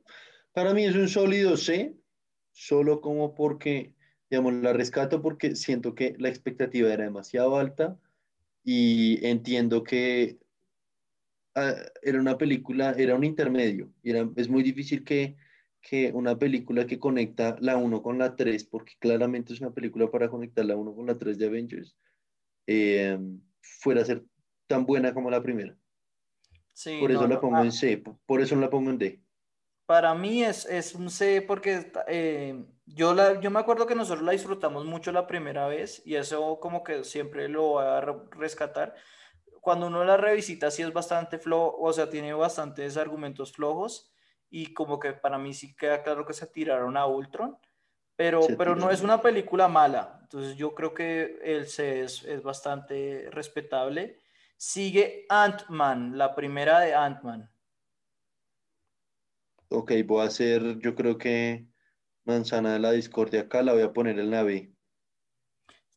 Para 0.53 0.73
mí 0.73 0.85
es 0.85 0.95
un 0.95 1.09
sólido 1.09 1.57
C, 1.57 1.97
solo 2.53 3.01
como 3.01 3.35
porque, 3.35 3.97
digamos, 4.31 4.53
la 4.53 4.73
rescato 4.73 5.21
porque 5.21 5.57
siento 5.57 5.97
que 5.97 6.15
la 6.21 6.29
expectativa 6.29 6.93
era 6.93 7.03
demasiado 7.03 7.57
alta 7.57 7.99
y 8.63 9.27
entiendo 9.27 9.83
que 9.83 10.39
ah, 11.57 11.75
era 12.01 12.21
una 12.21 12.39
película, 12.39 12.93
era 12.93 13.17
un 13.17 13.25
intermedio, 13.25 13.93
era, 14.05 14.31
es 14.37 14.49
muy 14.49 14.63
difícil 14.63 15.03
que, 15.03 15.35
que 15.81 16.13
una 16.13 16.39
película 16.39 16.87
que 16.87 17.01
conecta 17.01 17.57
la 17.59 17.77
1 17.77 18.03
con 18.05 18.19
la 18.21 18.37
3, 18.37 18.63
porque 18.67 18.93
claramente 19.01 19.53
es 19.53 19.61
una 19.61 19.75
película 19.75 20.09
para 20.09 20.29
conectar 20.29 20.65
la 20.65 20.77
1 20.77 20.95
con 20.95 21.07
la 21.07 21.19
3 21.19 21.39
de 21.39 21.47
Avengers, 21.47 21.97
eh, 22.69 23.19
fuera 23.61 24.03
a 24.03 24.05
ser 24.05 24.25
tan 24.69 24.87
buena 24.87 25.13
como 25.13 25.29
la 25.29 25.43
primera 25.43 25.77
por 27.01 27.11
eso 27.11 27.27
la 27.27 27.41
pongo 27.41 27.59
en 27.59 27.73
C, 27.73 28.03
por 28.27 28.41
eso 28.41 28.55
no 28.55 28.63
la 28.63 28.71
pongo 28.71 28.91
en 28.91 28.99
D. 28.99 29.21
Para 29.87 30.15
mí 30.15 30.45
es, 30.45 30.67
es 30.67 30.95
un 30.95 31.11
C 31.11 31.43
porque 31.43 31.91
eh, 32.09 32.63
yo, 32.85 33.15
la, 33.15 33.41
yo 33.41 33.51
me 33.51 33.59
acuerdo 33.59 33.87
que 33.87 33.95
nosotros 33.95 34.25
la 34.25 34.33
disfrutamos 34.33 34.85
mucho 34.85 35.13
la 35.13 35.27
primera 35.27 35.67
vez 35.67 36.03
y 36.05 36.17
eso 36.17 36.61
como 36.61 36.85
que 36.85 37.05
siempre 37.05 37.49
lo 37.49 37.63
voy 37.63 37.85
a 37.85 38.01
rescatar. 38.33 38.95
Cuando 39.61 39.87
uno 39.87 40.05
la 40.05 40.17
revisita 40.17 40.71
sí 40.71 40.83
es 40.83 40.93
bastante 40.93 41.39
flojo, 41.39 41.77
o 41.81 41.93
sea, 41.93 42.11
tiene 42.11 42.33
bastantes 42.35 42.97
argumentos 42.97 43.53
flojos 43.53 44.13
y 44.51 44.73
como 44.73 44.99
que 44.99 45.13
para 45.15 45.39
mí 45.39 45.55
sí 45.55 45.75
queda 45.75 46.03
claro 46.03 46.27
que 46.27 46.33
se 46.33 46.47
tiraron 46.47 46.97
a 46.97 47.07
Ultron, 47.07 47.59
pero, 48.15 48.41
pero 48.57 48.77
no 48.77 48.91
es 48.91 49.03
una 49.03 49.21
película 49.23 49.69
mala. 49.69 50.19
Entonces 50.23 50.57
yo 50.57 50.75
creo 50.75 50.93
que 50.93 51.39
el 51.43 51.67
C 51.67 52.03
es, 52.03 52.25
es 52.25 52.43
bastante 52.43 53.29
respetable. 53.31 54.19
Sigue 54.59 55.25
Ant-Man, 55.29 56.19
la 56.19 56.35
primera 56.35 56.81
de 56.81 56.93
Ant-Man. 56.93 57.49
Ok, 59.69 59.93
voy 60.05 60.23
a 60.23 60.27
hacer, 60.27 60.81
yo 60.81 60.97
creo 60.97 61.17
que 61.17 61.69
Manzana 62.25 62.73
de 62.73 62.81
la 62.81 62.91
Discordia 62.91 63.43
acá, 63.43 63.63
la 63.63 63.73
voy 63.73 63.83
a 63.83 63.93
poner 63.93 64.19
en 64.19 64.33
la 64.33 64.43
B. 64.43 64.75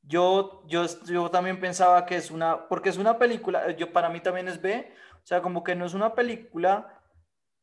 Yo, 0.03 0.63
yo, 0.67 0.85
yo 1.05 1.31
también 1.31 1.59
pensaba 1.59 2.05
que 2.05 2.17
es 2.17 2.29
una, 2.29 2.67
porque 2.67 2.89
es 2.89 2.97
una 2.97 3.17
película, 3.17 3.71
yo 3.71 3.91
para 3.91 4.09
mí 4.09 4.19
también 4.19 4.47
es 4.47 4.61
B, 4.61 4.93
o 5.15 5.25
sea, 5.25 5.41
como 5.41 5.63
que 5.63 5.73
no 5.73 5.87
es 5.87 5.95
una 5.95 6.13
película 6.13 7.01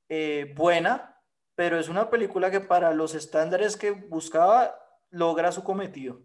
eh, 0.08 0.52
buena, 0.56 1.22
pero 1.54 1.78
es 1.78 1.88
una 1.88 2.10
película 2.10 2.50
que 2.50 2.60
para 2.60 2.92
los 2.92 3.14
estándares 3.14 3.76
que 3.76 3.92
buscaba 3.92 4.74
logra 5.10 5.52
su 5.52 5.62
cometido 5.62 6.24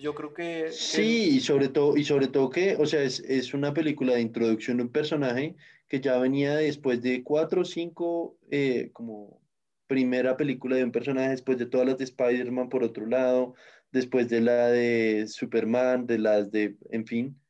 yo 0.00 0.14
creo 0.14 0.34
que, 0.34 0.70
Sí, 0.70 1.36
y 1.36 1.40
sobre 1.40 1.68
todo, 1.68 1.96
y 1.96 2.04
sobre 2.04 2.28
todo 2.28 2.50
que, 2.50 2.76
o 2.76 2.86
sea, 2.86 3.02
es, 3.02 3.20
es, 3.20 3.54
una 3.54 3.72
película 3.72 4.14
de 4.14 4.20
introducción 4.20 4.76
de 4.76 4.84
un 4.84 4.92
personaje 4.92 5.56
que 5.88 6.00
ya 6.00 6.18
venía 6.18 6.56
después 6.56 7.02
de 7.02 7.22
cuatro 7.22 7.62
o 7.62 7.64
cinco, 7.64 8.36
eh, 8.50 8.90
como 8.92 9.40
primera 9.86 10.36
película 10.36 10.76
de 10.76 10.84
un 10.84 10.92
personaje, 10.92 11.30
después 11.30 11.58
de 11.58 11.66
todas 11.66 11.86
las 11.86 11.98
de 11.98 12.04
Spider-Man 12.04 12.68
por 12.68 12.84
otro 12.84 13.06
lado, 13.06 13.54
después 13.90 14.28
de 14.28 14.40
la 14.40 14.68
de 14.68 15.26
Superman, 15.28 16.06
de 16.06 16.18
las 16.18 16.50
de, 16.50 16.76
en 16.90 17.06
fin. 17.06 17.40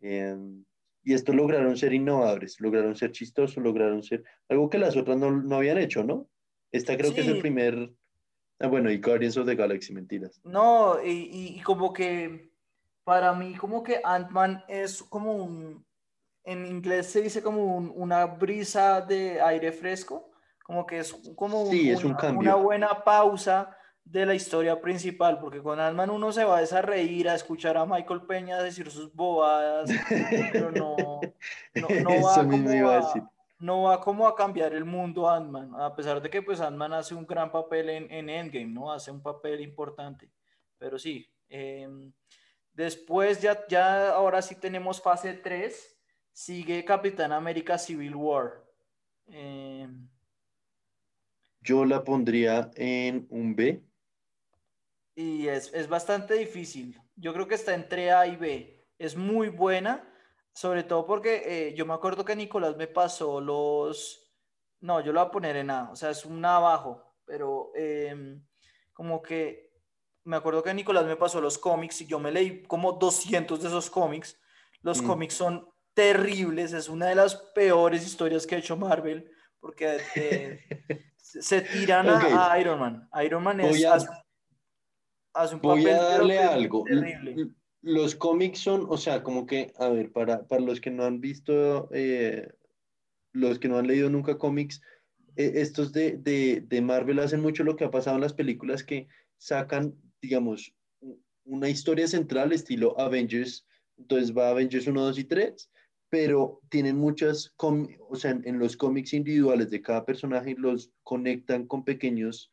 Em, 0.00 0.64
y 1.04 1.12
esto 1.12 1.34
lograron 1.34 1.76
ser 1.76 1.92
innovadores, 1.92 2.60
lograron 2.60 2.96
ser 2.96 3.12
chistosos, 3.12 3.62
lograron 3.62 4.02
ser 4.02 4.24
algo 4.48 4.70
que 4.70 4.78
las 4.78 4.96
otras 4.96 5.18
no, 5.18 5.30
no 5.30 5.56
habían 5.56 5.78
hecho, 5.78 6.02
¿no? 6.02 6.28
Esta 6.72 6.96
creo 6.96 7.14
que 7.14 7.20
es 7.20 7.28
el 7.28 7.38
primer 7.38 7.90
Ah, 8.60 8.68
bueno, 8.68 8.90
y 8.90 8.98
Guardians 8.98 9.36
of 9.36 9.46
the 9.46 9.54
Galaxy, 9.54 9.92
mentiras. 9.92 10.40
No, 10.44 10.96
y, 11.04 11.60
como 11.62 11.92
que 11.92 12.52
para 13.02 13.34
mí 13.34 13.54
como 13.54 13.82
que 13.82 14.00
Ant-Man 14.02 14.64
es 14.68 15.02
como 15.02 15.32
un, 15.34 15.84
en 16.44 16.66
inglés 16.66 17.10
se 17.10 17.22
dice 17.22 17.42
como 17.42 17.76
una 17.76 18.24
brisa 18.26 19.00
de 19.00 19.40
aire 19.40 19.72
fresco, 19.72 20.30
como 20.62 20.86
que 20.86 21.00
es 21.00 21.12
como 21.36 21.66
sí, 21.66 21.90
es 21.90 22.04
un 22.04 22.16
una 22.36 22.54
buena 22.54 23.04
pausa 23.04 23.76
de 24.04 24.26
la 24.26 24.34
historia 24.34 24.80
principal, 24.80 25.38
porque 25.40 25.62
con 25.62 25.80
Ant-Man 25.80 26.10
uno 26.10 26.30
se 26.30 26.44
va 26.44 26.58
a 26.58 26.82
reír, 26.82 27.28
a 27.28 27.34
escuchar 27.34 27.76
a 27.76 27.86
Michael 27.86 28.22
Peña 28.22 28.62
decir 28.62 28.90
sus 28.90 29.12
bobadas, 29.14 29.90
pero 30.52 30.70
no, 30.70 30.96
no, 31.74 31.88
va 32.24 32.34
como 32.36 32.90
a, 32.90 33.33
no 33.64 33.84
va 33.84 33.98
como 33.98 34.28
a 34.28 34.36
cambiar 34.36 34.74
el 34.74 34.84
mundo 34.84 35.28
Ant-Man, 35.28 35.74
a 35.80 35.96
pesar 35.96 36.20
de 36.20 36.28
que 36.28 36.42
pues 36.42 36.60
Ant-Man 36.60 36.92
hace 36.92 37.14
un 37.14 37.26
gran 37.26 37.50
papel 37.50 37.88
en, 37.88 38.10
en, 38.12 38.28
Endgame, 38.28 38.66
¿no? 38.66 38.92
Hace 38.92 39.10
un 39.10 39.22
papel 39.22 39.62
importante, 39.62 40.30
pero 40.76 40.98
sí. 40.98 41.26
Em, 41.48 42.12
después 42.74 43.40
ya, 43.40 43.66
ya 43.66 44.10
ahora 44.10 44.42
sí 44.42 44.54
tenemos 44.54 45.00
fase 45.00 45.32
3, 45.32 45.98
sigue 46.30 46.84
Capitán 46.84 47.32
América 47.32 47.78
Civil 47.78 48.14
War. 48.14 48.62
Em, 49.28 50.10
Yo 51.60 51.86
la 51.86 52.04
pondría 52.04 52.70
en 52.76 53.26
un 53.30 53.56
B. 53.56 53.82
Y 55.14 55.48
es, 55.48 55.72
es 55.72 55.88
bastante 55.88 56.34
difícil. 56.34 57.00
Yo 57.16 57.32
creo 57.32 57.48
que 57.48 57.54
está 57.54 57.72
entre 57.74 58.12
A 58.12 58.26
y 58.26 58.36
B. 58.36 58.86
Es 58.98 59.16
muy 59.16 59.48
buena, 59.48 60.06
sobre 60.54 60.84
todo 60.84 61.04
porque 61.04 61.42
eh, 61.44 61.74
yo 61.74 61.84
me 61.84 61.94
acuerdo 61.94 62.24
que 62.24 62.36
Nicolás 62.36 62.76
me 62.76 62.86
pasó 62.86 63.40
los... 63.40 64.32
No, 64.80 65.00
yo 65.00 65.12
lo 65.12 65.20
voy 65.20 65.28
a 65.28 65.32
poner 65.32 65.56
en 65.56 65.70
A, 65.70 65.90
o 65.90 65.96
sea, 65.96 66.10
es 66.10 66.24
un 66.24 66.44
A 66.44 66.56
abajo, 66.56 67.16
pero 67.24 67.72
em, 67.74 68.42
como 68.92 69.20
que 69.20 69.72
me 70.24 70.36
acuerdo 70.36 70.62
que 70.62 70.72
Nicolás 70.72 71.04
me 71.06 71.16
pasó 71.16 71.40
los 71.40 71.58
cómics 71.58 72.00
y 72.00 72.06
yo 72.06 72.18
me 72.18 72.32
leí 72.32 72.62
como 72.62 72.92
200 72.92 73.60
de 73.60 73.68
esos 73.68 73.90
cómics. 73.90 74.40
Los 74.80 75.02
mm. 75.02 75.06
cómics 75.06 75.34
son 75.34 75.68
terribles, 75.92 76.72
es 76.72 76.88
una 76.88 77.06
de 77.06 77.14
las 77.14 77.36
peores 77.54 78.06
historias 78.06 78.46
que 78.46 78.54
ha 78.54 78.58
hecho 78.58 78.76
Marvel, 78.76 79.30
porque 79.60 79.98
eh, 80.14 80.60
se 81.16 81.62
tiran 81.62 82.08
a 82.08 82.58
Iron 82.58 82.78
Man. 82.78 83.08
Iron 83.24 83.42
Man 83.42 83.60
es, 83.60 83.84
hace, 85.32 85.54
un 85.54 85.60
Voy 85.60 85.86
a 85.86 86.02
darle 86.02 86.38
algo. 86.38 86.84
Los 87.86 88.14
cómics 88.14 88.60
son, 88.60 88.86
o 88.88 88.96
sea, 88.96 89.22
como 89.22 89.44
que, 89.44 89.72
a 89.76 89.90
ver, 89.90 90.10
para, 90.10 90.46
para 90.48 90.62
los 90.62 90.80
que 90.80 90.90
no 90.90 91.04
han 91.04 91.20
visto, 91.20 91.90
eh, 91.92 92.48
los 93.32 93.58
que 93.58 93.68
no 93.68 93.76
han 93.76 93.86
leído 93.86 94.08
nunca 94.08 94.38
cómics, 94.38 94.80
eh, 95.36 95.52
estos 95.56 95.92
de, 95.92 96.16
de, 96.16 96.62
de 96.66 96.80
Marvel 96.80 97.18
hacen 97.18 97.40
mucho 97.40 97.62
lo 97.62 97.76
que 97.76 97.84
ha 97.84 97.90
pasado 97.90 98.16
en 98.16 98.22
las 98.22 98.32
películas 98.32 98.84
que 98.84 99.06
sacan, 99.36 99.94
digamos, 100.22 100.74
una 101.44 101.68
historia 101.68 102.08
central 102.08 102.52
estilo 102.52 102.98
Avengers, 102.98 103.66
entonces 103.98 104.34
va 104.34 104.48
Avengers 104.48 104.86
1, 104.86 105.00
2 105.00 105.18
y 105.18 105.24
3, 105.24 105.70
pero 106.08 106.60
tienen 106.70 106.96
muchas, 106.96 107.52
o 107.58 108.16
sea, 108.16 108.30
en, 108.30 108.58
los 108.58 108.76
cómics 108.76 109.12
individuales 109.12 109.70
de 109.70 109.82
cada 109.82 110.04
personaje 110.04 110.54
los 110.56 110.90
conectan 111.02 111.66
con 111.66 111.84
pequeños, 111.84 112.50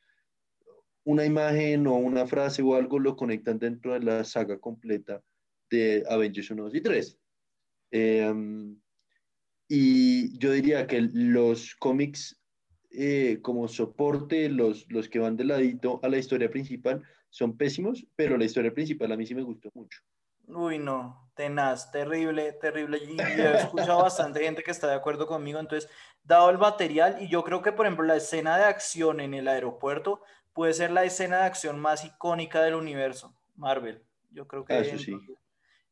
una 1.04 1.26
imagen 1.26 1.88
o 1.88 1.96
una 1.96 2.28
frase 2.28 2.62
o 2.62 2.76
algo 2.76 3.00
lo 3.00 3.16
conectan 3.16 3.60
dentro 3.60 3.94
de 3.94 4.02
la 4.02 4.24
saga 4.24 4.60
completa 4.60 5.22
de 5.70 6.04
Avengers 6.10 6.52
1, 6.52 6.64
2 6.64 6.76
y 6.76 6.82
3. 6.82 7.18
Em, 7.92 8.80
y 9.68 10.38
yo 10.38 10.52
diría 10.52 10.86
que 10.86 11.02
los 11.02 11.76
cómics 11.76 12.42
eh, 12.94 13.40
como 13.42 13.70
soporte, 13.70 14.50
los, 14.50 14.86
los 14.90 15.08
que 15.08 15.20
van 15.20 15.38
de 15.38 15.46
ladito 15.46 16.02
a 16.04 16.10
la 16.10 16.18
historia 16.18 16.50
principal, 16.50 17.02
son 17.30 17.56
pésimos, 17.56 18.06
pero 18.18 18.38
la 18.38 18.44
historia 18.44 18.74
principal 18.74 19.12
a 19.12 19.18
mí 19.18 19.26
sí 19.26 19.34
me 19.34 19.44
gustó 19.44 19.70
mucho. 19.74 20.02
Uy, 20.48 20.78
no, 20.78 21.32
tenaz, 21.34 21.90
terrible, 21.92 22.52
terrible. 22.54 22.98
Y, 22.98 23.18
he 23.20 23.56
escuchado 23.56 24.02
bastante 24.02 24.42
gente 24.42 24.64
que 24.64 24.72
está 24.72 24.88
de 24.88 24.96
acuerdo 24.96 25.26
conmigo. 25.26 25.60
Entonces, 25.60 25.90
dado 26.24 26.50
el 26.50 26.58
material, 26.58 27.18
y 27.22 27.30
yo 27.30 27.44
creo 27.46 27.62
que, 27.62 27.72
por 27.72 27.86
ejemplo, 27.86 28.06
la 28.06 28.18
escena 28.18 28.58
de 28.58 28.66
acción 28.66 29.22
en 29.22 29.34
el 29.34 29.48
aeropuerto 29.48 30.22
puede 30.54 30.74
ser 30.74 30.92
la 30.92 31.04
escena 31.04 31.40
de 31.40 31.46
acción 31.46 31.80
más 31.80 32.06
icónica 32.06 32.62
del 32.62 32.76
universo, 32.76 33.36
Marvel. 33.56 34.04
Yo 34.32 34.48
creo 34.48 34.66
que. 34.66 34.74
Ah, 34.74 34.80
eso 34.80 34.98
sí. 34.98 35.16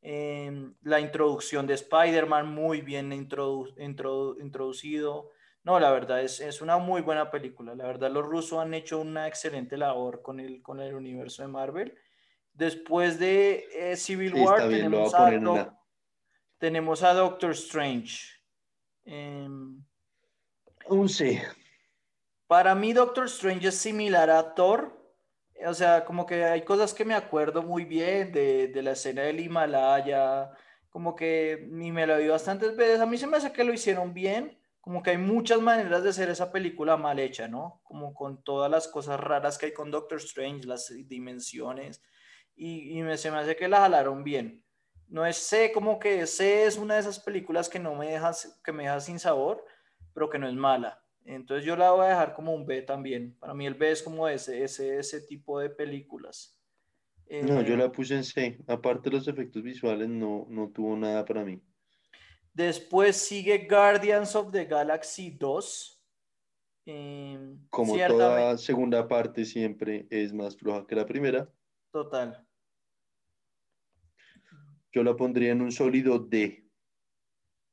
Em, 0.01 0.73
la 0.83 1.01
introducción 1.01 1.67
de 1.67 1.73
Spider-Man, 1.73 2.53
muy 2.53 2.81
bien 2.81 3.11
introducido. 3.11 5.29
No, 5.63 5.79
la 5.79 5.91
verdad 5.91 6.21
es, 6.21 6.39
es, 6.39 6.61
una 6.61 6.77
muy 6.77 7.01
buena 7.01 7.29
película. 7.29 7.75
La 7.75 7.85
verdad, 7.85 8.09
los 8.09 8.25
rusos 8.25 8.59
han 8.59 8.73
hecho 8.73 8.99
una 8.99 9.27
excelente 9.27 9.75
labor 9.75 10.21
con 10.21 10.39
el, 10.39 10.61
con 10.61 10.79
el 10.79 10.93
universo 10.93 11.41
de 11.41 11.49
Marvel. 11.49 11.93
Después 12.53 13.19
de 13.19 13.67
eh, 13.73 13.97
Civil 13.97 14.35
War 14.35 14.69
tenemos, 16.57 17.03
a 17.03 17.13
Doctor 17.13 17.51
Strange. 17.51 18.39
Um, 19.05 19.83
Un 20.87 21.09
sí. 21.09 21.39
Para 22.49 22.73
mí 22.73 22.93
Doctor 22.93 23.27
Strange 23.27 23.67
es 23.67 23.75
similar 23.75 24.31
a 24.31 24.55
Thor. 24.55 24.97
O 25.67 25.73
sea, 25.75 26.03
como 26.03 26.25
que 26.25 26.43
hay 26.45 26.63
cosas 26.63 26.95
que 26.95 27.05
me 27.05 27.13
acuerdo 27.13 27.61
muy 27.61 27.85
bien 27.85 28.31
de, 28.31 28.69
de 28.69 28.81
la 28.81 28.93
escena 28.93 29.21
del 29.21 29.39
Himalaya. 29.39 30.49
Como 30.89 31.15
que 31.15 31.67
ni 31.69 31.91
me 31.91 32.07
la 32.07 32.17
vi 32.17 32.27
bastantes 32.27 32.75
veces. 32.75 33.01
A 33.01 33.05
mí 33.05 33.19
se 33.19 33.27
me 33.27 33.37
hace 33.37 33.53
que 33.53 33.63
lo 33.63 33.71
hicieron 33.71 34.15
bien. 34.15 34.59
Como 34.81 35.03
que 35.03 35.11
hay 35.11 35.19
muchas 35.19 35.61
maneras 35.61 36.01
de 36.01 36.09
hacer 36.09 36.31
esa 36.31 36.51
película 36.51 36.97
mal 36.97 37.19
hecha, 37.19 37.47
¿no? 37.47 37.81
Como 37.83 38.15
con 38.15 38.43
todas 38.43 38.71
las 38.71 38.87
cosas 38.87 39.19
raras 39.19 39.59
que 39.59 39.67
hay 39.67 39.73
con 39.73 39.91
Doctor 39.91 40.17
Strange, 40.17 40.65
las 40.65 40.91
dimensiones 41.07 42.01
y, 42.55 43.01
me, 43.03 43.17
se 43.17 43.31
me 43.31 43.37
hace 43.37 43.55
que 43.55 43.67
la 43.67 43.81
jalaron 43.81 44.23
bien. 44.23 44.65
No 45.07 45.25
es 45.25 45.37
C 45.37 45.71
como 45.71 45.99
que 45.99 46.25
C 46.25 46.65
es 46.65 46.77
una 46.77 46.95
de 46.95 47.01
esas 47.01 47.19
películas 47.19 47.69
que 47.69 47.79
no 47.79 47.95
me 47.95 48.11
deja, 48.11 48.31
que 48.63 48.71
me 48.71 48.83
deja 48.83 48.99
sin 48.99 49.19
sabor, 49.19 49.63
pero 50.13 50.29
que 50.29 50.39
no 50.39 50.47
es 50.47 50.55
mala. 50.55 51.01
Entonces 51.29 51.63
yo 51.63 51.75
la 51.75 51.91
voy 51.91 52.07
a 52.07 52.09
dejar 52.09 52.33
como 52.33 52.55
un 52.55 52.65
B 52.65 52.81
también. 52.81 53.35
Para 53.39 53.53
mí 53.53 53.67
el 53.67 53.75
B 53.75 53.91
es 53.91 54.01
como 54.01 54.27
ese, 54.27 54.63
ese, 54.63 54.97
ese 54.97 55.21
tipo 55.21 55.59
de 55.59 55.69
películas. 55.69 56.59
no, 57.29 57.61
yo 57.61 57.75
eh, 57.75 57.77
la 57.77 57.91
puse 57.91 58.15
en 58.15 58.23
C. 58.23 58.57
Aparte 58.67 59.11
de 59.11 59.17
los 59.17 59.27
efectos 59.27 59.61
visuales, 59.61 60.09
no, 60.09 60.47
no 60.49 60.69
tuvo 60.69 60.97
nada 60.97 61.23
para 61.23 61.45
mí. 61.45 61.61
Después 62.51 63.15
sigue 63.15 63.67
Guardians 63.69 64.35
of 64.35 64.51
the 64.51 64.65
Galaxy 64.65 65.29
2. 65.29 66.03
Em, 66.87 67.59
como 67.69 67.95
toda 67.95 68.57
segunda 68.57 69.07
parte 69.07 69.45
siempre 69.45 70.07
es 70.09 70.33
más 70.33 70.57
floja 70.57 70.87
que 70.87 70.95
la 70.95 71.05
primera. 71.05 71.47
Total. 71.91 72.43
Yo 74.91 75.03
la 75.03 75.15
pondría 75.15 75.51
en 75.51 75.61
un 75.61 75.71
sólido 75.71 76.17
D. 76.17 76.68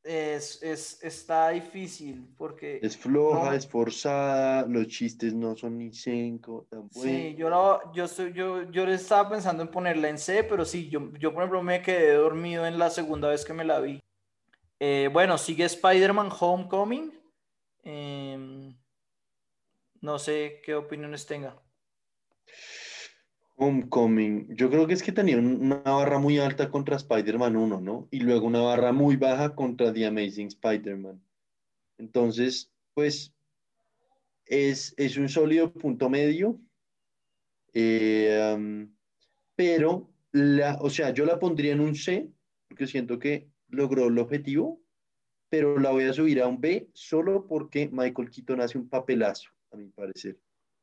Es, 0.09 0.63
está 1.03 1.49
difícil 1.51 2.33
porque... 2.39 2.79
Es 2.81 2.97
floja, 2.97 3.57
es 3.57 3.67
forzada, 3.67 4.65
los 4.67 4.87
chistes 4.87 5.35
no 5.35 5.57
son 5.57 5.79
ni 5.79 5.93
cinco. 5.93 6.69
Sí, 6.93 7.35
yo, 7.37 7.49
yo, 7.93 8.07
yo, 8.29 8.71
yo 8.71 8.89
estaba 8.89 9.31
pensando 9.31 9.65
en 9.65 9.69
ponerla 9.69 10.09
en 10.09 10.19
C, 10.19 10.45
pero 10.45 10.65
sí, 10.65 10.89
yo, 10.89 11.13
yo 11.15 11.35
por 11.35 11.43
ejemplo 11.43 11.61
me 11.63 11.83
quedé 11.83 12.15
dormido 12.15 12.67
en 12.67 12.79
la 12.79 12.89
segunda 12.89 13.29
vez 13.29 13.45
que 13.45 13.53
me 13.53 13.65
la 13.65 13.81
vi. 13.81 14.01
Eh, 14.79 15.11
bueno, 15.13 15.39
sigue 15.39 15.65
Spider-Man 15.65 16.31
Homecoming. 16.39 17.13
Em, 17.83 18.77
no 20.01 20.19
sé 20.19 20.61
qué 20.65 20.77
opiniones 20.77 21.27
tenga. 21.27 21.61
Homecoming, 23.59 24.55
yo 24.55 24.69
creo 24.69 24.87
que 24.87 24.93
es 24.93 25.03
que 25.03 25.13
tenía 25.13 25.39
una 25.39 25.77
barra 25.77 26.19
muy 26.19 26.39
alta 26.39 26.71
contra 26.71 26.97
Spider-Man 26.97 27.57
1, 27.57 27.81
¿no? 27.81 28.07
Y 28.11 28.21
luego 28.21 28.47
una 28.47 28.61
barra 28.61 28.93
muy 28.93 29.17
baja 29.17 29.55
contra 29.55 29.93
The 29.93 30.07
Amazing 30.07 30.49
Spider-Man. 30.49 31.23
Entonces, 31.97 32.71
pues, 32.93 33.35
es, 34.45 34.95
es, 34.99 35.17
un 35.17 35.31
sólido 35.31 35.73
punto 35.73 36.11
medio, 36.11 36.61
eh, 37.73 38.87
pero, 39.55 40.13
la, 40.33 40.77
o 40.81 40.91
sea, 40.91 41.11
yo 41.11 41.25
la 41.25 41.39
pondría 41.39 41.73
en 41.73 41.81
un 41.81 41.95
C, 41.95 42.31
porque 42.69 42.87
siento 42.87 43.19
que 43.19 43.49
logró 43.69 44.09
el 44.09 44.19
objetivo, 44.19 44.83
pero 45.49 45.79
la 45.79 45.91
voy 45.91 46.05
a 46.05 46.13
subir 46.13 46.43
a 46.43 46.47
un 46.47 46.61
B 46.61 46.91
solo 46.93 47.47
porque 47.47 47.89
Michael 47.91 48.31
Keaton 48.31 48.61
hace 48.61 48.77
un 48.77 48.89
papelazo, 48.89 49.49
a 49.71 49.77
mi 49.77 49.89
parecer. 49.89 50.39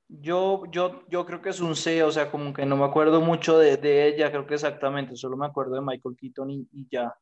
Yo, 0.08 0.64
yo, 0.72 1.04
yo 1.10 1.26
creo 1.26 1.41
que 1.41 1.49
es 1.49 1.60
un 1.60 1.76
C, 1.76 2.04
o 2.04 2.12
sea, 2.12 2.30
como 2.30 2.54
que 2.54 2.66
no 2.66 2.78
me 2.78 2.86
acuerdo 2.86 3.22
mucho 3.22 3.58
de, 3.58 3.78
de 3.78 4.08
ella, 4.08 4.30
creo 4.30 4.45
que 4.45 4.54
exactamente, 4.56 5.16
solo 5.16 5.38
me 5.38 5.45
acuerdo 5.45 5.76
de 5.76 5.82
Michael 5.82 6.16
Keaton 6.16 6.51
y, 6.51 6.88
ya. 6.91 7.16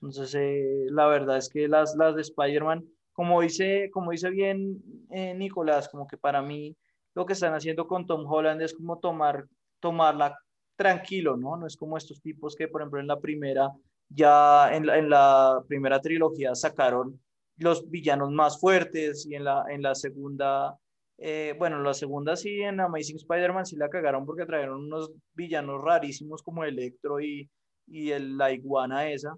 Entonces, 0.00 0.34
eh, 0.34 0.86
la 0.90 1.06
verdad 1.06 1.38
es 1.38 1.48
que 1.48 1.66
las, 1.66 1.96
las 1.96 2.14
de 2.14 2.22
Spider-Man, 2.22 2.84
como 3.12 3.40
dice, 3.40 3.90
como 3.92 4.12
dice 4.12 4.30
bien 4.30 4.80
eh, 5.10 5.34
Nicolás, 5.34 5.88
como 5.88 6.06
que 6.06 6.16
para 6.16 6.40
mí 6.40 6.76
lo 7.14 7.26
que 7.26 7.32
están 7.32 7.54
haciendo 7.54 7.88
con 7.88 8.06
Tom 8.06 8.24
Holland 8.30 8.62
es 8.62 8.74
como 8.74 8.98
tomar, 9.00 9.44
tomarla 9.80 10.38
tranquilo, 10.76 11.36
¿no? 11.36 11.56
No 11.56 11.66
es 11.66 11.76
como 11.76 11.96
estos 11.96 12.20
tipos 12.22 12.54
que, 12.54 12.68
por 12.68 12.80
ejemplo, 12.80 13.00
en 13.00 13.08
la 13.08 13.18
primera, 13.18 13.72
ya 14.08 14.72
en 14.72 14.86
la, 14.86 14.98
en 14.98 15.10
la 15.10 15.60
primera 15.66 16.00
trilogía 16.00 16.54
sacaron 16.54 17.20
los 17.56 17.90
villanos 17.90 18.30
más 18.30 18.60
fuertes 18.60 19.26
y 19.26 19.34
en 19.34 19.44
la, 19.44 19.64
en 19.68 19.82
la 19.82 19.96
segunda 19.96 20.78
eh, 21.18 21.56
bueno, 21.58 21.82
la 21.82 21.94
segunda 21.94 22.36
sí, 22.36 22.62
en 22.62 22.78
Amazing 22.78 23.16
Spider-Man 23.16 23.66
sí 23.66 23.76
la 23.76 23.90
cagaron 23.90 24.24
porque 24.24 24.46
trajeron 24.46 24.84
unos 24.84 25.10
villanos 25.34 25.82
rarísimos 25.82 26.42
como 26.42 26.62
Electro 26.62 27.20
y, 27.20 27.50
y 27.88 28.12
el, 28.12 28.38
la 28.38 28.52
iguana 28.52 29.10
esa. 29.10 29.34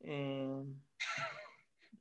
Eh, 0.00 0.62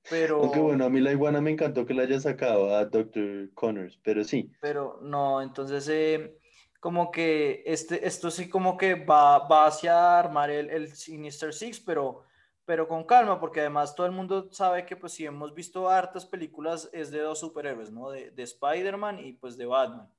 pero... 0.10 0.38
Aunque 0.44 0.60
bueno, 0.60 0.86
a 0.86 0.90
mí 0.90 1.02
la 1.02 1.12
iguana 1.12 1.42
me 1.42 1.52
encantó 1.52 1.86
que 1.86 1.94
la 1.94 2.04
haya 2.04 2.22
sacado 2.22 2.74
a 2.74 2.86
Dr. 2.86 3.54
Connors, 3.54 4.00
pero 4.02 4.24
sí. 4.24 4.50
Pero 4.62 5.00
no, 5.02 5.42
entonces, 5.42 5.90
eh, 5.90 6.38
como 6.80 7.12
que 7.12 7.64
este, 7.66 8.08
esto 8.08 8.32
sí 8.32 8.48
como 8.48 8.78
que 8.78 8.96
va, 8.96 9.46
va 9.46 9.66
hacia 9.66 10.20
armar 10.20 10.50
el, 10.52 10.70
el 10.70 10.96
Sinister 10.96 11.54
Six, 11.54 11.82
pero, 11.82 12.24
pero 12.68 12.86
con 12.86 13.06
calma, 13.06 13.40
porque 13.40 13.62
además 13.62 13.96
todo 13.96 14.06
el 14.06 14.12
mundo 14.12 14.52
sabe 14.52 14.86
que 14.86 14.98
pues 14.98 15.14
si 15.14 15.26
hemos 15.26 15.56
visto 15.56 15.90
hartas 15.90 16.26
películas 16.26 16.90
es 16.92 17.12
de 17.12 17.22
dos 17.22 17.40
superhéroes, 17.40 17.92
¿no? 17.92 18.10
De, 18.10 18.30
de 18.32 18.44
Spider-Man 18.44 19.20
y 19.26 19.32
pues 19.32 19.56
de 19.56 19.66
Batman. 19.66 20.14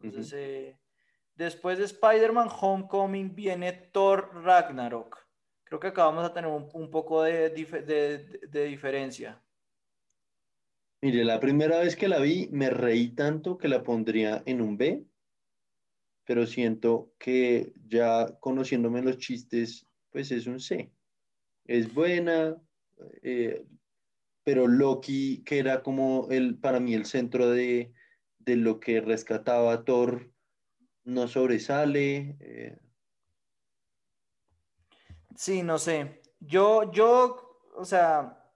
Entonces, 0.00 0.32
eh, 0.32 0.78
después 1.34 1.76
de 1.76 1.86
Spider-Man 1.86 2.50
Homecoming 2.60 3.34
viene 3.34 3.72
Thor 3.72 4.30
Ragnarok. 4.44 5.18
Creo 5.64 5.80
que 5.80 5.88
acá 5.88 6.04
vamos 6.04 6.24
a 6.24 6.32
tener 6.32 6.48
un, 6.48 6.68
un 6.72 6.88
poco 6.88 7.24
de, 7.24 7.50
de, 7.50 8.40
de 8.48 8.64
diferencia. 8.64 9.42
Mire, 11.02 11.24
la 11.24 11.40
primera 11.40 11.80
vez 11.80 11.96
que 11.96 12.06
la 12.06 12.20
vi 12.20 12.48
me 12.52 12.70
reí 12.70 13.08
tanto 13.16 13.58
que 13.58 13.66
la 13.66 13.82
pondría 13.82 14.44
en 14.46 14.60
un 14.62 14.78
B 14.78 15.04
pero 16.28 16.46
siento 16.46 17.14
que 17.18 17.72
ya 17.86 18.38
conociéndome 18.38 19.00
los 19.00 19.16
chistes, 19.16 19.86
pues 20.10 20.30
es 20.30 20.46
un 20.46 20.60
C. 20.60 20.92
Es 21.68 21.94
buena, 21.94 22.60
eh, 23.22 23.64
pero 24.42 24.66
Loki, 24.66 25.44
que 25.44 25.58
era 25.58 25.82
como 25.82 26.26
el, 26.30 26.58
para 26.58 26.80
mí 26.80 26.94
el 26.94 27.06
centro 27.06 27.50
de, 27.50 27.92
de 28.38 28.56
lo 28.56 28.80
que 28.80 29.00
rescataba 29.00 29.72
a 29.72 29.84
Thor, 29.84 30.32
no 31.04 31.28
sobresale. 31.28 32.36
Eh. 32.40 32.78
Sí, 35.36 35.62
no 35.62 35.78
sé. 35.78 36.22
Yo, 36.40 36.90
yo, 36.90 37.60
o 37.76 37.84
sea, 37.84 38.50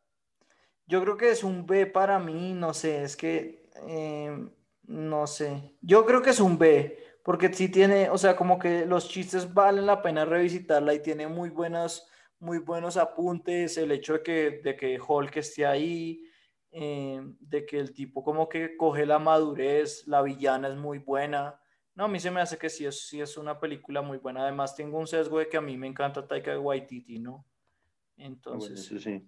yo 0.86 1.02
creo 1.02 1.16
que 1.16 1.30
es 1.30 1.44
un 1.44 1.66
B 1.66 1.86
para 1.86 2.18
mí, 2.18 2.54
no 2.54 2.74
sé, 2.74 3.04
es 3.04 3.16
que, 3.16 3.70
eh, 3.86 4.48
no 4.84 5.26
sé. 5.26 5.76
Yo 5.80 6.04
creo 6.04 6.22
que 6.22 6.30
es 6.30 6.40
un 6.40 6.58
B 6.58 6.98
porque 7.22 7.52
sí 7.52 7.68
tiene, 7.68 8.10
o 8.10 8.18
sea, 8.18 8.36
como 8.36 8.58
que 8.58 8.84
los 8.84 9.08
chistes 9.08 9.52
valen 9.54 9.86
la 9.86 10.02
pena 10.02 10.24
revisitarla 10.24 10.94
y 10.94 11.02
tiene 11.02 11.28
muy 11.28 11.50
buenas, 11.50 12.08
muy 12.43 12.59
buenos 12.59 12.97
apuntes, 12.97 13.78
el 13.78 13.93
hecho 13.93 14.14
de 14.14 14.22
que, 14.22 14.61
de 14.64 14.76
que 14.76 15.01
Hulk 15.01 15.36
esté 15.36 15.64
ahí, 15.64 16.24
eh, 16.72 17.22
de 17.38 17.64
que 17.64 17.78
el 17.78 17.95
tipo 17.95 18.24
como 18.24 18.49
que 18.49 18.76
coge 18.76 19.07
la 19.07 19.20
madurez, 19.20 20.07
la 20.09 20.22
villana 20.22 20.66
es 20.66 20.74
muy 20.74 20.99
buena. 20.99 21.61
No, 21.95 22.07
a 22.07 22.09
mí 22.09 22.18
se 22.18 22.32
me 22.32 22.40
hace 22.40 22.59
que 22.59 22.68
sí 22.68 22.84
es, 22.84 23.07
sí 23.07 23.20
es 23.20 23.36
una 23.36 23.61
película 23.61 24.03
muy 24.03 24.18
buena. 24.18 24.43
Además, 24.43 24.74
tengo 24.74 24.99
un 24.99 25.07
sesgo 25.07 25.38
de 25.38 25.49
que 25.49 25.57
a 25.57 25.61
mí 25.61 25.76
me 25.76 25.86
encanta 25.86 26.26
Taika 26.26 26.59
Waititi, 26.59 27.20
¿no? 27.20 27.47
Ah, 27.47 28.24
Entonces. 28.24 29.03
sí. 29.03 29.24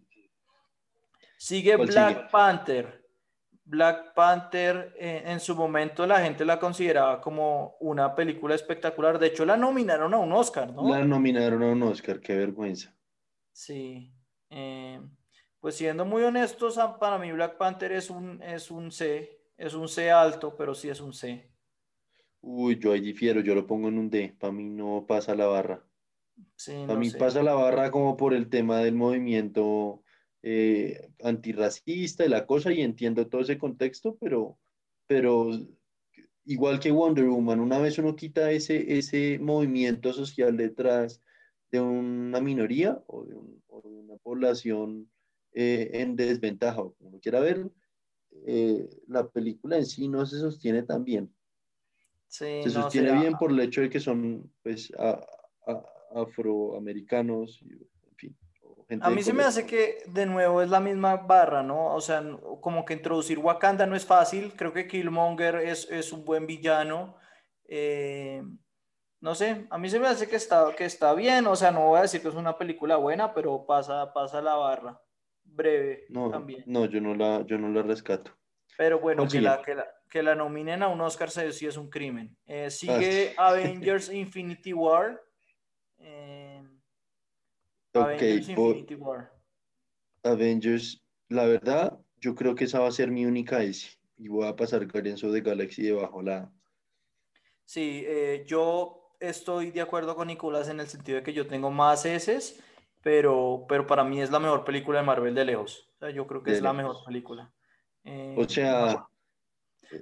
Sigue 1.39 1.77
Black 1.77 2.33
Panther. 2.33 3.05
Black 3.65 4.13
Panther 4.13 4.93
eh, 4.99 5.23
en 5.25 5.41
su 5.41 5.55
momento 5.55 6.07
la 6.07 6.21
gente 6.21 6.45
la 6.45 6.59
consideraba 6.59 7.21
como 7.21 7.77
una 7.79 8.13
película 8.15 8.57
espectacular. 8.57 9.21
De 9.21 9.29
hecho, 9.29 9.45
la 9.45 9.57
nominaron 9.57 10.13
a 10.15 10.19
un 10.19 10.33
Oscar, 10.33 10.73
¿no? 10.73 10.89
La 10.89 11.05
nominaron 11.05 11.63
a 11.63 11.67
un 11.69 11.83
Oscar, 11.85 12.19
qué 12.19 12.35
vergüenza. 12.35 12.95
Sí. 13.55 14.13
Eh, 14.51 15.01
pues 15.61 15.77
siendo 15.77 16.05
muy 16.05 16.23
honestos, 16.23 16.79
para 17.01 17.19
mí 17.19 17.33
Black 17.33 17.57
Panther 17.57 17.93
es 17.93 18.11
un, 18.11 18.43
es 18.43 18.71
un 18.71 18.91
C. 18.91 19.41
Es 19.57 19.73
un 19.73 19.89
C 19.89 20.11
alto, 20.11 20.55
pero 20.57 20.75
sí 20.75 20.91
es 20.91 21.01
un 21.01 21.15
C. 21.15 21.51
Uy, 22.41 22.79
yo 22.79 22.93
ahí 22.93 23.01
difiero, 23.01 23.41
yo 23.41 23.55
lo 23.55 23.67
pongo 23.67 23.89
en 23.89 23.97
un 23.97 24.11
D. 24.11 24.37
Para 24.39 24.53
mí 24.53 24.65
no 24.65 25.07
pasa 25.09 25.35
la 25.35 25.47
barra. 25.47 25.83
Sí, 26.57 26.73
para 26.87 26.99
mí 26.99 27.11
pasa 27.11 27.43
la 27.43 27.55
barra 27.55 27.91
como 27.93 28.17
por 28.17 28.35
el 28.35 28.51
tema 28.51 28.81
del 28.81 28.95
movimiento 28.95 30.03
eh, 30.43 31.09
antirracista 31.23 32.27
y 32.27 32.29
la 32.29 32.45
cosa, 32.45 32.73
y 32.73 32.83
entiendo 32.83 33.29
todo 33.29 33.41
ese 33.41 33.57
contexto, 33.57 34.19
pero, 34.21 34.59
pero 35.07 35.49
igual 36.45 36.81
que 36.81 36.91
Wonder 36.91 37.27
Woman, 37.27 37.61
una 37.61 37.79
vez 37.79 37.99
uno 37.99 38.17
quita 38.17 38.51
ese, 38.51 38.99
ese 38.99 39.39
movimiento 39.39 40.13
social 40.13 40.57
detrás 40.57 41.23
de 41.75 41.81
una 41.81 42.41
minoría 42.41 43.03
o 43.09 43.25
de, 43.25 43.35
una 43.35 44.17
población 44.19 45.11
eh, 45.53 45.91
en 45.95 46.15
desventaja, 46.15 46.81
o 46.81 46.95
como 46.95 47.19
quiera 47.19 47.41
ver, 47.41 47.69
eh, 48.47 48.89
la 49.09 49.29
película 49.29 49.77
en 49.77 49.85
sí 49.85 50.07
no 50.07 50.25
se 50.25 50.39
sostiene 50.39 50.85
tan 50.85 51.03
bien. 51.03 51.35
se 52.29 52.71
sostiene 52.71 53.19
bien 53.19 53.35
por 53.35 53.51
el 53.51 53.59
hecho 53.59 53.81
de 53.81 53.91
que 53.91 53.99
son 53.99 54.49
pues, 54.63 54.93
afroamericanos, 56.15 57.65
a 59.01 59.11
mí 59.11 59.23
se 59.23 59.33
me 59.33 59.43
hace 59.43 59.67
que 59.67 60.05
de 60.07 60.27
nuevo 60.27 60.63
es 60.63 60.71
la 60.71 60.79
misma 60.79 61.17
barra, 61.17 61.63
¿no? 61.63 61.95
O 61.95 62.01
sea, 62.01 62.23
como 62.61 62.85
que 62.85 62.93
introducir 62.93 63.39
Wakanda 63.39 63.87
no 63.87 63.97
es 63.97 64.05
fácil. 64.05 64.53
Creo 64.55 64.73
que 64.73 64.87
Killmonger 64.87 65.57
es, 65.57 65.89
es 65.91 66.13
un 66.13 66.25
buen 66.25 66.47
villano. 66.47 67.17
Eh, 67.67 68.43
no 69.25 69.35
sé, 69.35 69.67
a 69.71 69.79
mí 69.79 69.89
se 69.89 69.99
me 69.99 70.07
hace 70.07 70.29
que 70.29 70.37
está, 70.37 70.77
que 70.77 70.85
está 70.85 71.15
bien. 71.15 71.47
O 71.47 71.57
sea, 71.57 71.71
no 71.71 71.89
voy 71.89 71.99
a 71.99 72.03
decir 72.03 72.21
que 72.21 72.29
es 72.29 72.35
una 72.35 72.59
película 72.59 72.97
buena, 72.97 73.33
pero 73.33 73.65
pasa, 73.65 74.13
pasa 74.13 74.43
la 74.43 74.55
barra. 74.55 75.01
Breve 75.43 76.05
no, 76.11 76.31
también. 76.31 76.63
No, 76.67 76.85
yo 76.85 77.01
no 77.01 77.15
la, 77.15 77.43
yo 77.47 77.57
no 77.57 77.71
la 77.71 77.81
rescato. 77.81 78.33
Pero 78.77 79.01
bueno, 79.01 79.27
que 79.27 79.41
la, 79.41 79.63
que, 79.63 79.77
la, 79.77 79.87
que 80.11 80.23
la, 80.23 80.35
nominen 80.35 80.83
a 80.83 80.89
un 80.89 81.01
Oscar 81.01 81.31
sí 81.31 81.65
es 81.65 81.79
un 81.79 81.89
crimen. 81.89 82.37
Eh, 82.45 82.69
sigue 82.71 83.33
ah, 83.39 83.49
Avengers 83.49 84.13
Infinity 84.13 84.75
War. 84.75 85.19
Eh, 86.01 86.63
Avengers 87.95 88.51
Infinity 88.51 88.95
War. 88.95 89.33
Avengers, 90.23 91.03
la 91.31 91.47
verdad, 91.47 91.99
yo 92.21 92.35
creo 92.35 92.55
que 92.55 92.65
esa 92.65 92.81
va 92.81 92.89
a 92.89 92.93
ser 92.93 93.11
mi 93.11 93.25
única 93.25 93.63
S. 93.63 93.89
Y 94.19 94.29
voy 94.29 94.47
a 94.47 94.55
pasar 94.55 94.87
Guardians 94.87 95.25
of 95.25 95.33
the 95.33 95.41
Galaxy 95.41 95.83
debajo 95.85 96.21
la. 96.21 96.53
Sí, 97.65 98.05
eh, 98.07 98.45
yo 98.47 99.01
estoy 99.29 99.71
de 99.71 99.81
acuerdo 99.81 100.17
con 100.17 100.29
Nicolás 100.29 100.69
en 100.69 100.81
el 100.81 100.87
sentido 100.87 101.17
de 101.17 101.25
que 101.25 101.33
yo 101.33 101.47
tengo 101.47 101.71
más 101.71 102.05
S, 102.05 102.57
pero, 103.03 103.67
pero 103.69 103.87
para 103.87 104.05
mí 104.05 104.21
es 104.21 104.31
la 104.31 104.41
mejor 104.41 104.65
película 104.65 105.01
de 105.01 105.07
Marvel 105.07 105.35
de 105.35 105.45
lejos. 105.45 105.89
O 105.97 105.99
sea, 105.99 106.11
yo 106.11 106.27
creo 106.27 106.43
que 106.43 106.53
es 106.53 106.63
la 106.63 106.73
mejor 106.73 106.97
película. 107.05 107.53
Eh, 108.05 108.35
o 108.37 108.49
sea, 108.49 109.07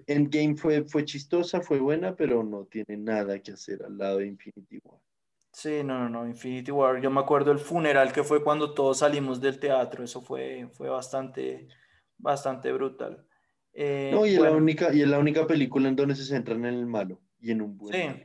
Endgame 0.06 0.56
fue, 0.56 0.84
fue 0.84 1.04
chistosa, 1.04 1.60
fue 1.60 1.78
buena, 1.78 2.14
pero 2.14 2.42
no 2.42 2.64
tiene 2.64 2.96
nada 2.96 3.38
que 3.38 3.52
hacer 3.52 3.82
al 3.84 3.98
lado 3.98 4.18
de 4.18 4.26
Infinity 4.26 4.80
War. 4.84 5.00
Sí, 5.52 5.82
no, 5.84 5.98
no, 5.98 6.08
no, 6.08 6.26
Infinity 6.26 6.70
War. 6.70 7.00
Yo 7.00 7.10
me 7.10 7.20
acuerdo 7.20 7.52
el 7.52 7.58
funeral 7.58 8.12
que 8.12 8.22
fue 8.22 8.42
cuando 8.42 8.72
todos 8.72 8.98
salimos 8.98 9.40
del 9.40 9.58
teatro. 9.58 10.02
Eso 10.02 10.22
fue, 10.22 10.68
fue 10.72 10.88
bastante, 10.88 11.68
bastante 12.16 12.72
brutal. 12.72 13.26
Eh, 13.74 14.10
no, 14.12 14.24
y 14.26 14.34
es, 14.34 14.40
la 14.40 14.50
única, 14.50 14.94
y 14.94 15.02
es 15.02 15.08
la 15.08 15.18
única 15.18 15.46
película 15.46 15.88
en 15.88 15.96
donde 15.96 16.14
se 16.14 16.24
centran 16.24 16.64
en 16.64 16.74
el 16.74 16.86
malo 16.86 17.20
y 17.40 17.50
en 17.50 17.62
un 17.62 17.76
buen. 17.76 17.94
Sí, 17.94 18.24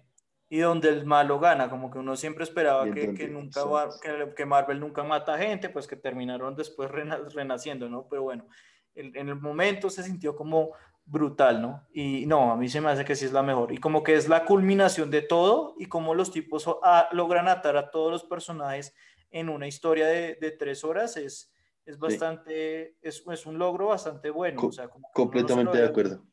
y 0.49 0.59
donde 0.59 0.89
el 0.89 1.05
malo 1.05 1.39
gana. 1.39 1.69
Como 1.69 1.91
que 1.91 1.99
uno 1.99 2.15
siempre 2.15 2.43
esperaba 2.43 2.85
que, 2.85 3.13
que, 3.13 3.27
nunca 3.27 3.61
que, 4.01 4.33
que, 4.35 4.45
Marvel 4.45 4.79
nunca 4.79 5.03
mata 5.03 5.37
gente, 5.37 5.69
pues 5.69 5.87
que 5.87 5.95
terminaron 5.95 6.55
después 6.55 6.89
renaciendo, 6.89 7.89
¿no? 7.89 8.07
Pero 8.09 8.23
bueno, 8.23 8.47
en 8.95 9.29
el 9.29 9.35
momento 9.35 9.89
se 9.89 10.03
sintió 10.03 10.35
como 10.35 10.71
brutal, 11.07 11.61
¿no? 11.61 11.87
Y 11.93 12.25
no, 12.25 12.51
a 12.51 12.57
mí 12.57 12.67
se 12.67 12.81
me 12.81 12.89
hace 12.89 13.05
que 13.05 13.15
sí 13.15 13.25
es 13.25 13.31
la 13.31 13.41
mejor. 13.41 13.71
Y 13.71 13.77
como 13.77 14.03
que 14.03 14.15
es 14.15 14.27
la 14.27 14.45
culminación 14.45 15.09
de 15.09 15.21
todo 15.21 15.73
y 15.77 15.85
como 15.85 16.13
los 16.13 16.31
tipos 16.31 16.67
logran 17.11 17.47
atar 17.47 17.77
a 17.77 17.89
todos 17.89 18.11
los 18.11 18.23
personajes 18.25 18.93
en 19.31 19.49
una 19.49 19.67
historia 19.67 20.07
de, 20.07 20.37
de 20.39 20.51
tres 20.51 20.83
horas 20.83 21.17
es, 21.17 21.53
es 21.85 21.97
bastante, 21.97 22.97
es, 23.01 23.23
es, 23.25 23.45
un 23.45 23.57
logro 23.57 23.87
bastante 23.87 24.29
bueno. 24.29 24.61
o 24.61 24.71
sea, 24.71 24.89
completamente 25.13 25.77
de 25.77 25.85
acuerdo. 25.85 26.23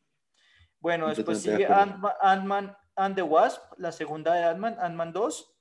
Bueno, 0.80 1.08
después 1.08 1.40
sigue 1.40 1.66
Ant-Man 1.66 2.76
and 2.96 3.14
the 3.14 3.22
Wasp, 3.22 3.62
la 3.76 3.92
segunda 3.92 4.34
de 4.34 4.44
Ant-Man, 4.44 4.76
Ant-Man 4.78 5.12
2. 5.12 5.56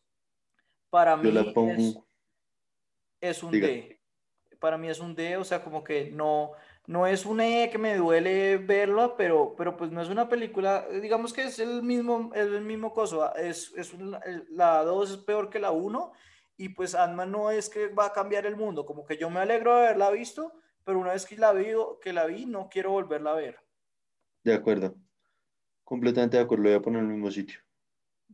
Para 0.89 1.17
mí 1.17 1.29
es, 1.29 1.97
es, 3.19 3.43
un 3.43 3.51
D. 3.51 3.99
Para 4.59 4.77
mí 4.77 4.89
es 4.89 4.99
un 4.99 5.15
D, 5.15 5.37
o 5.37 5.43
sea, 5.43 5.63
como 5.63 5.83
que 5.83 6.11
no 6.11 6.53
no 6.85 7.07
es 7.07 7.25
una 7.25 7.45
que 7.69 7.77
me 7.77 7.95
duele 7.95 8.57
verla, 8.57 9.15
pero, 9.15 9.55
pero 9.57 9.77
pues 9.77 9.91
no 9.91 10.01
es 10.01 10.09
una 10.09 10.27
película, 10.27 10.85
digamos 11.01 11.31
que 11.31 11.43
es 11.43 11.59
el 11.59 11.81
mismo, 11.81 12.31
el 12.35 12.61
mismo 12.61 12.91
coso, 12.91 13.23
ah, 13.23 13.33
es, 13.37 13.73
es 13.77 13.93
la 14.49 14.83
2 14.83 15.11
es 15.11 15.17
peor 15.17 15.49
que 15.49 15.59
la 15.59 15.71
1 15.71 16.11
y 16.57 16.69
pues 16.69 16.93
Ant-Man 16.93 17.31
no 17.31 17.51
es 17.51 17.69
que 17.69 17.87
va 17.87 18.07
a 18.07 18.13
cambiar 18.13 18.45
el 18.45 18.57
mundo, 18.57 18.85
como 18.85 19.05
que 19.05 19.17
yo 19.17 19.29
me 19.29 19.39
alegro 19.39 19.75
de 19.75 19.85
haberla 19.85 20.11
visto, 20.11 20.53
pero 20.83 20.99
una 20.99 21.13
vez 21.13 21.25
que 21.25 21.37
la 21.37 21.53
vi, 21.53 21.67
que 22.01 22.11
la 22.11 22.25
vi 22.25 22.45
no 22.45 22.67
quiero 22.69 22.91
volverla 22.91 23.31
a 23.31 23.35
ver. 23.35 23.59
De 24.43 24.53
acuerdo, 24.53 24.93
completamente 25.83 26.37
de 26.37 26.43
acuerdo, 26.43 26.63
lo 26.63 26.69
voy 26.69 26.79
a 26.79 26.81
poner 26.81 26.99
en 27.01 27.07
el 27.07 27.13
mismo 27.13 27.31
sitio. 27.31 27.59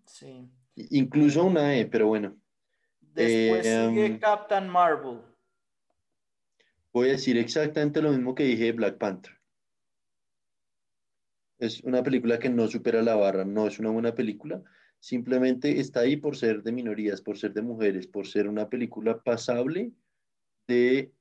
Sí. 0.06 0.50
Incluso 0.76 1.44
una 1.44 1.76
E, 1.76 1.86
pero 1.86 2.08
bueno. 2.08 2.36
Después 3.02 3.66
sigue 3.66 4.06
em, 4.06 4.20
Captain 4.20 4.70
Marvel 4.70 5.20
voy 6.94 7.10
a 7.10 7.12
decir 7.14 7.38
exactamente 7.38 8.02
lo 8.02 8.12
mismo 8.12 8.36
que 8.36 8.44
dije 8.44 8.66
de 8.66 8.72
Black 8.74 8.98
Panther. 8.98 9.34
Es 11.60 11.82
una 11.84 12.04
película 12.04 12.40
que 12.40 12.50
no 12.50 12.68
supera 12.68 13.02
la 13.02 13.16
barra, 13.16 13.46
no 13.46 13.68
es 13.68 13.80
una 13.80 13.90
buena 13.90 14.16
película, 14.16 14.64
simplemente 15.00 15.80
está 15.80 16.02
ahí 16.02 16.16
por 16.16 16.38
ser 16.38 16.64
de 16.64 16.72
minorías, 16.72 17.22
por 17.22 17.38
ser 17.38 17.54
de 17.54 17.62
mujeres, 17.62 18.08
por 18.08 18.28
ser 18.28 18.48
una 18.48 18.70
película 18.70 19.22
pasable 19.22 19.92
de 20.68 21.12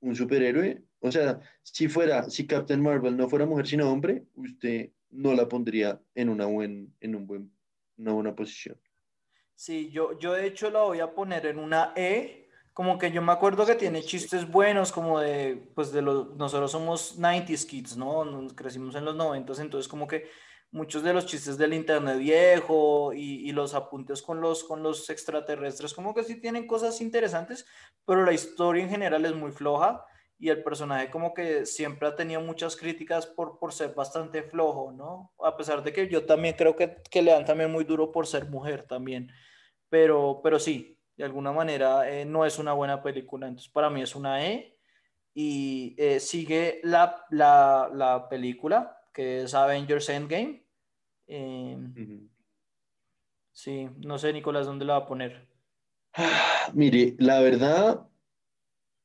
un 0.00 0.14
superhéroe. 0.14 0.82
O 1.00 1.10
sea, 1.10 1.40
si 1.62 1.88
fuera, 1.88 2.30
si 2.30 2.46
Captain 2.46 2.80
Marvel 2.80 3.16
no 3.16 3.28
fuera 3.28 3.46
mujer 3.46 3.66
sino 3.66 3.90
hombre, 3.90 4.24
usted 4.36 4.90
no 5.14 5.32
la 5.32 5.48
pondría 5.48 6.00
en, 6.14 6.28
una 6.28 6.46
buen, 6.46 6.94
en 7.00 7.14
un 7.14 7.26
buen 7.26 7.54
una 7.96 8.12
buena 8.12 8.34
posición. 8.34 8.80
Sí, 9.54 9.90
yo, 9.90 10.18
yo 10.18 10.32
de 10.32 10.46
hecho 10.46 10.70
la 10.70 10.82
voy 10.82 11.00
a 11.00 11.14
poner 11.14 11.46
en 11.46 11.58
una 11.58 11.92
E, 11.96 12.50
como 12.72 12.98
que 12.98 13.12
yo 13.12 13.22
me 13.22 13.32
acuerdo 13.32 13.64
que 13.64 13.76
tiene 13.76 14.02
chistes 14.02 14.50
buenos, 14.50 14.90
como 14.90 15.20
de, 15.20 15.70
pues 15.74 15.92
de 15.92 16.02
los, 16.02 16.34
nosotros 16.36 16.72
somos 16.72 17.18
90s 17.18 17.66
kids, 17.66 17.96
¿no? 17.96 18.24
Nos 18.24 18.52
crecimos 18.54 18.96
en 18.96 19.04
los 19.04 19.14
90s, 19.14 19.60
entonces 19.60 19.86
como 19.86 20.08
que 20.08 20.28
muchos 20.72 21.04
de 21.04 21.14
los 21.14 21.26
chistes 21.26 21.56
del 21.56 21.72
internet 21.72 22.18
viejo 22.18 23.12
y, 23.14 23.48
y, 23.48 23.52
los 23.52 23.74
apuntes 23.74 24.22
con 24.22 24.40
los, 24.40 24.64
con 24.64 24.82
los 24.82 25.08
extraterrestres, 25.08 25.94
como 25.94 26.12
que 26.14 26.24
sí 26.24 26.40
tienen 26.40 26.66
cosas 26.66 27.00
interesantes, 27.00 27.64
pero 28.04 28.24
la 28.24 28.32
historia 28.32 28.82
en 28.82 28.90
general 28.90 29.24
es 29.24 29.36
muy 29.36 29.52
floja 29.52 30.04
y 30.38 30.48
el 30.48 30.62
personaje 30.62 31.10
como 31.10 31.32
que 31.32 31.64
siempre 31.64 32.08
ha 32.08 32.16
tenido 32.16 32.40
muchas 32.40 32.76
críticas 32.76 33.26
por, 33.26 33.58
por 33.58 33.72
ser 33.72 33.94
bastante 33.94 34.42
flojo, 34.42 34.92
¿no? 34.92 35.32
A 35.42 35.56
pesar 35.56 35.82
de 35.82 35.92
que 35.92 36.08
yo 36.08 36.26
también 36.26 36.54
creo 36.56 36.76
que, 36.76 36.96
que 37.10 37.22
le 37.22 37.32
dan 37.32 37.44
también 37.44 37.70
muy 37.70 37.84
duro 37.84 38.12
por 38.12 38.26
ser 38.26 38.48
mujer 38.48 38.86
también, 38.86 39.30
pero, 39.88 40.40
pero 40.42 40.58
sí, 40.58 40.98
de 41.16 41.24
alguna 41.24 41.52
manera 41.52 42.10
eh, 42.10 42.24
no 42.24 42.44
es 42.44 42.58
una 42.58 42.72
buena 42.72 43.02
película, 43.02 43.46
entonces 43.46 43.70
para 43.72 43.90
mí 43.90 44.02
es 44.02 44.14
una 44.16 44.44
E 44.44 44.78
y 45.34 45.94
eh, 45.98 46.20
sigue 46.20 46.80
la, 46.84 47.24
la, 47.30 47.90
la, 47.92 48.28
película 48.28 48.98
que 49.12 49.42
es 49.42 49.54
Avengers 49.54 50.08
Endgame. 50.08 50.64
Eh, 51.26 51.76
Sí, 53.54 53.88
no 54.04 54.18
sé 54.18 54.32
Nicolás 54.32 54.66
dónde 54.66 54.84
la 54.84 54.98
va 54.98 55.04
a 55.04 55.06
poner. 55.06 55.48
Mire, 56.74 57.14
la 57.18 57.40
verdad, 57.40 58.08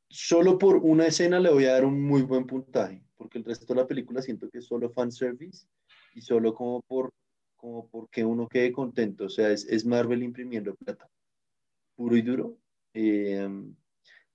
solo 0.09 0.57
por 0.57 0.77
una 0.77 1.07
escena 1.07 1.39
le 1.39 1.51
voy 1.51 1.65
a 1.65 1.73
dar 1.73 1.85
un 1.85 2.01
muy 2.01 2.23
buen 2.23 2.45
puntaje, 2.45 3.03
porque 3.17 3.37
el 3.37 3.45
resto 3.45 3.73
de 3.73 3.81
la 3.81 3.87
película 3.87 4.21
siento 4.21 4.49
que 4.49 4.59
es 4.59 4.65
solo 4.65 4.89
fanservice 4.89 5.67
y 6.15 6.21
solo 6.21 6.53
como 6.53 6.81
por 6.81 7.13
como 7.59 7.89
porque 7.89 8.23
uno 8.23 8.47
quede 8.47 8.71
contento, 8.71 9.25
o 9.25 9.29
sea, 9.29 9.51
es, 9.51 9.65
es 9.65 9.85
Marvel 9.85 10.23
imprimiendo 10.23 10.75
plata, 10.75 11.09
puro 11.97 12.15
y 12.15 12.21
duro. 12.21 12.57
Eh, 12.93 13.49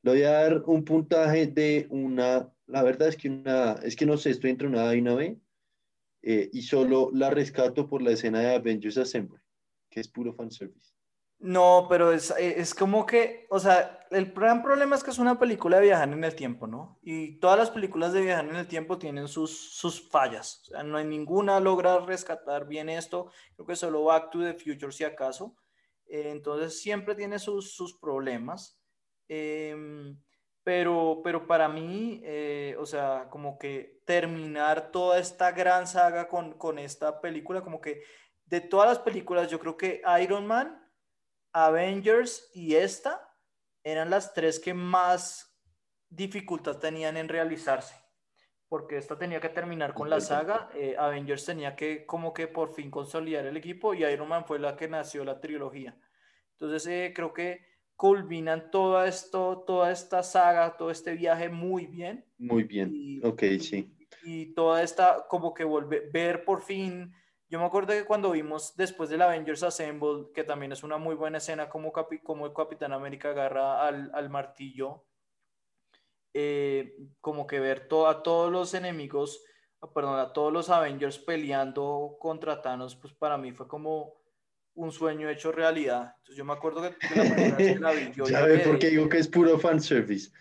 le 0.02 0.10
voy 0.10 0.22
a 0.24 0.32
dar 0.32 0.62
un 0.66 0.84
puntaje 0.84 1.46
de 1.46 1.86
una, 1.88 2.52
la 2.66 2.82
verdad 2.82 3.08
es 3.08 3.16
que 3.16 3.30
una, 3.30 3.72
es 3.82 3.96
que 3.96 4.04
no 4.04 4.18
sé, 4.18 4.28
estoy 4.28 4.50
entre 4.50 4.68
una 4.68 4.90
A 4.90 4.94
y 4.94 5.00
una 5.00 5.14
B, 5.14 5.38
eh, 6.22 6.50
y 6.52 6.62
solo 6.62 7.10
la 7.14 7.30
rescato 7.30 7.88
por 7.88 8.02
la 8.02 8.10
escena 8.10 8.40
de 8.40 8.54
Avengers 8.54 8.98
Assemble, 8.98 9.40
que 9.88 10.00
es 10.00 10.08
puro 10.08 10.34
fanservice. 10.34 10.92
No, 11.38 11.86
pero 11.88 12.12
es, 12.12 12.32
es, 12.38 12.74
como 12.74 13.06
que, 13.06 13.46
o 13.50 13.58
sea, 13.58 14.03
el 14.14 14.32
gran 14.32 14.62
problema 14.62 14.96
es 14.96 15.04
que 15.04 15.10
es 15.10 15.18
una 15.18 15.38
película 15.38 15.76
de 15.76 15.86
viajar 15.86 16.08
en 16.08 16.24
el 16.24 16.34
tiempo, 16.34 16.66
¿no? 16.66 16.98
Y 17.02 17.38
todas 17.38 17.58
las 17.58 17.70
películas 17.70 18.12
de 18.12 18.22
viajar 18.22 18.48
en 18.48 18.56
el 18.56 18.66
tiempo 18.66 18.98
tienen 18.98 19.28
sus, 19.28 19.74
sus 19.74 20.08
fallas. 20.08 20.62
O 20.62 20.64
sea, 20.66 20.82
no 20.82 20.96
hay 20.96 21.04
ninguna 21.04 21.60
logra 21.60 21.98
rescatar 22.00 22.66
bien 22.66 22.88
esto. 22.88 23.30
Creo 23.54 23.66
que 23.66 23.76
solo 23.76 24.04
Back 24.04 24.30
to 24.30 24.40
the 24.40 24.54
Future, 24.54 24.92
si 24.92 25.04
acaso. 25.04 25.56
Eh, 26.06 26.30
entonces, 26.30 26.80
siempre 26.80 27.14
tiene 27.14 27.38
sus, 27.38 27.74
sus 27.74 27.98
problemas. 27.98 28.78
Eh, 29.28 29.76
pero, 30.64 31.20
pero 31.22 31.46
para 31.46 31.68
mí, 31.68 32.22
eh, 32.24 32.74
o 32.78 32.86
sea, 32.86 33.28
como 33.30 33.58
que 33.58 34.00
terminar 34.06 34.90
toda 34.90 35.18
esta 35.18 35.52
gran 35.52 35.86
saga 35.86 36.26
con, 36.26 36.54
con 36.54 36.78
esta 36.78 37.20
película, 37.20 37.62
como 37.62 37.80
que 37.82 38.02
de 38.46 38.62
todas 38.62 38.88
las 38.88 38.98
películas, 38.98 39.50
yo 39.50 39.60
creo 39.60 39.76
que 39.76 40.00
Iron 40.22 40.46
Man 40.46 40.80
Avengers 41.52 42.50
y 42.54 42.74
esta 42.74 43.23
eran 43.84 44.10
las 44.10 44.32
tres 44.32 44.58
que 44.58 44.74
más 44.74 45.54
dificultad 46.08 46.78
tenían 46.78 47.16
en 47.16 47.28
realizarse, 47.28 47.94
porque 48.68 48.96
esta 48.96 49.18
tenía 49.18 49.40
que 49.40 49.50
terminar 49.50 49.94
con 49.94 50.08
la 50.10 50.20
saga, 50.20 50.70
eh, 50.74 50.96
Avengers 50.98 51.44
tenía 51.44 51.76
que 51.76 52.06
como 52.06 52.32
que 52.32 52.48
por 52.48 52.74
fin 52.74 52.90
consolidar 52.90 53.46
el 53.46 53.56
equipo 53.56 53.94
y 53.94 54.04
Iron 54.04 54.28
Man 54.28 54.46
fue 54.46 54.58
la 54.58 54.74
que 54.76 54.88
nació 54.88 55.24
la 55.24 55.40
trilogía. 55.40 55.96
Entonces 56.52 56.86
eh, 56.86 57.12
creo 57.14 57.32
que 57.32 57.66
culminan 57.94 58.70
todo 58.70 59.04
esto, 59.04 59.64
toda 59.66 59.92
esta 59.92 60.22
saga, 60.22 60.76
todo 60.76 60.90
este 60.90 61.14
viaje 61.14 61.48
muy 61.48 61.86
bien. 61.86 62.24
Muy 62.38 62.64
bien, 62.64 63.20
ok, 63.22 63.42
sí. 63.60 63.94
Y 64.24 64.54
toda 64.54 64.82
esta, 64.82 65.26
como 65.28 65.52
que 65.52 65.64
volver, 65.64 66.10
ver 66.10 66.44
por 66.44 66.62
fin 66.62 67.12
yo 67.54 67.60
me 67.60 67.66
acuerdo 67.66 67.92
que 67.92 68.04
cuando 68.04 68.32
vimos 68.32 68.74
después 68.74 69.08
del 69.08 69.22
Avengers 69.22 69.62
Assemble, 69.62 70.26
que 70.34 70.42
también 70.42 70.72
es 70.72 70.82
una 70.82 70.98
muy 70.98 71.14
buena 71.14 71.38
escena 71.38 71.68
como, 71.68 71.92
como 72.24 72.46
el 72.46 72.52
Capitán 72.52 72.92
América 72.92 73.30
agarra 73.30 73.86
al, 73.86 74.10
al 74.12 74.28
martillo, 74.28 75.04
eh, 76.32 76.96
como 77.20 77.46
que 77.46 77.60
ver 77.60 77.86
a 78.08 78.22
todos 78.24 78.50
los 78.50 78.74
enemigos, 78.74 79.44
perdón, 79.94 80.18
a 80.18 80.32
todos 80.32 80.52
los 80.52 80.68
Avengers 80.68 81.20
peleando 81.20 82.16
contra 82.18 82.60
Thanos, 82.60 82.96
pues 82.96 83.14
para 83.14 83.38
mí 83.38 83.52
fue 83.52 83.68
como 83.68 84.14
un 84.74 84.90
sueño 84.90 85.28
hecho 85.28 85.52
realidad. 85.52 86.12
Entonces 86.16 86.36
yo 86.36 86.44
me 86.44 86.54
acuerdo 86.54 86.82
que, 86.82 86.88
la 87.14 87.22
primera 87.22 87.56
vez 87.56 87.74
que 87.74 87.78
la 87.78 87.92
vi, 87.92 88.12
yo... 88.16 88.26
¿Sabe 88.26 88.58
por 88.58 88.80
qué 88.80 88.88
digo 88.88 89.08
que 89.08 89.18
es 89.18 89.28
puro 89.28 89.60
fanservice? 89.60 90.32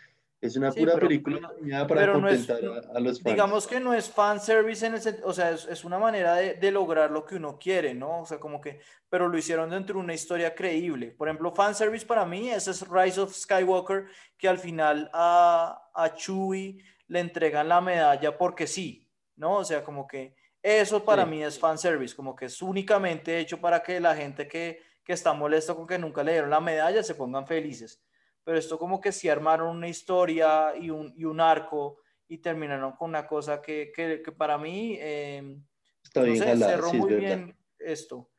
Es 0.43 0.57
una 0.57 0.73
pura 0.73 0.97
película 0.97 1.53
para 1.87 2.11
contentar 2.11 2.59
a, 2.93 2.99
los 2.99 3.21
fans. 3.21 3.23
Digamos 3.23 3.65
que 3.65 3.79
no 3.79 3.93
es 3.93 4.09
fanservice 4.09 4.85
en 4.85 4.95
el 4.95 5.01
o 5.23 5.31
sea, 5.31 5.51
es, 5.51 5.85
una 5.85 5.97
manera 5.97 6.35
de, 6.35 6.55
de, 6.55 6.69
lograr 6.69 7.11
lo 7.11 7.23
que 7.23 7.35
uno 7.35 7.57
quiere, 7.57 7.93
¿no? 7.93 8.19
O 8.19 8.25
sea, 8.25 8.41
como 8.41 8.59
que, 8.59 8.81
pero 9.07 9.29
lo 9.29 9.37
hicieron 9.37 9.69
dentro 9.69 9.95
de 9.95 10.03
una 10.03 10.13
historia 10.13 10.53
creíble. 10.53 11.11
Por 11.11 11.29
ejemplo, 11.29 11.53
fanservice 11.53 12.05
para 12.05 12.25
mí, 12.25 12.49
ese 12.49 12.71
es 12.71 12.85
Rise 12.85 13.21
of 13.21 13.33
Skywalker, 13.33 14.07
que 14.37 14.49
al 14.49 14.59
final 14.59 15.09
a, 15.13 15.89
a 15.95 16.13
Chewie 16.13 16.83
le 17.07 17.21
entregan 17.21 17.69
la 17.69 17.79
medalla 17.79 18.37
porque 18.37 18.67
sí, 18.67 19.09
¿no? 19.37 19.59
O 19.59 19.63
sea, 19.63 19.81
como 19.81 20.05
que 20.05 20.35
eso 20.61 21.05
para 21.05 21.25
mí 21.25 21.41
es 21.41 21.57
fanservice, 21.57 22.13
como 22.13 22.35
que 22.35 22.45
es 22.47 22.61
únicamente 22.61 23.39
hecho 23.39 23.61
para 23.61 23.81
que 23.81 23.97
la 24.01 24.13
gente 24.13 24.45
que, 24.49 24.81
que 25.05 25.13
está 25.13 25.31
molesta 25.31 25.73
con 25.73 25.87
que 25.87 25.97
nunca 25.97 26.21
le 26.21 26.33
dieron 26.33 26.49
la 26.49 26.59
medalla 26.59 27.01
se 27.01 27.15
pongan 27.15 27.47
felices 27.47 28.03
pero 28.43 28.57
esto 28.57 28.77
como 28.77 28.99
que 28.99 29.11
sí 29.11 29.29
armaron 29.29 29.75
una 29.75 29.87
historia 29.87 30.73
y 30.75 30.89
un, 30.89 31.13
y 31.15 31.25
un 31.25 31.39
arco 31.39 31.99
y 32.27 32.39
terminaron 32.39 32.93
con 32.93 33.09
una 33.09 33.27
cosa 33.27 33.61
que, 33.61 33.91
que, 33.95 34.21
que 34.21 34.31
para 34.31 34.57
mí 34.57 34.97
eh, 34.99 35.57
Está 36.03 36.21
bien 36.21 36.59
cerró 36.59 36.93
muy 36.93 37.15
bien 37.15 37.57
esto. 37.79 38.29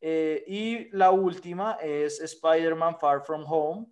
Eh, 0.00 0.44
y 0.46 0.90
la 0.96 1.10
última 1.10 1.78
es 1.82 2.20
Spider-Man 2.20 2.98
Far 2.98 3.24
From 3.24 3.44
Home. 3.46 3.86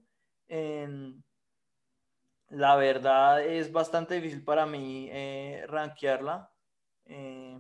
la 2.50 2.76
verdad 2.76 3.42
es 3.42 3.72
bastante 3.72 4.16
difícil 4.16 4.44
para 4.44 4.66
mí 4.66 5.08
eh, 5.10 5.64
rankearla. 5.68 6.52
Eh, 7.06 7.58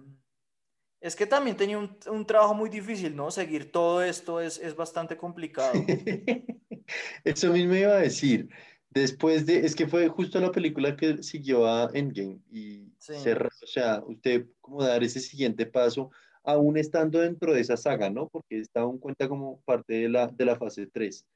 es 1.00 1.16
que 1.16 1.26
también 1.26 1.56
tenía 1.56 1.78
un, 1.78 1.98
un, 2.06 2.26
trabajo 2.26 2.54
muy 2.54 2.70
difícil, 2.70 3.16
¿no? 3.16 3.30
Seguir 3.30 3.72
todo 3.72 4.02
esto 4.02 4.40
es, 4.40 4.58
es 4.58 4.76
bastante 4.76 5.16
complicado. 5.16 5.72
Eso 7.24 7.52
mismo 7.52 7.74
iba 7.74 7.94
a 7.94 8.00
decir. 8.00 8.48
Después 8.90 9.46
de, 9.46 9.64
es 9.64 9.74
que 9.74 9.86
fue 9.86 10.08
justo 10.08 10.38
la 10.38 10.52
película 10.52 10.96
que 10.96 11.22
siguió 11.22 11.66
a 11.66 11.90
Endgame 11.94 12.40
y 12.50 12.92
cerró, 12.98 13.48
o 13.48 13.66
sea, 13.66 14.02
usted 14.06 14.46
como 14.60 14.82
dar 14.82 15.02
ese 15.02 15.20
siguiente 15.20 15.64
paso, 15.64 16.10
aún 16.44 16.76
estando 16.76 17.20
dentro 17.20 17.54
de 17.54 17.60
esa 17.60 17.76
saga, 17.76 18.10
¿no? 18.10 18.28
Porque 18.28 18.60
está 18.60 18.80
aún 18.80 18.98
cuenta 18.98 19.28
como 19.28 19.60
parte 19.62 19.94
de 19.94 20.08
la, 20.08 20.26
de 20.26 20.44
la 20.44 20.56
fase 20.56 20.86
3. 20.86 21.26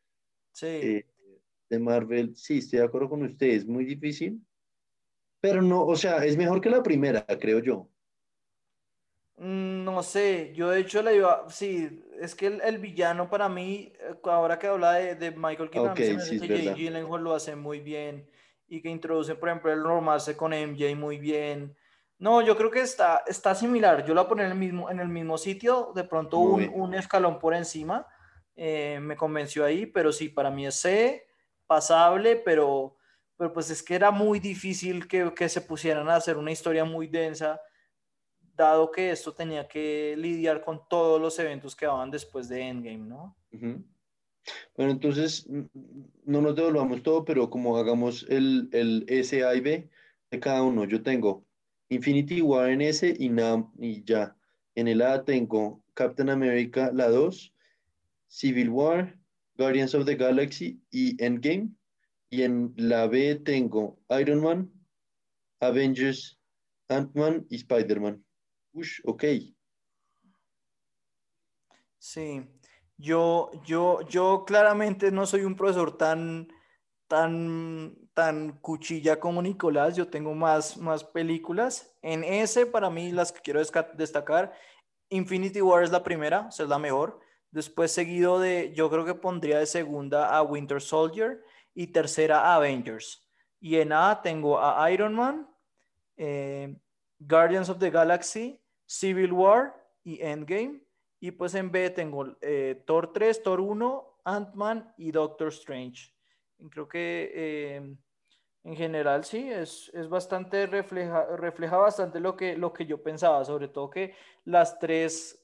Sí. 0.53 0.67
Eh, 0.67 1.07
de 1.69 1.79
Marvel, 1.79 2.37
sí, 2.37 2.59
estoy 2.59 2.81
de 2.81 2.85
acuerdo 2.85 3.09
con 3.09 3.23
usted, 3.23 3.49
es 3.49 3.67
muy 3.67 3.85
difícil, 3.85 4.41
pero 5.41 5.63
no, 5.63 5.85
o 5.85 5.97
sea, 5.97 6.25
es 6.25 6.37
mejor 6.37 6.61
que 6.61 6.71
la 6.71 6.83
primera, 6.83 7.25
creo 7.41 7.61
yo. 7.61 7.89
Mm, 9.39 9.85
no 9.85 10.03
sé, 10.03 10.55
yo 10.55 10.71
de 10.71 10.81
hecho 10.81 11.03
le 11.03 11.17
iba, 11.17 11.45
sí, 11.51 12.03
es 12.19 12.35
que 12.35 12.47
el, 12.47 12.79
villano 12.79 13.29
para 13.29 13.51
mí, 13.51 13.93
eh, 14.01 14.15
ahora 14.25 14.59
que 14.59 14.67
habla 14.67 14.93
de, 14.95 15.15
de 15.15 15.31
Michael 15.31 15.69
Keaton, 15.69 15.91
okay, 15.91 16.19
sí, 16.21 16.41
que 16.41 16.49
Jay 16.49 16.75
Gyllenhaal 16.75 17.23
lo 17.23 17.35
hace 17.35 17.55
muy 17.55 17.81
bien 17.81 18.31
y 18.67 18.81
que 18.81 18.89
introduce, 18.89 19.35
por 19.35 19.51
ejemplo, 19.51 19.71
el 19.71 19.83
romance 19.83 20.35
con 20.37 20.55
MJ 20.55 20.97
muy 20.97 21.19
bien. 21.19 21.77
No, 22.19 22.41
yo 22.41 22.57
creo 22.57 22.71
que 22.71 22.81
está, 22.81 23.25
está 23.27 23.55
similar, 23.55 24.07
yo 24.07 24.15
lo 24.15 24.23
voy 24.23 24.27
a 24.27 24.29
poner 24.29 24.47
en 24.47 24.53
el 24.53 24.59
mismo, 24.59 24.91
en 24.91 25.01
el 25.01 25.09
mismo 25.09 25.37
sitio, 25.37 25.93
de 25.95 26.05
pronto 26.05 26.39
un, 26.39 26.71
un, 26.73 26.95
escalón 26.95 27.39
por 27.39 27.53
encima, 27.55 28.07
eh, 28.55 28.99
me 29.03 29.17
convenció 29.17 29.67
ahí, 29.67 29.85
pero 29.85 30.13
sí, 30.13 30.31
para 30.31 30.51
mí 30.51 30.67
es 30.67 30.77
C, 30.77 31.27
pasable, 31.67 32.37
pero, 32.37 32.97
pero 33.37 33.53
pues 33.53 33.69
es 33.69 33.83
que 33.83 33.97
era 33.97 34.11
muy 34.11 34.41
difícil 34.41 35.07
que, 35.07 35.35
que 35.35 35.51
se 35.51 35.61
pusieran 35.61 36.09
a 36.09 36.17
hacer 36.17 36.39
una 36.39 36.53
historia 36.53 36.87
muy 36.87 37.07
densa 37.07 37.61
dado 38.57 38.91
que 38.91 39.11
esto 39.11 39.33
tenía 39.33 39.69
que 39.69 40.15
lidiar 40.17 40.65
con 40.65 40.81
todos 40.89 41.21
los 41.21 41.39
eventos 41.39 41.77
que 41.77 41.87
van 41.87 42.11
después 42.11 42.49
de 42.49 42.63
Endgame, 42.63 43.07
¿no? 43.07 43.37
Bueno, 44.77 44.93
entonces 44.93 45.49
no 46.25 46.41
nos 46.41 46.55
devolvamos 46.55 47.03
todo, 47.03 47.25
pero 47.25 47.51
como 47.51 47.77
hagamos 47.77 48.27
el, 48.29 48.69
el 48.73 49.05
S, 49.09 49.45
A 49.45 49.55
y 49.55 49.61
B 49.61 49.91
de 50.31 50.41
cada 50.41 50.63
uno, 50.63 50.85
yo 50.85 51.03
tengo 51.03 51.45
Infinity 51.89 52.41
War 52.43 52.71
en 52.71 52.81
S 52.81 53.15
y, 53.19 53.31
y 53.79 54.05
ya. 54.05 54.37
En 54.75 54.89
el 54.89 55.03
A 55.03 55.25
tengo 55.25 55.83
Captain 55.95 56.29
America, 56.29 56.91
la 56.93 57.09
2, 57.09 57.55
Civil 58.29 58.71
War, 58.71 59.19
Guardians 59.57 59.95
of 59.95 60.05
the 60.05 60.17
Galaxy 60.17 60.81
y 60.91 61.23
Endgame. 61.23 61.71
Y 62.29 62.43
en 62.43 62.75
la 62.77 63.07
B 63.07 63.37
tengo 63.37 63.99
Iron 64.21 64.43
Man, 64.43 64.71
Avengers, 65.61 66.39
Ant-Man 66.89 67.47
y 67.49 67.57
Spider-Man. 67.57 68.26
Ush, 68.77 69.01
ok. 69.05 69.25
Sí, 71.99 72.47
yo, 72.99 73.51
yo, 73.65 74.03
yo 74.03 74.45
claramente 74.47 75.11
no 75.11 75.25
soy 75.25 75.45
un 75.45 75.57
profesor 75.57 75.97
tan, 75.97 76.49
tan, 77.09 77.97
tan 78.13 78.59
cuchilla 78.61 79.19
como 79.19 79.41
Nicolás, 79.41 79.97
yo 79.97 80.09
tengo 80.09 80.35
más, 80.35 80.77
más 80.77 81.05
películas. 81.05 81.97
En 82.03 82.23
ese, 82.23 82.67
para 82.67 82.91
mí, 82.91 83.13
las 83.13 83.33
que 83.33 83.41
quiero 83.41 83.63
destacar, 83.95 84.53
Infinity 85.09 85.63
War 85.63 85.83
es 85.83 85.91
la 85.91 86.05
primera, 86.05 86.47
o 86.47 86.63
es 86.63 86.69
la 86.69 86.79
mejor. 86.79 87.19
Después 87.51 87.93
seguido 87.93 88.39
de, 88.39 88.75
yo 88.75 88.91
creo 88.91 89.07
que 89.07 89.15
pondría 89.15 89.59
de 89.59 89.67
segunda 89.67 90.37
a 90.37 90.43
Winter 90.43 90.83
Soldier 90.83 91.43
y 91.73 91.87
tercera 91.87 92.41
a 92.41 92.57
Avengers. 92.57 93.27
Y 93.59 93.77
en 93.77 93.95
A 93.95 94.21
tengo 94.21 94.61
a 94.61 94.91
Iron 94.91 95.15
Man, 95.15 95.49
eh, 96.19 96.77
Guardians 97.19 97.71
of 97.71 97.79
the 97.79 97.91
Galaxy, 97.91 98.61
Civil 98.87 99.33
War 99.33 99.75
y 100.05 100.21
Endgame. 100.23 100.81
Y 101.21 101.33
pues 101.33 101.55
en 101.55 101.71
B 101.71 101.91
tengo 101.91 102.37
eh, 102.41 102.83
Thor 102.87 103.13
3, 103.13 103.43
Thor 103.43 103.61
1, 103.61 104.21
Ant-Man 104.25 104.95
y 104.97 105.11
Doctor 105.11 105.49
Strange. 105.49 106.13
Creo 106.71 106.89
que 106.89 107.33
eh, 107.35 107.97
en 108.65 108.77
general 108.77 109.25
sí, 109.25 109.49
es, 109.49 109.91
es, 109.95 110.09
bastante, 110.09 110.67
refleja, 110.67 111.37
refleja 111.37 111.77
bastante 111.77 112.21
lo 112.21 112.37
que, 112.37 112.57
lo 112.57 112.73
que 112.73 112.87
yo 112.87 113.03
pensaba, 113.03 113.45
sobre 113.45 113.69
todo 113.69 113.91
que 113.91 114.15
las 114.45 114.79
tres, 114.79 115.41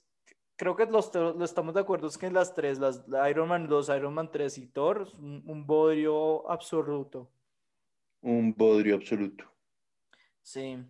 creo 0.57 0.75
que 0.75 0.87
los, 0.87 1.15
lo 1.15 1.45
estamos 1.45 1.75
de 1.75 1.81
acuerdo, 1.81 2.09
es 2.09 2.19
que 2.19 2.31
las 2.31 2.55
tres, 2.55 2.79
las 2.79 3.05
Iron 3.31 3.49
Man 3.49 3.69
2, 3.69 3.89
Iron 3.91 4.15
Man 4.15 4.31
3 4.31 4.59
y 4.59 4.67
Thor, 4.69 5.09
un, 5.19 5.43
un 5.47 5.67
bodrio 5.67 6.51
absoluto. 6.51 7.31
Un 8.23 8.55
bodrio 8.55 8.97
absoluto. 8.97 9.45
Sí. 10.43 10.85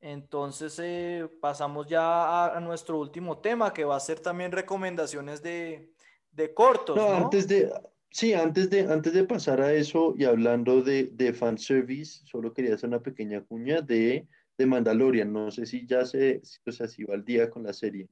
Entonces 0.00 0.78
eh, 0.82 1.28
pasamos 1.40 1.86
ya 1.86 2.54
a, 2.54 2.60
nuestro 2.60 2.98
último 2.98 3.38
tema, 3.38 3.72
que 3.72 3.84
va 3.84 3.96
a 3.96 4.00
ser 4.00 4.20
también 4.20 4.52
recomendaciones 4.52 5.42
de, 5.42 5.92
de 6.30 6.54
cortos. 6.54 6.96
No, 6.96 7.12
antes 7.12 7.48
de, 7.48 7.72
sí, 8.10 8.34
antes 8.34 8.70
de, 8.70 8.80
antes 8.82 9.12
de 9.12 9.24
pasar 9.24 9.60
a 9.60 9.72
eso 9.72 10.14
y 10.16 10.24
hablando 10.24 10.82
de, 10.82 11.04
de 11.12 11.32
fanservice, 11.32 12.24
solo 12.26 12.52
quería 12.52 12.74
hacer 12.74 12.88
una 12.88 13.00
pequeña 13.00 13.42
cuña 13.42 13.80
de, 13.80 14.26
de 14.56 14.66
Mandalorian. 14.66 15.32
No 15.32 15.50
sé 15.50 15.66
si 15.66 15.86
ya 15.86 16.04
se, 16.04 16.42
o 16.66 16.72
sea, 16.72 16.86
si 16.86 17.04
va 17.04 17.14
al 17.14 17.24
día 17.24 17.50
con 17.50 17.62
la 17.62 17.72
serie. 17.72 18.08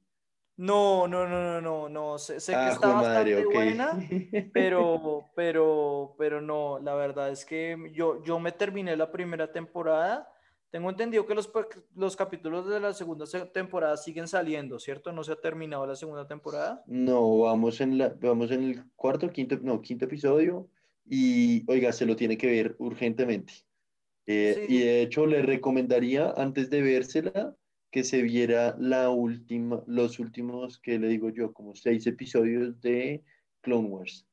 No, 0.57 1.09
no, 1.09 1.29
no, 1.29 1.43
no, 1.43 1.61
no, 1.61 1.89
no. 1.89 2.19
Sé, 2.19 2.37
que 2.47 2.55
ah, 2.55 2.71
está 2.71 2.93
bastante 2.93 3.45
buena, 3.45 3.99
pero, 4.53 5.31
pero, 5.35 6.15
pero 6.17 6.41
no, 6.41 6.79
la 6.79 6.95
verdad 6.95 7.31
es 7.31 7.45
que 7.45 7.91
yo, 7.93 8.23
yo 8.23 8.39
me 8.39 8.53
terminé 8.53 8.97
la 8.97 9.11
primera 9.11 9.51
temporada 9.53 10.31
tengo 10.75 10.91
entendido 10.91 11.25
que 11.25 11.37
los, 11.37 11.49
los 11.95 12.17
capítulos 12.17 12.69
de 12.69 12.81
la 12.81 12.93
segunda 12.93 13.27
temporada 13.53 13.97
siguen 13.97 14.27
saliendo, 14.27 14.81
¿cierto? 14.81 15.13
¿No 15.13 15.23
se 15.23 15.31
ha 15.31 15.37
terminado 15.37 15.87
la 15.87 15.95
segunda 15.95 16.27
temporada? 16.27 16.83
No, 16.89 17.39
vamos 17.39 17.81
en, 17.81 17.97
la, 17.97 18.09
vamos 18.21 18.51
en 18.51 18.65
el 18.65 18.85
cuarto, 18.97 19.31
quinto, 19.31 19.57
no, 19.63 19.81
quinto 19.81 20.07
episodio 20.07 20.69
y, 21.09 21.63
oiga, 21.71 21.93
se 21.93 22.07
lo 22.07 22.17
tiene 22.17 22.37
que 22.37 22.49
ver 22.49 22.75
urgentemente. 22.81 23.53
Eh, 24.27 24.67
y 24.69 24.81
de 24.81 25.03
hecho 25.03 25.27
le 25.27 25.43
recomendaría, 25.43 26.35
antes 26.37 26.71
de 26.71 26.83
vérsela, 26.83 27.55
que 27.93 28.03
se 28.03 28.23
viera 28.23 28.75
la 28.77 29.11
última, 29.11 29.81
los 29.87 30.19
últimos, 30.19 30.81
que 30.81 30.99
le 30.99 31.07
digo 31.07 31.31
yo, 31.31 31.53
como 31.53 31.77
seis 31.77 32.05
episodios 32.09 32.81
de 32.81 33.23
Clone 33.61 33.91
Wars. 33.91 34.27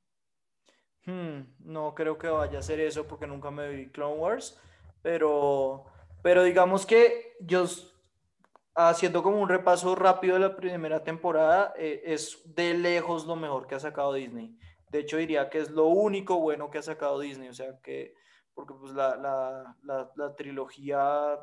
Hmm, 1.06 1.42
no 1.60 1.94
creo 1.94 2.18
que 2.18 2.30
vaya 2.30 2.58
a 2.58 2.64
ser 2.64 2.80
eso 2.80 3.06
porque 3.06 3.28
nunca 3.28 3.52
me 3.52 3.70
vi 3.70 3.90
Clone 3.90 4.20
Wars, 4.20 4.60
pero 5.04 5.86
pero 6.22 6.44
digamos 6.44 6.86
que 6.86 7.36
yo, 7.40 7.66
haciendo 8.76 9.24
como 9.24 9.42
un 9.42 9.50
repaso 9.50 9.96
rápido 9.96 10.36
de 10.36 10.42
la 10.42 10.56
primera 10.56 11.04
temporada, 11.04 11.74
eh, 11.78 12.02
es 12.06 12.42
de 12.46 12.74
lejos 12.74 13.26
lo 13.26 13.36
mejor 13.36 13.68
que 13.68 13.76
ha 13.76 13.80
sacado 13.80 14.14
Disney. 14.14 14.58
De 14.92 15.00
hecho, 15.00 15.18
diría 15.18 15.50
que 15.50 15.60
es 15.60 15.72
lo 15.72 15.88
único 15.88 16.40
bueno 16.40 16.70
que 16.70 16.78
ha 16.78 16.84
sacado 16.84 17.20
Disney. 17.20 17.48
O 17.50 17.54
sea, 17.54 17.80
que, 17.82 18.14
porque 18.54 18.74
pues 18.80 18.94
la, 18.94 19.16
la, 19.16 20.12
la, 20.16 20.36
trilogía 20.36 21.40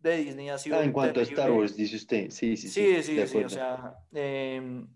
de 0.00 0.16
Disney 0.16 0.48
ha 0.48 0.58
sido... 0.58 0.76
Ah, 0.76 0.84
en 0.84 0.92
cuanto 0.92 1.20
a 1.20 1.22
Star 1.22 1.52
Wars, 1.52 1.76
dice 1.76 1.96
usted. 1.96 2.30
Sí, 2.30 2.56
sí, 2.56 2.68
sí. 2.68 2.96
Sí, 2.96 3.02
sí, 3.02 3.26
sí. 3.26 3.44
O 3.44 3.48
sea, 3.48 3.96
em, 4.12 4.88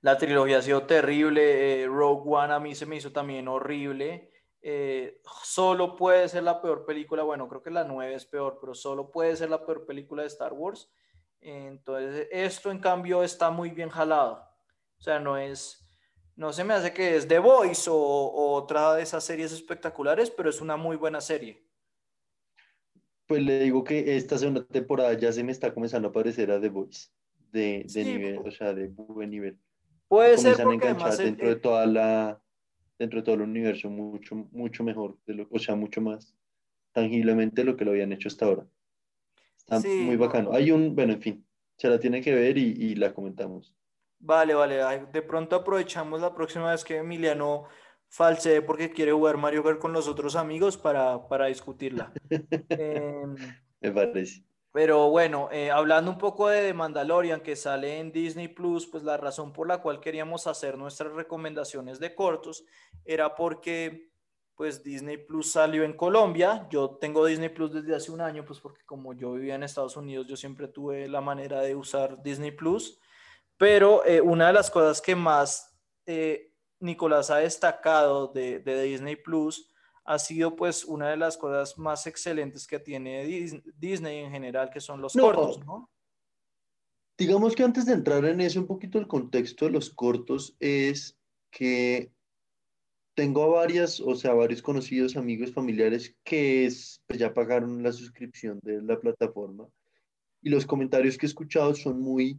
la 0.00 0.18
trilogía 0.18 0.58
ha 0.58 0.62
sido 0.62 0.82
terrible. 0.82 1.82
Eh, 1.82 1.86
Rogue 1.86 2.22
One 2.26 2.52
a 2.52 2.58
mí 2.58 2.74
se 2.74 2.84
me 2.84 2.96
hizo 2.96 3.12
también 3.12 3.46
horrible. 3.46 4.32
Eh, 4.62 5.20
solo 5.44 5.94
puede 5.96 6.28
ser 6.28 6.42
la 6.42 6.60
peor 6.60 6.84
película, 6.84 7.22
bueno, 7.22 7.48
creo 7.48 7.62
que 7.62 7.70
la 7.70 7.84
9 7.84 8.14
es 8.14 8.26
peor, 8.26 8.58
pero 8.60 8.74
solo 8.74 9.10
puede 9.10 9.36
ser 9.36 9.50
la 9.50 9.64
peor 9.64 9.86
película 9.86 10.22
de 10.22 10.28
Star 10.28 10.52
Wars. 10.52 10.90
Entonces, 11.40 12.26
esto 12.30 12.70
en 12.70 12.80
cambio 12.80 13.22
está 13.22 13.50
muy 13.50 13.70
bien 13.70 13.88
jalado. 13.88 14.44
O 14.98 15.02
sea, 15.02 15.20
no 15.20 15.36
es, 15.36 15.86
no 16.34 16.52
se 16.52 16.64
me 16.64 16.74
hace 16.74 16.92
que 16.92 17.16
es 17.16 17.28
The 17.28 17.38
Voice 17.38 17.88
o, 17.88 17.94
otra 18.54 18.94
de 18.94 19.02
esas 19.02 19.22
series 19.24 19.52
espectaculares, 19.52 20.30
pero 20.30 20.50
es 20.50 20.60
una 20.60 20.76
muy 20.76 20.96
buena 20.96 21.20
serie. 21.20 21.64
Pues 23.26 23.42
le 23.42 23.60
digo 23.60 23.84
que 23.84 24.16
esta 24.16 24.38
segunda 24.38 24.64
temporada 24.64 25.12
ya 25.14 25.32
se 25.32 25.44
me 25.44 25.52
está 25.52 25.72
comenzando 25.74 26.08
a 26.08 26.12
parecer 26.12 26.50
a 26.50 26.60
The 26.60 26.68
Voice, 26.68 27.08
de, 27.52 27.86
nivel, 27.94 28.38
o 28.38 28.50
sea, 28.50 28.72
de 28.72 28.88
buen 28.88 29.30
nivel. 29.30 29.58
Puede 30.08 30.38
ser 30.38 30.62
porque 30.62 30.88
además 30.88 31.18
dentro 31.18 31.48
de 31.48 31.56
toda 31.56 31.86
la 31.86 32.40
dentro 32.98 33.20
de 33.20 33.24
todo 33.24 33.34
el 33.36 33.42
universo 33.42 33.90
mucho, 33.90 34.34
mucho 34.52 34.84
mejor, 34.84 35.16
de 35.26 35.34
lo, 35.34 35.48
o 35.50 35.58
sea, 35.58 35.74
mucho 35.74 36.00
más 36.00 36.34
tangiblemente 36.92 37.64
lo 37.64 37.76
que 37.76 37.84
lo 37.84 37.90
habían 37.90 38.12
hecho 38.12 38.28
hasta 38.28 38.46
ahora. 38.46 38.66
Está 39.58 39.80
muy 39.80 40.16
bacano. 40.16 40.52
Hay 40.52 40.70
un, 40.70 40.94
bueno, 40.94 41.12
en 41.12 41.20
fin, 41.20 41.46
se 41.76 41.88
la 41.88 41.98
tiene 41.98 42.22
que 42.22 42.34
ver 42.34 42.56
y, 42.56 42.70
y 42.70 42.94
la 42.94 43.12
comentamos. 43.12 43.74
Vale, 44.18 44.54
vale. 44.54 45.06
De 45.12 45.22
pronto 45.22 45.56
aprovechamos 45.56 46.20
la 46.20 46.34
próxima 46.34 46.70
vez 46.70 46.84
que 46.84 46.96
Emiliano 46.96 47.64
falsee 48.08 48.62
porque 48.62 48.90
quiere 48.90 49.12
jugar 49.12 49.36
Mario 49.36 49.62
Kart 49.62 49.78
con 49.78 49.92
los 49.92 50.08
otros 50.08 50.36
amigos 50.36 50.76
para, 50.78 51.28
para 51.28 51.46
discutirla. 51.46 52.12
Em, 52.70 53.34
Me 53.80 53.92
parece. 53.92 54.42
Pero 54.76 55.08
bueno, 55.08 55.48
eh, 55.52 55.70
hablando 55.70 56.10
un 56.10 56.18
poco 56.18 56.48
de 56.48 56.60
The 56.60 56.74
Mandalorian 56.74 57.40
que 57.40 57.56
sale 57.56 57.98
en 57.98 58.12
Disney 58.12 58.48
Plus, 58.48 58.86
pues 58.86 59.04
la 59.04 59.16
razón 59.16 59.50
por 59.50 59.66
la 59.66 59.80
cual 59.80 60.00
queríamos 60.00 60.46
hacer 60.46 60.76
nuestras 60.76 61.14
recomendaciones 61.14 61.98
de 61.98 62.14
cortos 62.14 62.62
era 63.02 63.34
porque 63.34 64.10
pues 64.54 64.84
Disney 64.84 65.16
Plus 65.16 65.50
salió 65.50 65.82
en 65.82 65.94
Colombia. 65.94 66.68
Yo 66.68 66.98
tengo 67.00 67.24
Disney 67.24 67.48
Plus 67.48 67.72
desde 67.72 67.96
hace 67.96 68.12
un 68.12 68.20
año, 68.20 68.44
pues 68.44 68.60
porque 68.60 68.84
como 68.84 69.14
yo 69.14 69.32
vivía 69.32 69.54
en 69.54 69.62
Estados 69.62 69.96
Unidos, 69.96 70.26
yo 70.26 70.36
siempre 70.36 70.68
tuve 70.68 71.08
la 71.08 71.22
manera 71.22 71.62
de 71.62 71.74
usar 71.74 72.22
Disney 72.22 72.50
Plus. 72.50 73.00
Pero 73.56 74.04
eh, 74.04 74.20
una 74.20 74.48
de 74.48 74.52
las 74.52 74.70
cosas 74.70 75.00
que 75.00 75.16
más 75.16 75.74
eh, 76.04 76.52
Nicolás 76.80 77.30
ha 77.30 77.38
destacado 77.38 78.26
de, 78.26 78.58
de 78.58 78.82
Disney 78.82 79.16
Plus 79.16 79.72
ha 80.06 80.18
sido 80.18 80.54
pues 80.54 80.84
una 80.84 81.10
de 81.10 81.16
las 81.16 81.36
cosas 81.36 81.76
más 81.78 82.06
excelentes 82.06 82.66
que 82.66 82.78
tiene 82.78 83.24
Disney 83.76 84.18
en 84.18 84.30
general, 84.30 84.70
que 84.70 84.80
son 84.80 85.00
los 85.02 85.12
cortos, 85.12 85.64
¿no? 85.66 85.90
Digamos 87.18 87.54
que 87.56 87.64
antes 87.64 87.86
de 87.86 87.94
entrar 87.94 88.24
en 88.24 88.40
eso, 88.40 88.60
un 88.60 88.66
poquito 88.66 88.98
el 88.98 89.08
contexto 89.08 89.64
de 89.64 89.72
los 89.72 89.90
cortos 89.90 90.54
es 90.60 91.18
que 91.50 92.12
tengo 93.14 93.50
varias, 93.50 94.00
o 94.00 94.14
sea, 94.14 94.34
varios 94.34 94.60
conocidos, 94.60 95.16
amigos, 95.16 95.52
familiares 95.52 96.14
que 96.22 96.70
pues, 97.06 97.18
ya 97.18 97.32
pagaron 97.32 97.82
la 97.82 97.92
suscripción 97.92 98.60
de 98.62 98.82
la 98.82 99.00
plataforma 99.00 99.66
y 100.42 100.50
los 100.50 100.66
comentarios 100.66 101.16
que 101.16 101.26
he 101.26 101.28
escuchado 101.28 101.74
son 101.74 102.00
muy, 102.00 102.38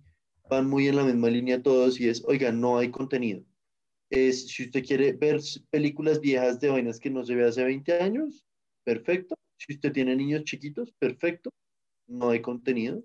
van 0.50 0.70
muy 0.70 0.88
en 0.88 0.96
la 0.96 1.04
misma 1.04 1.30
línea 1.30 1.62
todos 1.62 2.00
y 2.00 2.08
es, 2.08 2.24
oiga, 2.26 2.52
no 2.52 2.78
hay 2.78 2.92
contenido 2.92 3.44
es, 4.10 4.48
si 4.48 4.64
usted 4.64 4.86
quiere 4.86 5.14
ver 5.14 5.40
películas 5.70 6.20
viejas 6.20 6.60
de 6.60 6.70
vainas 6.70 7.00
que 7.00 7.10
no 7.10 7.26
se 7.26 7.36
ve 7.36 7.46
hace 7.46 7.64
20 7.64 8.00
años, 8.00 8.46
perfecto. 8.84 9.36
Si 9.58 9.74
usted 9.74 9.92
tiene 9.92 10.16
niños 10.16 10.44
chiquitos, 10.44 10.94
perfecto. 10.94 11.50
No 12.08 12.30
hay 12.30 12.42
contenido. 12.42 13.04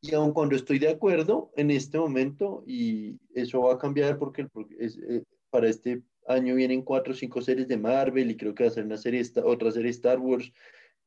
Y 0.00 0.14
aun 0.14 0.32
cuando 0.32 0.54
estoy 0.54 0.78
de 0.78 0.90
acuerdo 0.90 1.50
en 1.56 1.70
este 1.70 1.98
momento, 1.98 2.62
y 2.66 3.18
eso 3.34 3.62
va 3.62 3.74
a 3.74 3.78
cambiar 3.78 4.18
porque, 4.18 4.46
eh, 4.78 5.22
para 5.48 5.68
este 5.68 6.02
año 6.26 6.54
vienen 6.54 6.82
cuatro 6.82 7.14
o 7.14 7.16
cinco 7.16 7.40
series 7.40 7.68
de 7.68 7.78
Marvel 7.78 8.30
y 8.30 8.36
creo 8.36 8.54
que 8.54 8.64
va 8.64 8.70
a 8.70 8.72
ser 8.72 8.84
una 8.84 8.98
serie, 8.98 9.22
otra 9.44 9.70
serie 9.70 9.90
Star 9.90 10.18
Wars, 10.18 10.52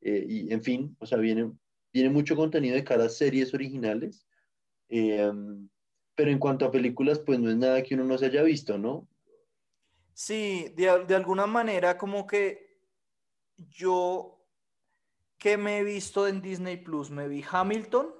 eh, 0.00 0.26
y 0.28 0.52
en 0.52 0.62
fin, 0.62 0.96
o 0.98 1.06
sea, 1.06 1.18
viene, 1.18 1.52
viene 1.92 2.10
mucho 2.10 2.34
contenido 2.34 2.74
de 2.74 2.84
cada 2.84 3.08
series 3.08 3.54
originales. 3.54 4.26
Eh, 4.88 5.30
pero 6.16 6.32
en 6.32 6.38
cuanto 6.40 6.64
a 6.64 6.72
películas, 6.72 7.20
pues 7.20 7.38
no 7.38 7.48
es 7.48 7.56
nada 7.56 7.80
que 7.84 7.94
uno 7.94 8.02
no 8.02 8.18
se 8.18 8.26
haya 8.26 8.42
visto, 8.42 8.78
¿no? 8.78 9.06
Sí, 10.20 10.74
de, 10.76 11.14
alguna 11.14 11.46
manera 11.46 11.96
como 11.96 12.26
que 12.26 12.82
yo 13.56 14.44
que 15.38 15.56
me 15.56 15.78
he 15.78 15.84
visto 15.84 16.26
en 16.26 16.42
Disney 16.42 16.76
Plus, 16.76 17.08
me 17.08 17.28
vi 17.28 17.44
Hamilton, 17.48 18.12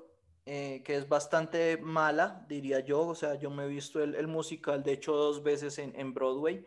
eh, 0.47 0.81
que 0.85 0.95
es 0.95 1.09
bastante 1.09 1.77
mala, 1.79 2.47
diría 2.49 2.79
yo, 2.79 3.01
o 3.01 3.17
sea, 3.17 3.35
yo 3.35 3.51
me 3.51 3.65
he 3.65 3.69
visto 3.69 4.01
el, 4.01 4.29
musical, 4.29 4.85
de 4.85 4.93
hecho, 4.93 5.13
dos 5.13 5.43
veces 5.43 5.77
en, 5.81 6.15
Broadway, 6.15 6.65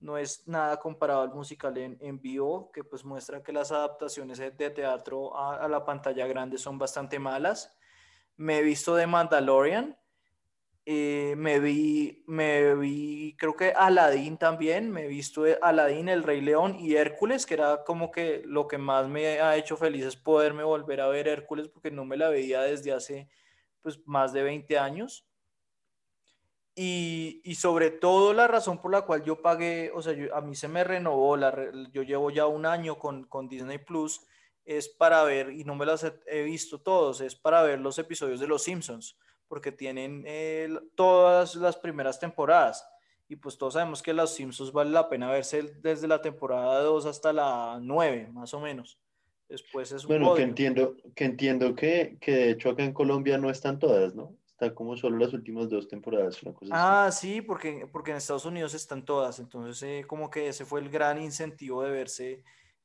no 0.00 0.18
es 0.18 0.46
nada 0.46 0.78
comparado 0.78 1.22
al 1.22 1.32
musical 1.32 1.78
en, 1.78 2.20
vivo, 2.20 2.70
que 2.70 2.84
pues 2.84 3.06
muestra 3.06 3.42
que 3.42 3.54
las 3.54 3.72
adaptaciones 3.72 4.36
de 4.36 4.70
teatro 4.70 5.34
a, 5.34 5.64
a 5.64 5.68
la 5.68 5.82
pantalla 5.86 6.26
grande 6.26 6.58
son 6.58 6.76
bastante 6.76 7.18
malas. 7.18 7.74
Me 8.36 8.58
he 8.58 8.62
visto 8.62 8.94
de 8.96 9.06
Mandalorian, 9.06 9.96
eh, 10.86 11.34
me 11.36 11.60
vi, 11.60 12.22
me 12.26 12.74
vi, 12.74 13.34
creo 13.38 13.56
que 13.56 13.72
Aladdin 13.72 14.36
también, 14.36 14.90
me 14.90 15.04
he 15.04 15.08
visto 15.08 15.44
Aladdin, 15.62 16.08
El 16.08 16.22
Rey 16.22 16.40
León 16.40 16.76
y 16.78 16.94
Hércules, 16.94 17.46
que 17.46 17.54
era 17.54 17.84
como 17.84 18.10
que 18.10 18.42
lo 18.44 18.68
que 18.68 18.78
más 18.78 19.08
me 19.08 19.40
ha 19.40 19.56
hecho 19.56 19.76
feliz 19.76 20.04
es 20.04 20.16
poderme 20.16 20.62
volver 20.62 21.00
a 21.00 21.08
ver 21.08 21.28
Hércules 21.28 21.68
porque 21.68 21.90
no 21.90 22.04
me 22.04 22.16
la 22.16 22.28
veía 22.28 22.60
desde 22.62 22.92
hace 22.92 23.28
pues 23.80 23.98
más 24.06 24.32
de 24.32 24.42
20 24.42 24.78
años. 24.78 25.26
Y, 26.76 27.40
y 27.44 27.54
sobre 27.54 27.90
todo 27.90 28.32
la 28.32 28.48
razón 28.48 28.82
por 28.82 28.90
la 28.90 29.02
cual 29.02 29.22
yo 29.22 29.40
pagué, 29.40 29.92
o 29.94 30.02
sea, 30.02 30.14
a 30.34 30.40
mí 30.40 30.56
se 30.56 30.66
me 30.66 30.82
renovó, 30.82 31.36
la, 31.36 31.70
yo 31.92 32.02
llevo 32.02 32.30
ya 32.30 32.46
un 32.46 32.66
año 32.66 32.98
con, 32.98 33.24
con 33.24 33.48
Disney 33.48 33.78
Plus, 33.78 34.26
es 34.64 34.88
para 34.88 35.22
ver, 35.24 35.52
y 35.52 35.64
no 35.64 35.74
me 35.76 35.86
las 35.86 36.04
he, 36.26 36.42
visto 36.42 36.80
todos, 36.80 37.20
es 37.20 37.36
para 37.36 37.62
ver 37.62 37.80
los 37.80 37.98
episodios 37.98 38.40
de 38.40 38.48
Los 38.48 38.64
Simpsons, 38.64 39.16
porque 39.48 39.72
tienen 39.72 40.24
eh, 40.26 40.68
todas 40.94 41.54
las 41.56 41.76
primeras 41.76 42.18
temporadas. 42.18 42.86
Y 43.28 43.36
pues 43.36 43.56
todos 43.56 43.74
sabemos 43.74 44.02
que 44.02 44.12
Los 44.12 44.34
Simpsons 44.34 44.72
vale 44.72 44.90
la 44.90 45.08
pena 45.08 45.30
verse 45.30 45.62
desde 45.80 46.06
la 46.06 46.20
temporada 46.20 46.82
2 46.82 47.06
hasta 47.06 47.32
la 47.32 47.78
9, 47.80 48.30
más 48.32 48.52
o 48.52 48.60
menos. 48.60 48.98
Después 49.48 49.92
es 49.92 50.04
un 50.04 50.08
Bueno, 50.08 50.34
que 50.34 50.42
entiendo, 50.42 50.96
que 51.14 51.24
entiendo 51.24 51.74
que, 51.74 52.18
que 52.20 52.32
de 52.32 52.50
hecho 52.50 52.70
acá 52.70 52.84
en 52.84 52.92
Colombia 52.92 53.38
no 53.38 53.50
están 53.50 53.78
todas, 53.78 54.14
¿no? 54.14 54.36
Está 54.46 54.74
como 54.74 54.96
solo 54.96 55.18
las 55.18 55.32
últimas 55.32 55.68
dos 55.68 55.88
temporadas, 55.88 56.42
una 56.42 56.54
cosa 56.54 57.06
Ah, 57.06 57.10
sí, 57.10 57.42
porque, 57.42 57.88
porque 57.90 58.12
en 58.12 58.18
Estados 58.18 58.44
Unidos 58.44 58.72
están 58.74 59.04
todas, 59.04 59.40
entonces 59.40 59.82
eh, 59.82 60.04
como 60.06 60.30
que 60.30 60.48
ese 60.48 60.64
fue 60.64 60.80
el 60.80 60.88
gran 60.88 61.20
incentivo 61.20 61.82
de 61.82 61.90
verse 61.90 62.44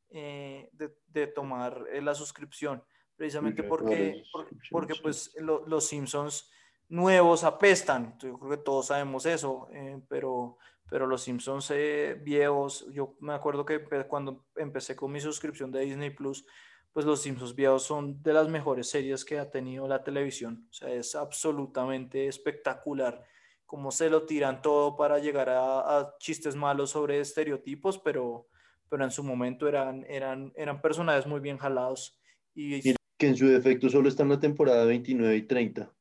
eh, 0.09 0.69
de, 0.73 1.27
tomar 1.27 1.85
eh, 1.91 2.01
la 2.01 2.15
suscripción, 2.15 2.83
precisamente 3.19 3.63
porque, 3.63 4.23
porque, 4.71 4.95
pues 4.95 5.35
los 5.41 5.85
Simpsons 5.85 6.49
nuevos 6.87 7.43
apestan, 7.43 8.17
yo 8.17 8.39
creo 8.39 8.51
que 8.51 8.63
todos 8.63 8.87
sabemos 8.87 9.25
eso, 9.25 9.67
eh, 9.73 10.01
pero, 10.07 10.57
pero 10.89 11.05
los 11.05 11.21
Simpsons 11.21 11.73
viejos, 12.21 12.87
yo 12.93 13.17
me 13.19 13.33
acuerdo 13.33 13.65
que 13.65 13.83
cuando 14.07 14.45
empecé 14.55 14.95
con 14.95 15.11
mi 15.11 15.19
suscripción 15.19 15.69
de 15.69 15.81
Disney 15.81 16.11
Plus, 16.11 16.45
pues 16.93 17.05
los 17.05 17.21
Simpsons 17.21 17.53
viejos 17.53 17.83
son 17.83 18.23
de 18.23 18.31
las 18.31 18.47
mejores 18.47 18.89
series 18.89 19.25
que 19.25 19.37
ha 19.37 19.51
tenido 19.51 19.85
la 19.85 20.01
televisión, 20.01 20.67
o 20.69 20.73
sea, 20.73 20.89
es 20.89 21.13
absolutamente 21.13 22.25
espectacular 22.27 23.21
cómo 23.65 23.91
se 23.91 24.09
lo 24.09 24.25
tiran 24.25 24.61
todo 24.61 24.95
para 24.95 25.19
llegar 25.19 25.49
a, 25.49 25.99
a 25.99 26.15
chistes 26.19 26.55
malos 26.55 26.91
sobre 26.91 27.19
estereotipos, 27.19 27.99
pero 27.99 28.47
pero 28.89 29.03
en 29.03 29.11
su 29.11 29.23
momento 29.23 29.67
eran, 29.67 30.03
eran, 30.09 30.51
eran 30.55 30.81
personajes 30.81 31.27
muy 31.27 31.39
bien 31.39 31.57
jalados. 31.57 32.19
Y, 32.55 32.81
que 33.19 33.27
en 33.27 33.35
su 33.35 33.47
defecto 33.47 33.89
solo 33.89 34.09
está 34.09 34.23
en 34.23 34.29
la 34.29 34.39
temporada 34.39 34.85
29 34.85 35.35
y 35.37 35.41
30. 35.43 35.93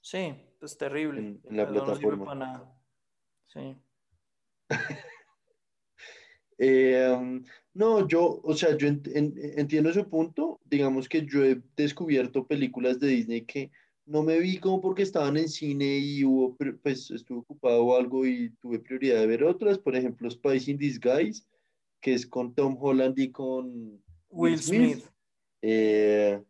Sí, 0.00 0.34
es 0.60 0.76
terrible. 0.76 1.20
En, 1.20 1.40
la 1.50 1.68
plataforma. 1.68 2.34
No, 2.34 2.80
sí. 3.46 3.76
Eh, 6.58 7.14
um, 7.14 7.44
no, 7.74 8.08
yo, 8.08 8.40
o 8.42 8.54
sea, 8.54 8.74
yo 8.78 8.88
entiendo 8.88 9.92
su 9.92 10.08
punto. 10.08 10.58
Digamos 10.64 11.06
que 11.06 11.26
yo 11.26 11.44
he 11.44 11.60
descubierto 11.76 12.46
películas 12.46 12.98
de 12.98 13.08
Disney 13.08 13.44
que 13.44 13.70
no 14.06 14.22
me 14.22 14.38
vi 14.38 14.56
como 14.56 14.80
porque 14.80 15.02
estaban 15.02 15.36
en 15.36 15.50
cine 15.50 15.98
y 15.98 16.24
hubo, 16.24 16.56
pues 16.82 17.10
estuve 17.10 17.40
ocupado 17.40 17.84
o 17.84 17.94
algo 17.94 18.24
y 18.24 18.48
tuve 18.62 18.78
prioridad 18.78 19.20
de 19.20 19.26
ver 19.26 19.44
otras. 19.44 19.78
Por 19.78 19.96
ejemplo, 19.96 20.30
Spice 20.30 20.70
in 20.70 20.78
Disguise 20.78 21.44
que 22.00 22.14
es 22.14 22.26
con 22.26 22.54
Tom 22.54 22.76
Holland 22.80 23.18
y 23.18 23.32
con 23.32 24.02
Will 24.30 24.58
Smith. 24.58 25.04
Eh, 25.62 26.40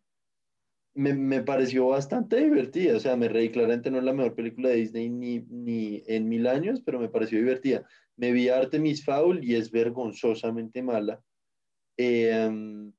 me, 0.95 1.43
pareció 1.43 1.89
bastante 1.89 2.37
divertida, 2.37 2.97
o 2.97 3.01
sea, 3.01 3.17
me 3.17 3.29
reí, 3.29 3.51
claramente 3.51 3.91
no 3.91 3.99
es 3.99 4.05
la 4.05 4.15
mejor 4.15 4.35
película 4.35 4.71
de 4.71 4.77
Disney 4.77 5.11
ni, 5.11 5.41
ni 5.41 6.03
en 6.07 6.29
mil 6.29 6.47
años, 6.47 6.81
pero 6.85 6.99
me 6.99 7.09
pareció 7.09 7.39
divertida. 7.39 7.87
Me 8.17 8.33
vi 8.33 8.49
Artemis 8.49 9.05
Fowl 9.05 9.45
y 9.45 9.57
es 9.57 9.71
vergonzosamente 9.71 10.83
mala. 10.83 11.23
Eh, 11.99 12.91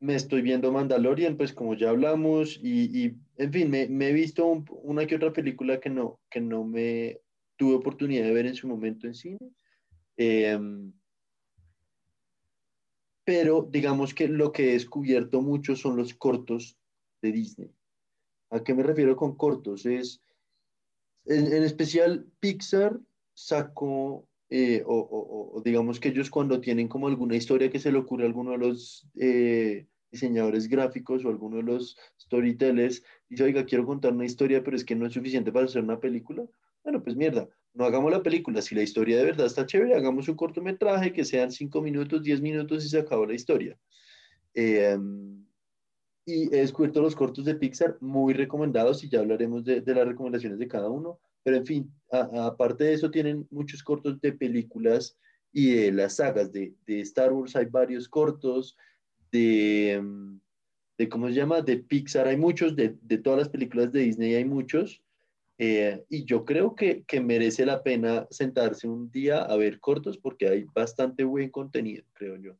me 0.00 0.14
estoy 0.14 0.42
viendo 0.42 0.72
Mandalorian, 0.72 1.36
pues 1.36 1.52
como 1.52 1.74
ya 1.74 1.90
hablamos, 1.90 2.58
y, 2.62 3.14
en 3.36 3.52
fin, 3.52 3.70
me, 3.70 4.08
he 4.08 4.12
visto 4.12 4.64
una 4.82 5.06
que 5.06 5.16
otra 5.16 5.32
película 5.32 5.78
que 5.78 5.90
no, 5.90 6.20
que 6.30 6.40
no 6.40 6.64
me 6.64 7.20
tuve 7.56 7.74
oportunidad 7.74 8.24
de 8.24 8.32
ver 8.32 8.46
en 8.46 8.54
su 8.54 8.66
momento 8.66 9.06
en 9.06 9.14
cine. 9.14 9.38
Eh, 10.16 10.58
pero 13.24 13.68
digamos 13.70 14.14
que 14.14 14.28
lo 14.28 14.52
que 14.52 14.70
he 14.70 14.72
descubierto 14.72 15.42
mucho 15.42 15.76
son 15.76 15.96
los 15.96 16.14
cortos 16.14 16.76
de 17.22 17.32
Disney. 17.32 17.74
¿A 18.50 18.62
qué 18.62 18.74
me 18.74 18.82
refiero 18.82 19.16
con 19.16 19.36
cortos? 19.36 19.86
Es, 19.86 20.22
en, 21.26 21.62
especial 21.62 22.26
Pixar 22.40 22.98
sacó, 23.34 24.26
eh, 24.48 24.82
o, 24.86 25.62
digamos 25.64 26.00
que 26.00 26.08
ellos 26.08 26.30
cuando 26.30 26.60
tienen 26.60 26.88
como 26.88 27.06
alguna 27.06 27.36
historia 27.36 27.70
que 27.70 27.78
se 27.78 27.92
le 27.92 27.98
ocurre 27.98 28.24
a 28.24 28.26
alguno 28.26 28.52
de 28.52 28.58
los 28.58 29.06
eh, 29.16 29.86
diseñadores 30.10 30.68
gráficos 30.68 31.24
o 31.24 31.28
alguno 31.28 31.58
de 31.58 31.62
los 31.62 31.96
storytellers, 32.20 33.04
dice, 33.28 33.44
oiga, 33.44 33.64
quiero 33.64 33.86
contar 33.86 34.12
una 34.12 34.24
historia, 34.24 34.64
pero 34.64 34.76
es 34.76 34.84
que 34.84 34.96
no 34.96 35.06
es 35.06 35.12
suficiente 35.12 35.52
para 35.52 35.66
hacer 35.66 35.82
una 35.82 36.00
película. 36.00 36.44
Bueno, 36.82 37.02
pues 37.02 37.14
mierda, 37.14 37.48
no 37.74 37.84
hagamos 37.84 38.10
la 38.10 38.22
película. 38.22 38.62
Si 38.62 38.74
la 38.74 38.82
historia 38.82 39.16
de 39.16 39.24
verdad 39.24 39.46
está 39.46 39.66
chévere, 39.66 39.94
hagamos 39.94 40.28
un 40.28 40.36
cortometraje 40.36 41.12
que 41.12 41.24
sean 41.24 41.52
5 41.52 41.80
minutos, 41.82 42.22
10 42.22 42.40
minutos 42.40 42.84
y 42.84 42.88
se 42.88 42.98
acabó 42.98 43.26
la 43.26 43.34
historia. 43.34 43.78
Em, 44.54 45.44
y 46.26 46.54
he 46.54 46.60
descubierto 46.60 47.00
los 47.00 47.16
cortos 47.16 47.44
de 47.44 47.54
Pixar 47.54 47.96
muy 48.00 48.34
recomendados 48.34 49.02
y 49.04 49.08
ya 49.08 49.20
hablaremos 49.20 49.64
de, 49.64 49.82
las 49.86 50.06
recomendaciones 50.06 50.58
de 50.58 50.68
cada 50.68 50.88
uno. 50.88 51.18
Pero 51.42 51.56
en 51.56 51.66
fin, 51.66 51.92
aparte 52.10 52.84
de 52.84 52.92
eso, 52.94 53.10
tienen 53.10 53.46
muchos 53.50 53.82
cortos 53.82 54.20
de 54.20 54.32
películas 54.32 55.16
y 55.52 55.72
de 55.72 55.92
las 55.92 56.16
sagas 56.16 56.52
de, 56.52 56.74
Star 56.86 57.32
Wars. 57.32 57.56
Hay 57.56 57.66
varios 57.66 58.08
cortos 58.08 58.76
de, 59.32 59.92
em, 59.92 60.40
de, 60.98 61.08
¿cómo 61.08 61.28
se 61.28 61.34
llama? 61.34 61.62
De 61.62 61.78
Pixar 61.78 62.28
hay 62.28 62.36
muchos, 62.36 62.76
de, 62.76 62.96
de 63.00 63.18
todas 63.18 63.38
las 63.38 63.48
películas 63.48 63.92
de 63.92 64.00
Disney 64.00 64.34
hay 64.34 64.44
muchos. 64.44 65.02
Eh, 65.62 66.06
y 66.08 66.24
yo 66.24 66.46
creo 66.46 66.74
que, 66.74 67.04
que, 67.04 67.20
merece 67.20 67.66
la 67.66 67.82
pena 67.82 68.26
sentarse 68.30 68.88
un 68.88 69.10
día 69.10 69.42
a 69.42 69.54
ver 69.58 69.78
cortos 69.78 70.16
porque 70.16 70.48
hay 70.48 70.64
bastante 70.64 71.22
buen 71.22 71.50
contenido, 71.50 72.02
creo 72.14 72.36
yo. 72.36 72.54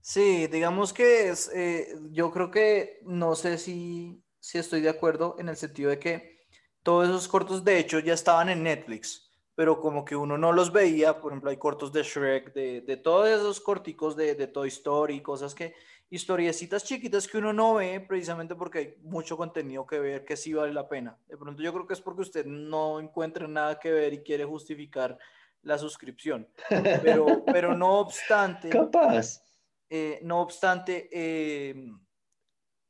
Sí, 0.00 0.46
digamos 0.46 0.94
que 0.94 1.28
es, 1.28 1.50
eh, 1.54 1.88
yo 2.12 2.30
creo 2.30 2.50
que 2.50 3.00
no 3.02 3.34
sé 3.34 3.58
si, 3.58 4.18
si 4.40 4.56
estoy 4.56 4.80
de 4.80 4.88
acuerdo 4.88 5.36
en 5.38 5.50
el 5.50 5.58
sentido 5.58 5.90
de 5.90 5.98
que 5.98 6.46
todos 6.82 7.06
esos 7.06 7.28
cortos 7.28 7.62
de 7.62 7.78
hecho 7.78 7.98
ya 7.98 8.14
estaban 8.14 8.48
en 8.48 8.62
Netflix, 8.62 9.30
pero 9.54 9.78
como 9.78 10.02
que 10.02 10.16
uno 10.16 10.38
no 10.38 10.52
los 10.52 10.72
veía, 10.72 11.20
por 11.20 11.32
ejemplo 11.32 11.50
hay 11.50 11.58
cortos 11.58 11.92
de 11.92 12.02
Shrek, 12.02 12.54
de, 12.54 12.80
de 12.80 12.96
todos 12.96 13.28
esos 13.28 13.60
corticos 13.60 14.16
de, 14.16 14.34
de 14.34 14.46
Toy 14.46 14.68
Story, 14.68 15.20
cosas 15.20 15.54
que 15.54 15.74
historiecitas 16.10 16.84
chiquitas 16.84 17.26
que 17.26 17.38
uno 17.38 17.52
no 17.52 17.74
ve 17.74 18.00
precisamente 18.00 18.54
porque 18.54 18.78
hay 18.78 18.94
mucho 19.02 19.36
contenido 19.36 19.86
que 19.86 19.98
ver 19.98 20.24
que 20.24 20.36
sí 20.36 20.52
vale 20.52 20.72
la 20.72 20.88
pena. 20.88 21.18
De 21.26 21.36
pronto 21.36 21.62
yo 21.62 21.72
creo 21.72 21.86
que 21.86 21.94
es 21.94 22.00
porque 22.00 22.22
usted 22.22 22.46
no 22.46 23.00
encuentra 23.00 23.48
nada 23.48 23.78
que 23.78 23.90
ver 23.90 24.12
y 24.12 24.22
quiere 24.22 24.44
justificar 24.44 25.18
la 25.62 25.78
suscripción. 25.78 26.48
Pero, 27.02 27.44
pero 27.46 27.76
no 27.76 27.98
obstante... 27.98 28.68
Capaz. 28.68 29.42
Eh, 29.88 30.18
no 30.22 30.40
obstante, 30.40 31.08
eh, 31.12 31.92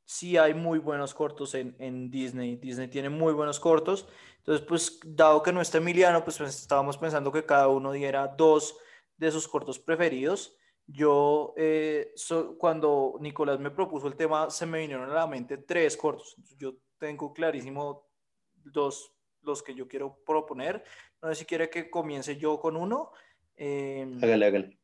sí 0.03 0.35
hay 0.35 0.55
muy 0.55 0.79
buenos 0.79 1.13
cortos 1.13 1.53
en, 1.53 1.75
en, 1.79 2.09
Disney. 2.09 2.55
Disney 2.55 2.87
tiene 2.87 3.09
muy 3.09 3.33
buenos 3.33 3.59
cortos. 3.59 4.07
Entonces, 4.37 4.65
pues, 4.65 4.99
dado 5.05 5.43
que 5.43 5.51
no 5.51 5.61
está 5.61 5.77
Emiliano, 5.77 6.23
pues, 6.23 6.37
pues 6.37 6.59
estábamos 6.59 6.97
pensando 6.97 7.31
que 7.31 7.45
cada 7.45 7.67
uno 7.67 7.91
diera 7.91 8.27
dos 8.27 8.77
de 9.17 9.31
sus 9.31 9.47
cortos 9.47 9.77
preferidos. 9.77 10.55
Yo, 10.89 11.53
eh, 11.57 12.13
cuando 12.57 13.17
Nicolás 13.19 13.59
me 13.59 13.71
propuso 13.71 14.07
el 14.07 14.15
tema, 14.15 14.49
se 14.49 14.65
me 14.65 14.79
vinieron 14.79 15.09
a 15.09 15.13
la 15.13 15.27
mente 15.27 15.57
tres 15.57 15.97
cortos. 15.97 16.37
Yo 16.57 16.75
tengo 16.97 17.33
clarísimo 17.33 18.07
dos, 18.55 19.13
los 19.41 19.61
que 19.61 19.75
yo 19.75 19.85
quiero 19.89 20.17
proponer. 20.25 20.81
No 21.21 21.27
sé 21.27 21.35
si 21.35 21.45
quiere 21.45 21.69
que 21.69 21.89
comience 21.89 22.37
yo 22.37 22.57
con 22.61 22.77
uno. 22.77 23.11
Em, 23.57 24.17
hágale, 24.23 24.45
hágale. 24.45 24.79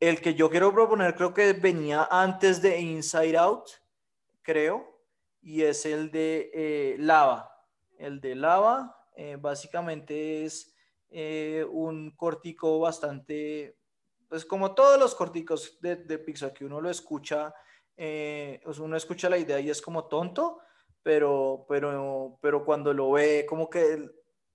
El 0.00 0.20
que 0.20 0.34
yo 0.34 0.50
quiero 0.50 0.72
proponer 0.72 1.14
creo 1.14 1.32
que 1.32 1.52
venía 1.52 2.08
antes 2.10 2.60
de 2.60 2.80
Inside 2.80 3.36
Out, 3.38 3.68
creo, 4.42 5.04
y 5.40 5.62
es 5.62 5.86
el 5.86 6.10
de 6.10 6.50
eh, 6.52 6.96
Lava. 6.98 7.48
El 7.96 8.20
de 8.20 8.34
Lava 8.34 9.06
eh, 9.14 9.36
básicamente 9.40 10.44
es 10.44 10.74
un 11.70 12.10
cortico 12.10 12.80
bastante 12.80 13.78
pues 14.28 14.44
como 14.44 14.74
todos 14.74 14.98
los 14.98 15.14
corticos 15.14 15.78
de, 15.80 15.96
de 15.96 16.18
Pixar 16.18 16.52
que 16.52 16.64
uno 16.64 16.80
lo 16.80 16.90
escucha, 16.90 17.54
eh, 17.96 18.60
uno 18.78 18.96
escucha 18.96 19.28
la 19.28 19.38
idea 19.38 19.58
y 19.58 19.70
es 19.70 19.82
como 19.82 20.06
tonto, 20.06 20.60
pero, 21.02 21.64
pero, 21.68 22.38
pero 22.40 22.64
cuando 22.64 22.92
lo 22.92 23.12
ve 23.12 23.46
como 23.48 23.68
que 23.68 24.08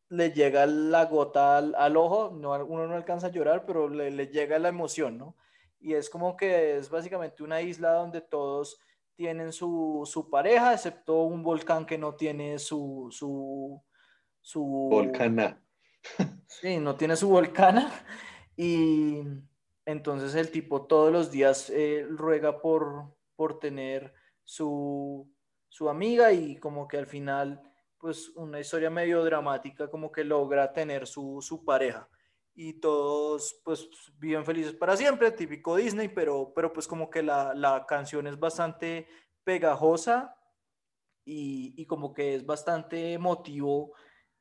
le 0.09 0.31
llega 0.31 0.65
la 0.65 1.05
gota 1.05 1.57
al, 1.57 1.97
ojo, 1.97 2.31
no, 2.31 2.51
uno 2.65 2.87
no 2.87 2.95
alcanza 2.95 3.27
a 3.27 3.31
llorar, 3.31 3.65
pero 3.65 3.89
le, 3.89 4.11
le, 4.11 4.27
llega 4.27 4.59
la 4.59 4.69
emoción, 4.69 5.17
¿no? 5.17 5.35
Y 5.79 5.95
es 5.95 6.09
como 6.09 6.37
que 6.37 6.77
es 6.77 6.89
básicamente 6.89 7.43
una 7.43 7.61
isla 7.61 7.93
donde 7.93 8.21
todos 8.21 8.79
tienen 9.15 9.51
su, 9.51 10.03
su 10.05 10.29
pareja, 10.29 10.73
excepto 10.73 11.23
un 11.23 11.43
volcán 11.43 11.85
que 11.85 11.97
no 11.97 12.15
tiene 12.15 12.59
su, 12.59 13.09
su, 13.11 13.81
su... 14.41 14.61
Volcana. 14.63 15.59
Sí, 16.47 16.77
no 16.77 16.95
tiene 16.95 17.15
su 17.15 17.29
volcana. 17.29 17.91
Y 18.55 19.23
entonces 19.85 20.35
el 20.35 20.51
tipo 20.51 20.85
todos 20.85 21.11
los 21.11 21.31
días 21.31 21.69
eh, 21.69 22.05
ruega 22.09 22.61
por, 22.61 23.15
por 23.35 23.59
tener 23.59 24.13
su, 24.43 25.29
su 25.69 25.89
amiga 25.89 26.31
y 26.31 26.57
como 26.57 26.87
que 26.87 26.97
al 26.97 27.07
final, 27.07 27.61
pues 27.97 28.29
una 28.35 28.59
historia 28.59 28.89
medio 28.89 29.23
dramática, 29.23 29.89
como 29.89 30.11
que 30.11 30.23
logra 30.23 30.71
tener 30.71 31.07
su, 31.07 31.39
su 31.41 31.65
pareja. 31.65 32.07
Y 32.55 32.73
todos 32.79 33.59
pues 33.65 33.89
viven 34.19 34.45
felices 34.45 34.73
para 34.73 34.95
siempre, 34.95 35.31
típico 35.31 35.75
Disney, 35.75 36.09
pero, 36.09 36.53
pero 36.53 36.71
pues 36.71 36.87
como 36.87 37.09
que 37.09 37.23
la, 37.23 37.53
la 37.55 37.85
canción 37.87 38.27
es 38.27 38.39
bastante 38.39 39.07
pegajosa 39.43 40.37
y, 41.25 41.73
y, 41.81 41.85
como 41.87 42.13
que 42.13 42.35
es 42.35 42.45
bastante 42.45 43.13
emotivo, 43.13 43.93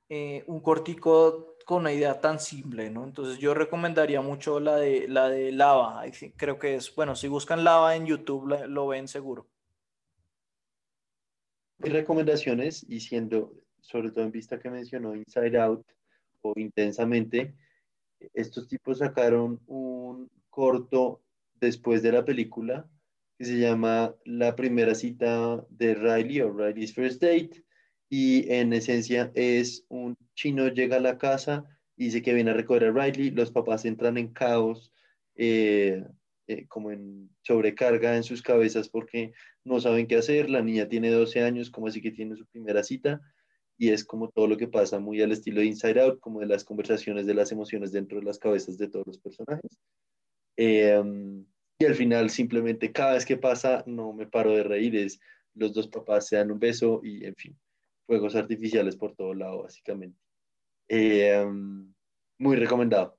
eh, 0.09 0.45
un 0.47 0.61
cortico 0.61 1.52
con 1.63 1.83
una 1.83 1.93
idea 1.93 2.21
tan 2.21 2.39
simple, 2.41 2.91
¿no? 2.91 3.05
Entonces 3.05 3.39
yo 3.39 3.55
recomendaría 3.55 4.21
mucho 4.21 4.61
la 4.61 4.77
de, 4.77 5.09
la 5.09 5.29
de 5.29 5.53
Lava, 5.53 6.03
creo 6.37 6.59
que 6.59 6.77
es, 6.77 6.95
bueno, 6.95 7.17
si 7.17 7.29
buscan 7.29 7.65
Lava 7.65 7.97
en 7.97 8.07
YouTube 8.07 8.67
lo 8.69 8.87
ven 8.89 9.09
seguro. 9.09 9.49
Recomendaciones, 11.79 12.87
y 12.89 13.01
siendo, 13.01 13.55
sobre 13.81 14.11
todo 14.13 14.25
en 14.25 14.31
vista 14.31 14.59
que 14.59 14.71
mencionó 14.71 15.17
Inside 15.17 15.59
Out 15.59 15.85
o 16.43 16.53
Intensamente, 16.57 17.55
estos 18.35 18.69
tipos 18.69 18.99
sacaron 18.99 19.61
un 19.67 20.31
corto 20.49 21.23
después 21.55 22.03
de 22.03 22.13
la 22.13 22.25
película 22.25 22.89
que 23.37 23.45
se 23.45 23.59
llama 23.59 24.15
La 24.25 24.55
primera 24.55 24.95
cita 24.95 25.65
de 25.71 25.95
Riley 25.95 26.41
o 26.43 26.53
Riley's 26.53 26.95
First 26.95 27.21
Date 27.21 27.65
y 28.15 28.53
en 28.53 28.75
esencia 28.75 29.33
es 29.35 29.87
un 29.89 30.19
chino 30.35 30.69
llega 30.69 30.97
a 30.97 31.01
la 31.01 31.17
casa 31.17 31.65
y 31.97 32.05
dice 32.05 32.21
que 32.21 32.35
viene 32.35 32.51
a 32.51 32.55
recoger 32.55 32.85
a 32.85 32.93
Riley, 32.93 33.31
los 33.31 33.51
papás 33.51 33.87
entran 33.87 34.19
en 34.19 34.35
caos, 34.35 34.93
eh, 35.35 36.05
eh, 36.47 36.67
como 36.69 36.91
en 36.91 37.31
sobrecarga 37.41 38.15
en 38.15 38.23
sus 38.23 38.43
cabezas 38.43 38.91
porque 38.91 39.33
no 39.65 39.81
saben 39.81 40.07
qué 40.07 40.17
hacer, 40.17 40.51
la 40.51 40.61
niña 40.61 40.91
tiene 40.91 41.11
12 41.11 41.43
años, 41.43 41.71
como 41.71 41.87
así 41.87 42.03
que 42.03 42.11
tiene 42.11 42.37
su 42.37 42.45
primera 42.45 42.83
cita 42.83 43.23
y 43.79 43.89
es 43.89 44.05
como 44.05 44.29
todo 44.29 44.47
lo 44.47 44.59
que 44.59 44.69
pasa 44.69 44.99
muy 44.99 45.23
al 45.23 45.33
estilo 45.33 45.63
de 45.63 45.69
Inside 45.69 46.03
Out, 46.03 46.21
como 46.21 46.41
de 46.41 46.47
las 46.49 46.65
conversaciones 46.65 47.25
de 47.25 47.33
las 47.33 47.51
emociones 47.51 47.93
dentro 47.93 48.19
de 48.19 48.27
las 48.27 48.39
cabezas 48.39 48.77
de 48.77 48.89
todos 48.89 49.07
los 49.07 49.19
personajes. 49.21 49.79
Em, 50.59 51.47
y 51.79 51.85
al 51.87 51.95
final 51.95 52.29
simplemente 52.29 52.93
cada 52.93 53.15
vez 53.15 53.25
que 53.25 53.39
pasa 53.39 53.83
no 53.87 54.13
me 54.13 54.27
paro 54.27 54.55
de 54.55 54.65
reír, 54.65 54.97
es 54.97 55.19
los 55.55 55.73
dos 55.73 55.89
papás 55.89 56.29
se 56.29 56.37
dan 56.37 56.51
un 56.51 56.59
beso 56.59 57.01
y 57.03 57.25
en 57.25 57.35
fin, 57.37 57.59
fuegos 58.07 58.35
artificiales 58.35 58.97
por 58.97 59.15
todo 59.15 59.35
lado 59.35 59.63
básicamente. 59.63 60.19
Em, 60.89 61.93
muy 62.39 62.57
recomendado. 62.57 63.19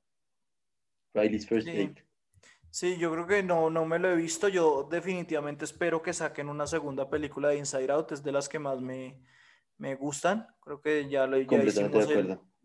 Riley's 1.13 1.47
First 1.47 1.67
sí. 1.67 1.87
Date. 1.87 2.05
Sí, 2.69 2.97
yo 2.97 3.11
creo 3.11 3.27
que 3.27 3.43
no, 3.43 3.69
no 3.69 3.85
me 3.85 3.99
lo 3.99 4.09
he 4.09 4.15
visto. 4.15 4.47
Yo 4.47 4.87
definitivamente 4.89 5.63
espero 5.63 6.01
que 6.01 6.11
saquen 6.11 6.49
una 6.49 6.65
segunda 6.65 7.07
película 7.07 7.49
de 7.49 7.57
Inside 7.57 7.91
Out. 7.91 8.13
Es 8.13 8.23
de 8.23 8.31
las 8.31 8.49
que 8.49 8.57
más 8.57 8.81
me, 8.81 9.21
me 9.77 9.95
gustan. 9.95 10.47
Creo 10.59 10.81
que 10.81 11.07
ya 11.07 11.27
lo 11.27 11.37
ya 11.37 11.63
hicimos 11.63 12.07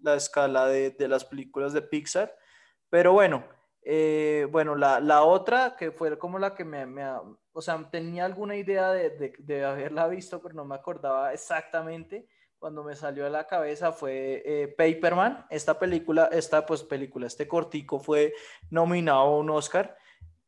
la 0.00 0.14
escala 0.14 0.66
de, 0.66 0.92
de, 0.92 1.08
las 1.08 1.24
películas 1.24 1.74
de 1.74 1.82
Pixar. 1.82 2.34
Pero 2.88 3.12
bueno, 3.12 3.44
eh, 3.82 4.46
bueno, 4.50 4.74
la, 4.74 5.00
la, 5.00 5.22
otra 5.22 5.76
que 5.76 5.90
fue 5.90 6.18
como 6.18 6.38
la 6.38 6.54
que 6.54 6.64
me, 6.64 6.86
me, 6.86 7.04
o 7.58 7.60
sea, 7.60 7.90
tenía 7.90 8.24
alguna 8.24 8.54
idea 8.54 8.92
de, 8.92 9.64
haberla 9.64 10.06
visto, 10.06 10.40
pero 10.40 10.54
no 10.54 10.64
me 10.64 10.76
acordaba 10.76 11.32
exactamente. 11.32 12.28
Cuando 12.56 12.84
me 12.84 12.94
salió 12.94 13.26
a 13.26 13.30
la 13.30 13.48
cabeza 13.48 13.90
fue 13.90 14.44
eh, 14.46 14.68
Paperman. 14.68 15.44
Esta 15.50 15.76
película, 15.76 16.28
esta 16.30 16.64
pues 16.64 16.84
película, 16.84 17.26
este 17.26 17.48
cortico 17.48 17.98
fue 17.98 18.32
nominado 18.70 19.18
a 19.18 19.38
un 19.38 19.50
Oscar. 19.50 19.96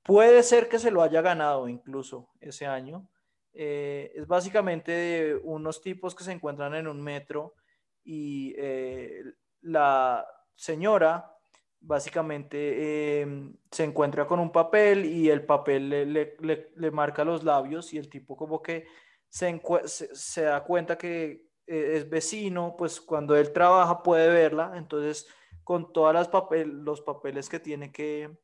Puede 0.04 0.44
ser 0.44 0.68
que 0.68 0.78
se 0.78 0.92
lo 0.92 1.02
haya 1.02 1.20
ganado 1.20 1.66
incluso 1.66 2.28
ese 2.38 2.66
año. 2.66 3.10
Eh, 3.54 4.12
es 4.14 4.28
básicamente 4.28 4.92
de 4.92 5.40
unos 5.42 5.82
tipos 5.82 6.14
que 6.14 6.22
se 6.22 6.30
encuentran 6.30 6.76
en 6.76 6.86
un 6.86 7.02
metro 7.02 7.56
y 8.04 8.54
eh, 8.56 9.24
la 9.62 10.24
señora 10.54 11.36
básicamente 11.80 13.22
eh, 13.22 13.52
se 13.70 13.84
encuentra 13.84 14.26
con 14.26 14.38
un 14.38 14.52
papel 14.52 15.04
y 15.04 15.30
el 15.30 15.44
papel 15.44 15.88
le, 15.88 16.06
le, 16.06 16.70
le, 16.74 16.90
marca 16.90 17.24
los 17.24 17.42
labios 17.42 17.92
y 17.94 17.98
el 17.98 18.08
tipo 18.08 18.36
como 18.36 18.62
que 18.62 18.86
se, 19.28 19.60
se, 19.86 20.42
da 20.42 20.62
cuenta 20.64 20.98
que 20.98 21.46
es 21.66 22.08
vecino, 22.10 22.74
pues 22.76 23.00
cuando 23.00 23.36
él 23.36 23.52
trabaja 23.52 24.02
puede 24.02 24.28
verla, 24.28 24.72
entonces 24.76 25.26
con 25.62 25.92
todas 25.92 26.12
las 26.12 26.28
papel, 26.28 26.84
los 26.84 27.00
papeles 27.00 27.48
que 27.48 27.60
tiene 27.60 27.92
que, 27.92 28.36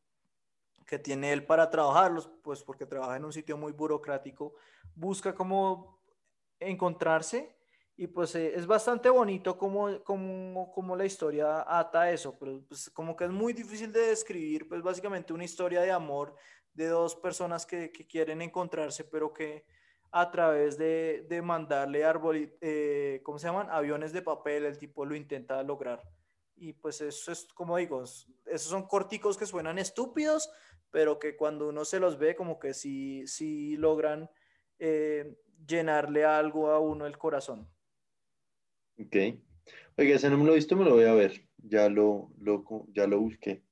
que 0.87 0.99
tiene 0.99 1.33
él 1.33 1.45
para 1.45 1.69
trabajarlos, 1.69 2.31
pues 2.43 2.63
porque 2.63 2.87
trabaja 2.87 3.17
en 3.17 3.25
un 3.25 3.33
sitio 3.33 3.57
muy 3.57 3.73
burocrático, 3.73 4.55
busca 4.95 5.35
cómo 5.35 6.01
encontrarse 6.61 7.56
y 7.97 8.07
pues 8.09 8.35
eh, 8.35 8.53
es 8.55 8.67
bastante 8.67 9.09
bonito 9.09 9.57
como, 9.57 10.03
como, 10.05 10.71
como, 10.71 10.97
la 10.97 11.07
historia 11.07 11.65
ata 11.67 12.11
eso, 12.11 12.39
pero 12.39 12.63
pues 12.69 12.91
como 12.91 13.17
que 13.17 13.25
es 13.25 13.31
muy 13.31 13.55
difícil 13.55 13.91
de 13.91 14.09
describir, 14.09 14.69
pues 14.69 14.83
básicamente 14.83 15.33
una 15.33 15.45
historia 15.45 15.81
de 15.81 15.91
amor 15.91 16.35
de 16.75 16.89
dos 16.89 17.17
personas 17.17 17.65
que, 17.65 17.91
que 17.91 18.07
quieren 18.07 18.43
encontrarse, 18.43 19.05
pero 19.05 19.33
que 19.33 19.65
a 20.11 20.31
través 20.31 20.77
de, 20.77 21.25
de 21.29 21.41
mandarle 21.41 22.05
árbol, 22.05 22.55
eh, 22.61 23.21
¿cómo 23.25 23.39
se 23.39 23.47
llaman? 23.47 23.69
Aviones 23.71 24.13
de 24.13 24.23
papel, 24.23 24.67
el 24.67 24.79
tipo 24.79 25.05
lo 25.05 25.15
intenta 25.15 25.63
lograr. 25.63 26.03
Y 26.55 26.75
pues 26.75 27.01
eso 27.01 27.33
es, 27.33 27.47
como 27.55 27.77
digo, 27.77 28.03
esos 28.03 28.71
son 28.71 28.87
corticos 28.87 29.37
que 29.37 29.47
suenan 29.47 29.79
estúpidos, 29.79 30.51
pero 30.91 31.19
que 31.19 31.37
cuando 31.37 31.69
uno 31.69 31.85
se 31.85 32.01
los 32.01 32.19
ve 32.19 32.37
como 32.37 32.59
que 32.59 32.73
sí, 32.73 33.27
sí 33.27 33.77
logran 33.77 34.31
eh, 34.79 35.39
llenarle 35.67 36.25
algo 36.25 36.71
a 36.71 36.79
uno 36.79 37.07
el 37.07 37.19
corazón. 37.19 37.69
Ok. 38.99 39.17
Oiga, 39.99 40.17
ese 40.17 40.31
no 40.31 40.39
me 40.39 40.45
lo 40.45 40.53
he 40.53 40.57
visto, 40.57 40.77
me 40.77 40.85
lo 40.85 40.95
voy 40.95 41.05
a 41.05 41.15
ver. 41.15 41.49
Ya 41.59 41.89
lo, 41.89 42.31
lo, 42.39 42.65
ya 42.93 43.07
lo 43.07 43.21
busqué. 43.21 43.63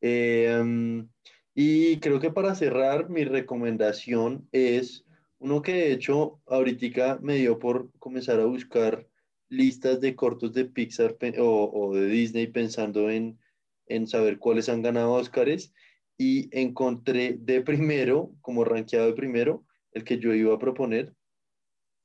Em, 0.00 1.08
y 1.54 1.98
creo 2.00 2.20
que 2.20 2.30
para 2.30 2.54
cerrar, 2.54 3.08
mi 3.08 3.24
recomendación 3.24 4.48
es 4.52 5.04
uno 5.38 5.62
que 5.62 5.72
de 5.72 5.92
hecho 5.92 6.40
ahorita 6.46 7.18
me 7.22 7.36
dio 7.36 7.58
por 7.58 7.90
comenzar 7.98 8.40
a 8.40 8.46
buscar 8.46 9.08
listas 9.48 10.00
de 10.00 10.16
cortos 10.16 10.52
de 10.52 10.64
Pixar 10.64 11.16
o, 11.38 11.70
o 11.72 11.94
de 11.94 12.06
Disney 12.06 12.46
pensando 12.48 13.10
en, 13.10 13.38
en 13.86 14.06
saber 14.06 14.38
cuáles 14.38 14.68
han 14.68 14.82
ganado 14.82 15.12
Oscars 15.12 15.72
y 16.18 16.48
encontré 16.58 17.36
de 17.38 17.62
primero, 17.62 18.32
como 18.40 18.64
rankeado 18.64 19.06
de 19.06 19.12
primero, 19.12 19.64
el 19.92 20.04
que 20.04 20.18
yo 20.18 20.34
iba 20.34 20.54
a 20.54 20.58
proponer, 20.58 21.14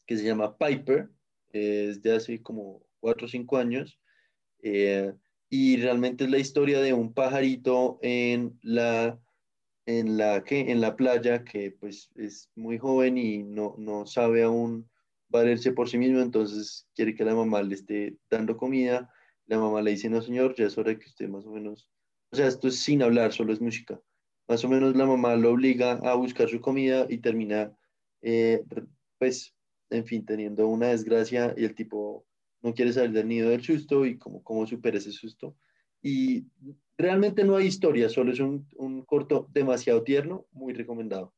que 0.06 0.18
se 0.18 0.26
llama 0.26 0.58
Piper, 0.58 1.10
es 1.54 2.02
de 2.02 2.16
hace 2.16 2.42
como 2.42 2.84
cuatro 3.00 3.26
o 3.26 3.30
cinco 3.30 3.58
años, 3.58 4.00
eh, 4.64 5.14
y 5.50 5.78
realmente 5.78 6.26
es 6.26 6.30
la 6.30 6.38
historia 6.38 6.82
de 6.82 6.94
un 6.94 7.14
pajarito 7.14 8.00
en 8.02 8.58
la, 8.62 9.20
en 9.86 10.18
la, 10.18 10.44
que 10.44 10.72
en 10.72 10.82
la 10.82 10.96
playa 10.96 11.44
que 11.44 11.72
pues 11.72 12.10
es 12.16 12.50
muy 12.56 12.78
joven 12.78 13.18
y 13.18 13.44
no, 13.44 13.76
no 13.78 14.06
sabe 14.06 14.44
aún 14.44 14.90
valerse 15.30 15.72
por 15.74 15.90
sí 15.90 15.98
mismo, 15.98 16.22
entonces 16.22 16.88
quiere 16.96 17.16
que 17.16 17.26
la 17.26 17.36
mamá 17.36 17.62
le 17.64 17.76
esté 17.76 18.18
dando 18.30 18.58
comida, 18.58 19.12
la 19.48 19.60
mamá 19.60 19.82
le 19.82 19.92
dice, 19.92 20.10
no 20.10 20.22
señor, 20.22 20.56
ya 20.56 20.66
es 20.66 20.78
hora 20.78 20.98
que 20.98 21.06
usted 21.06 21.28
más 21.30 21.46
o 21.46 21.52
menos 21.52 21.90
o 22.32 22.38
sea, 22.38 22.48
esto 22.48 22.70
es 22.70 22.80
sin 22.80 23.04
hablar, 23.04 23.34
solo 23.34 23.52
es 23.52 23.60
música. 23.60 24.00
Más 24.48 24.64
o 24.64 24.70
menos 24.70 24.96
la 24.96 25.06
mamá 25.06 25.36
lo 25.36 25.52
obliga 25.52 25.94
a 26.04 26.16
buscar 26.16 26.50
su 26.50 26.62
comida 26.62 27.06
y 27.10 27.18
termina, 27.18 27.78
eh, 28.22 28.64
pues, 29.18 29.54
en 29.92 30.06
fin, 30.06 30.26
teniendo 30.26 30.68
una 30.68 30.88
desgracia 30.88 31.54
y 31.58 31.66
el 31.66 31.76
tipo 31.76 32.26
no 32.62 32.74
quiere 32.74 32.94
salir 32.94 33.12
del 33.12 33.28
nido 33.28 33.50
del 33.50 33.64
susto 33.64 34.06
y 34.06 34.18
cómo, 34.18 34.44
cómo 34.44 34.66
supera 34.66 34.98
ese 34.98 35.12
susto. 35.12 35.56
Y 36.02 36.46
realmente 36.98 37.44
no 37.44 37.56
hay 37.56 37.68
historia, 37.68 38.10
solo 38.10 38.32
es 38.32 38.40
un, 38.40 38.68
un 38.76 39.04
corto 39.04 39.48
demasiado 39.52 40.04
tierno, 40.04 40.48
muy 40.52 40.74
recomendado. 40.74 41.34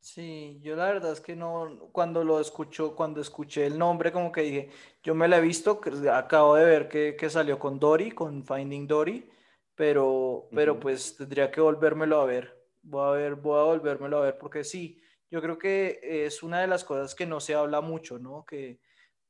Sí, 0.00 0.58
yo 0.62 0.74
la 0.74 0.86
verdad 0.86 1.12
es 1.12 1.20
que 1.20 1.36
no, 1.36 1.88
cuando 1.92 2.24
lo 2.24 2.40
escucho, 2.40 2.96
cuando 2.96 3.20
escuché 3.20 3.66
el 3.66 3.78
nombre, 3.78 4.10
como 4.10 4.32
que 4.32 4.42
dije, 4.42 4.70
yo 5.02 5.14
me 5.14 5.28
la 5.28 5.38
he 5.38 5.40
visto, 5.40 5.80
acabo 6.12 6.56
de 6.56 6.64
ver 6.64 6.88
que, 6.88 7.14
que 7.16 7.30
salió 7.30 7.58
con 7.60 7.78
Dory, 7.78 8.10
con 8.10 8.44
Finding 8.44 8.88
Dory, 8.88 9.30
pero, 9.76 10.48
pero 10.52 10.80
pues 10.80 11.16
tendría 11.16 11.50
que 11.52 11.60
volvérmelo 11.60 12.20
a 12.20 12.26
ver. 12.26 12.66
Voy 12.82 13.06
a 13.06 13.10
ver, 13.12 13.34
voy 13.36 13.60
a 13.60 13.62
volvérmelo 13.62 14.18
a 14.18 14.22
ver 14.22 14.38
porque 14.38 14.64
sí, 14.64 15.00
yo 15.32 15.40
creo 15.40 15.58
que 15.58 15.98
es 16.02 16.42
una 16.42 16.60
de 16.60 16.66
las 16.66 16.84
cosas 16.84 17.14
que 17.14 17.24
no 17.24 17.40
se 17.40 17.54
habla 17.54 17.80
mucho, 17.80 18.18
¿no? 18.18 18.44
Que 18.44 18.80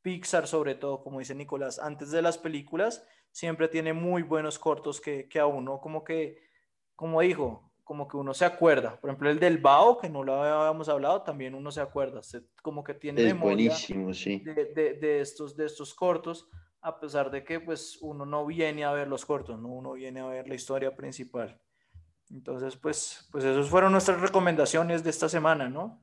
Pixar, 0.02 0.48
sobre 0.48 0.74
todo, 0.74 1.00
como 1.00 1.20
dice 1.20 1.32
Nicolás, 1.32 1.78
antes 1.78 2.10
de 2.10 2.20
las 2.20 2.38
películas, 2.38 3.06
siempre 3.30 3.68
tiene 3.68 3.92
muy 3.92 4.22
buenos 4.22 4.58
cortos 4.58 5.00
que, 5.00 5.28
que 5.28 5.38
a 5.38 5.46
uno 5.46 5.80
como 5.80 6.02
que, 6.02 6.42
como 6.96 7.20
dijo, 7.20 7.70
como 7.84 8.08
que 8.08 8.16
uno 8.16 8.34
se 8.34 8.44
acuerda. 8.44 9.00
Por 9.00 9.10
ejemplo, 9.10 9.30
el 9.30 9.38
del 9.38 9.58
Bao, 9.58 9.96
que 9.96 10.10
no 10.10 10.24
lo 10.24 10.42
habíamos 10.42 10.88
hablado, 10.88 11.22
también 11.22 11.54
uno 11.54 11.70
se 11.70 11.80
acuerda. 11.80 12.20
como 12.62 12.82
que 12.82 12.94
tiene 12.94 13.24
es 13.24 13.38
buenísimo, 13.38 14.12
sí. 14.12 14.40
de, 14.40 14.72
de, 14.74 14.94
de, 14.94 15.20
estos, 15.20 15.56
de 15.56 15.66
estos 15.66 15.94
cortos. 15.94 16.48
a 16.80 16.98
pesar 16.98 17.30
de 17.30 17.44
que 17.44 17.60
pues 17.60 17.96
uno 18.00 18.26
no 18.26 18.44
viene 18.44 18.84
a 18.84 18.92
ver 18.92 19.06
los 19.06 19.24
cortos, 19.24 19.56
¿no? 19.56 19.68
uno 19.68 19.92
viene 19.92 20.18
a 20.18 20.26
ver 20.26 20.48
la 20.48 20.56
historia 20.56 20.96
principal. 20.96 21.60
Entonces, 22.32 22.76
pues, 22.76 23.28
pues 23.30 23.44
esas 23.44 23.68
fueron 23.68 23.92
nuestras 23.92 24.20
recomendaciones 24.20 25.04
de 25.04 25.10
esta 25.10 25.28
semana, 25.28 25.68
¿no? 25.68 26.00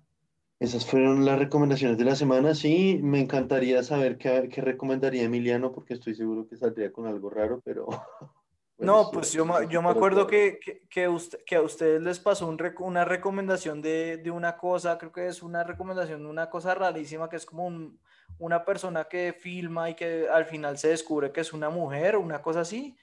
Esas 0.59 0.85
fueron 0.85 1.25
las 1.25 1.39
recomendaciones 1.39 1.97
de 1.97 2.03
la 2.03 2.15
semana. 2.15 2.53
Sí, 2.53 2.99
me 3.01 3.21
encantaría 3.21 3.81
saber 3.81 4.17
qué, 4.17 4.49
qué 4.51 4.61
recomendaría 4.61 5.23
Emiliano, 5.23 5.71
porque 5.71 5.93
estoy 5.93 6.15
seguro 6.15 6.47
que 6.47 6.57
saldría 6.57 6.91
con 6.91 7.07
algo 7.07 7.29
raro, 7.29 7.61
pero... 7.63 7.87
no, 8.77 9.09
pues 9.11 9.31
yo, 9.31 9.45
yo 9.63 9.81
me 9.81 9.89
acuerdo 9.89 10.27
que, 10.27 10.59
que, 10.63 10.81
que, 10.89 11.07
usted, 11.07 11.39
que 11.45 11.55
a 11.55 11.61
ustedes 11.61 12.01
les 12.01 12.19
pasó 12.19 12.47
un 12.47 12.59
una 12.79 13.05
recomendación 13.05 13.81
de, 13.81 14.17
de, 14.17 14.31
una 14.31 14.57
cosa, 14.57 14.97
creo 14.97 15.13
que 15.13 15.27
es 15.27 15.41
una 15.41 15.63
recomendación 15.63 16.23
de 16.23 16.29
una 16.29 16.49
cosa 16.49 16.75
rarísima, 16.75 17.29
que 17.29 17.37
es 17.37 17.45
como 17.45 17.65
un, 17.65 17.97
una 18.37 18.65
persona 18.65 19.05
que 19.05 19.33
filma 19.33 19.89
y 19.89 19.95
que 19.95 20.27
al 20.29 20.45
final 20.45 20.77
se 20.77 20.89
descubre 20.89 21.31
que 21.31 21.41
es 21.41 21.53
una 21.53 21.69
mujer, 21.69 22.17
una 22.17 22.41
cosa 22.41 22.61
así. 22.61 22.97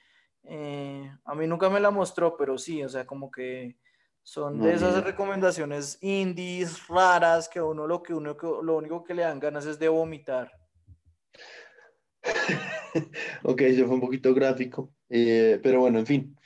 Eh, 0.49 1.11
a 1.25 1.35
mí 1.35 1.45
nunca 1.45 1.69
me 1.69 1.79
la 1.79 1.91
mostró, 1.91 2.37
pero 2.37 2.57
sí, 2.57 2.83
o 2.83 2.89
sea, 2.89 3.05
como 3.05 3.29
que 3.29 3.75
son 4.23 4.59
de 4.59 4.73
esas 4.73 5.03
recomendaciones 5.03 5.97
indies 6.01 6.87
raras 6.87 7.47
que 7.47 7.61
uno 7.61 7.87
lo 7.87 8.03
que 8.03 8.13
uno 8.13 8.35
lo 8.61 8.77
único 8.77 9.03
que 9.03 9.13
le 9.13 9.23
dan 9.23 9.39
ganas 9.39 9.65
es 9.65 9.79
de 9.79 9.89
vomitar. 9.89 10.51
ok, 13.43 13.61
eso 13.61 13.85
fue 13.85 13.95
un 13.95 14.01
poquito 14.01 14.33
gráfico, 14.33 14.93
eh, 15.09 15.59
pero 15.61 15.81
bueno, 15.81 15.99
en 15.99 16.05
fin. 16.05 16.37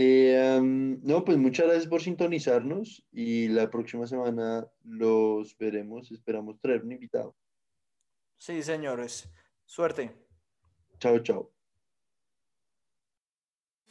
Eh, 0.00 0.60
no, 0.62 1.24
pues 1.24 1.38
muchas 1.38 1.66
gracias 1.66 1.88
por 1.88 2.00
sintonizarnos 2.00 3.04
y 3.10 3.48
la 3.48 3.68
próxima 3.68 4.06
semana 4.06 4.66
los 4.84 5.56
veremos. 5.58 6.12
Esperamos 6.12 6.60
traer 6.60 6.84
un 6.84 6.92
invitado. 6.92 7.34
Sí, 8.38 8.62
señores. 8.62 9.28
Suerte. 9.64 10.12
Chao, 11.00 11.18
chao. 11.18 11.57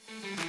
Thank 0.08 0.40
you. 0.42 0.47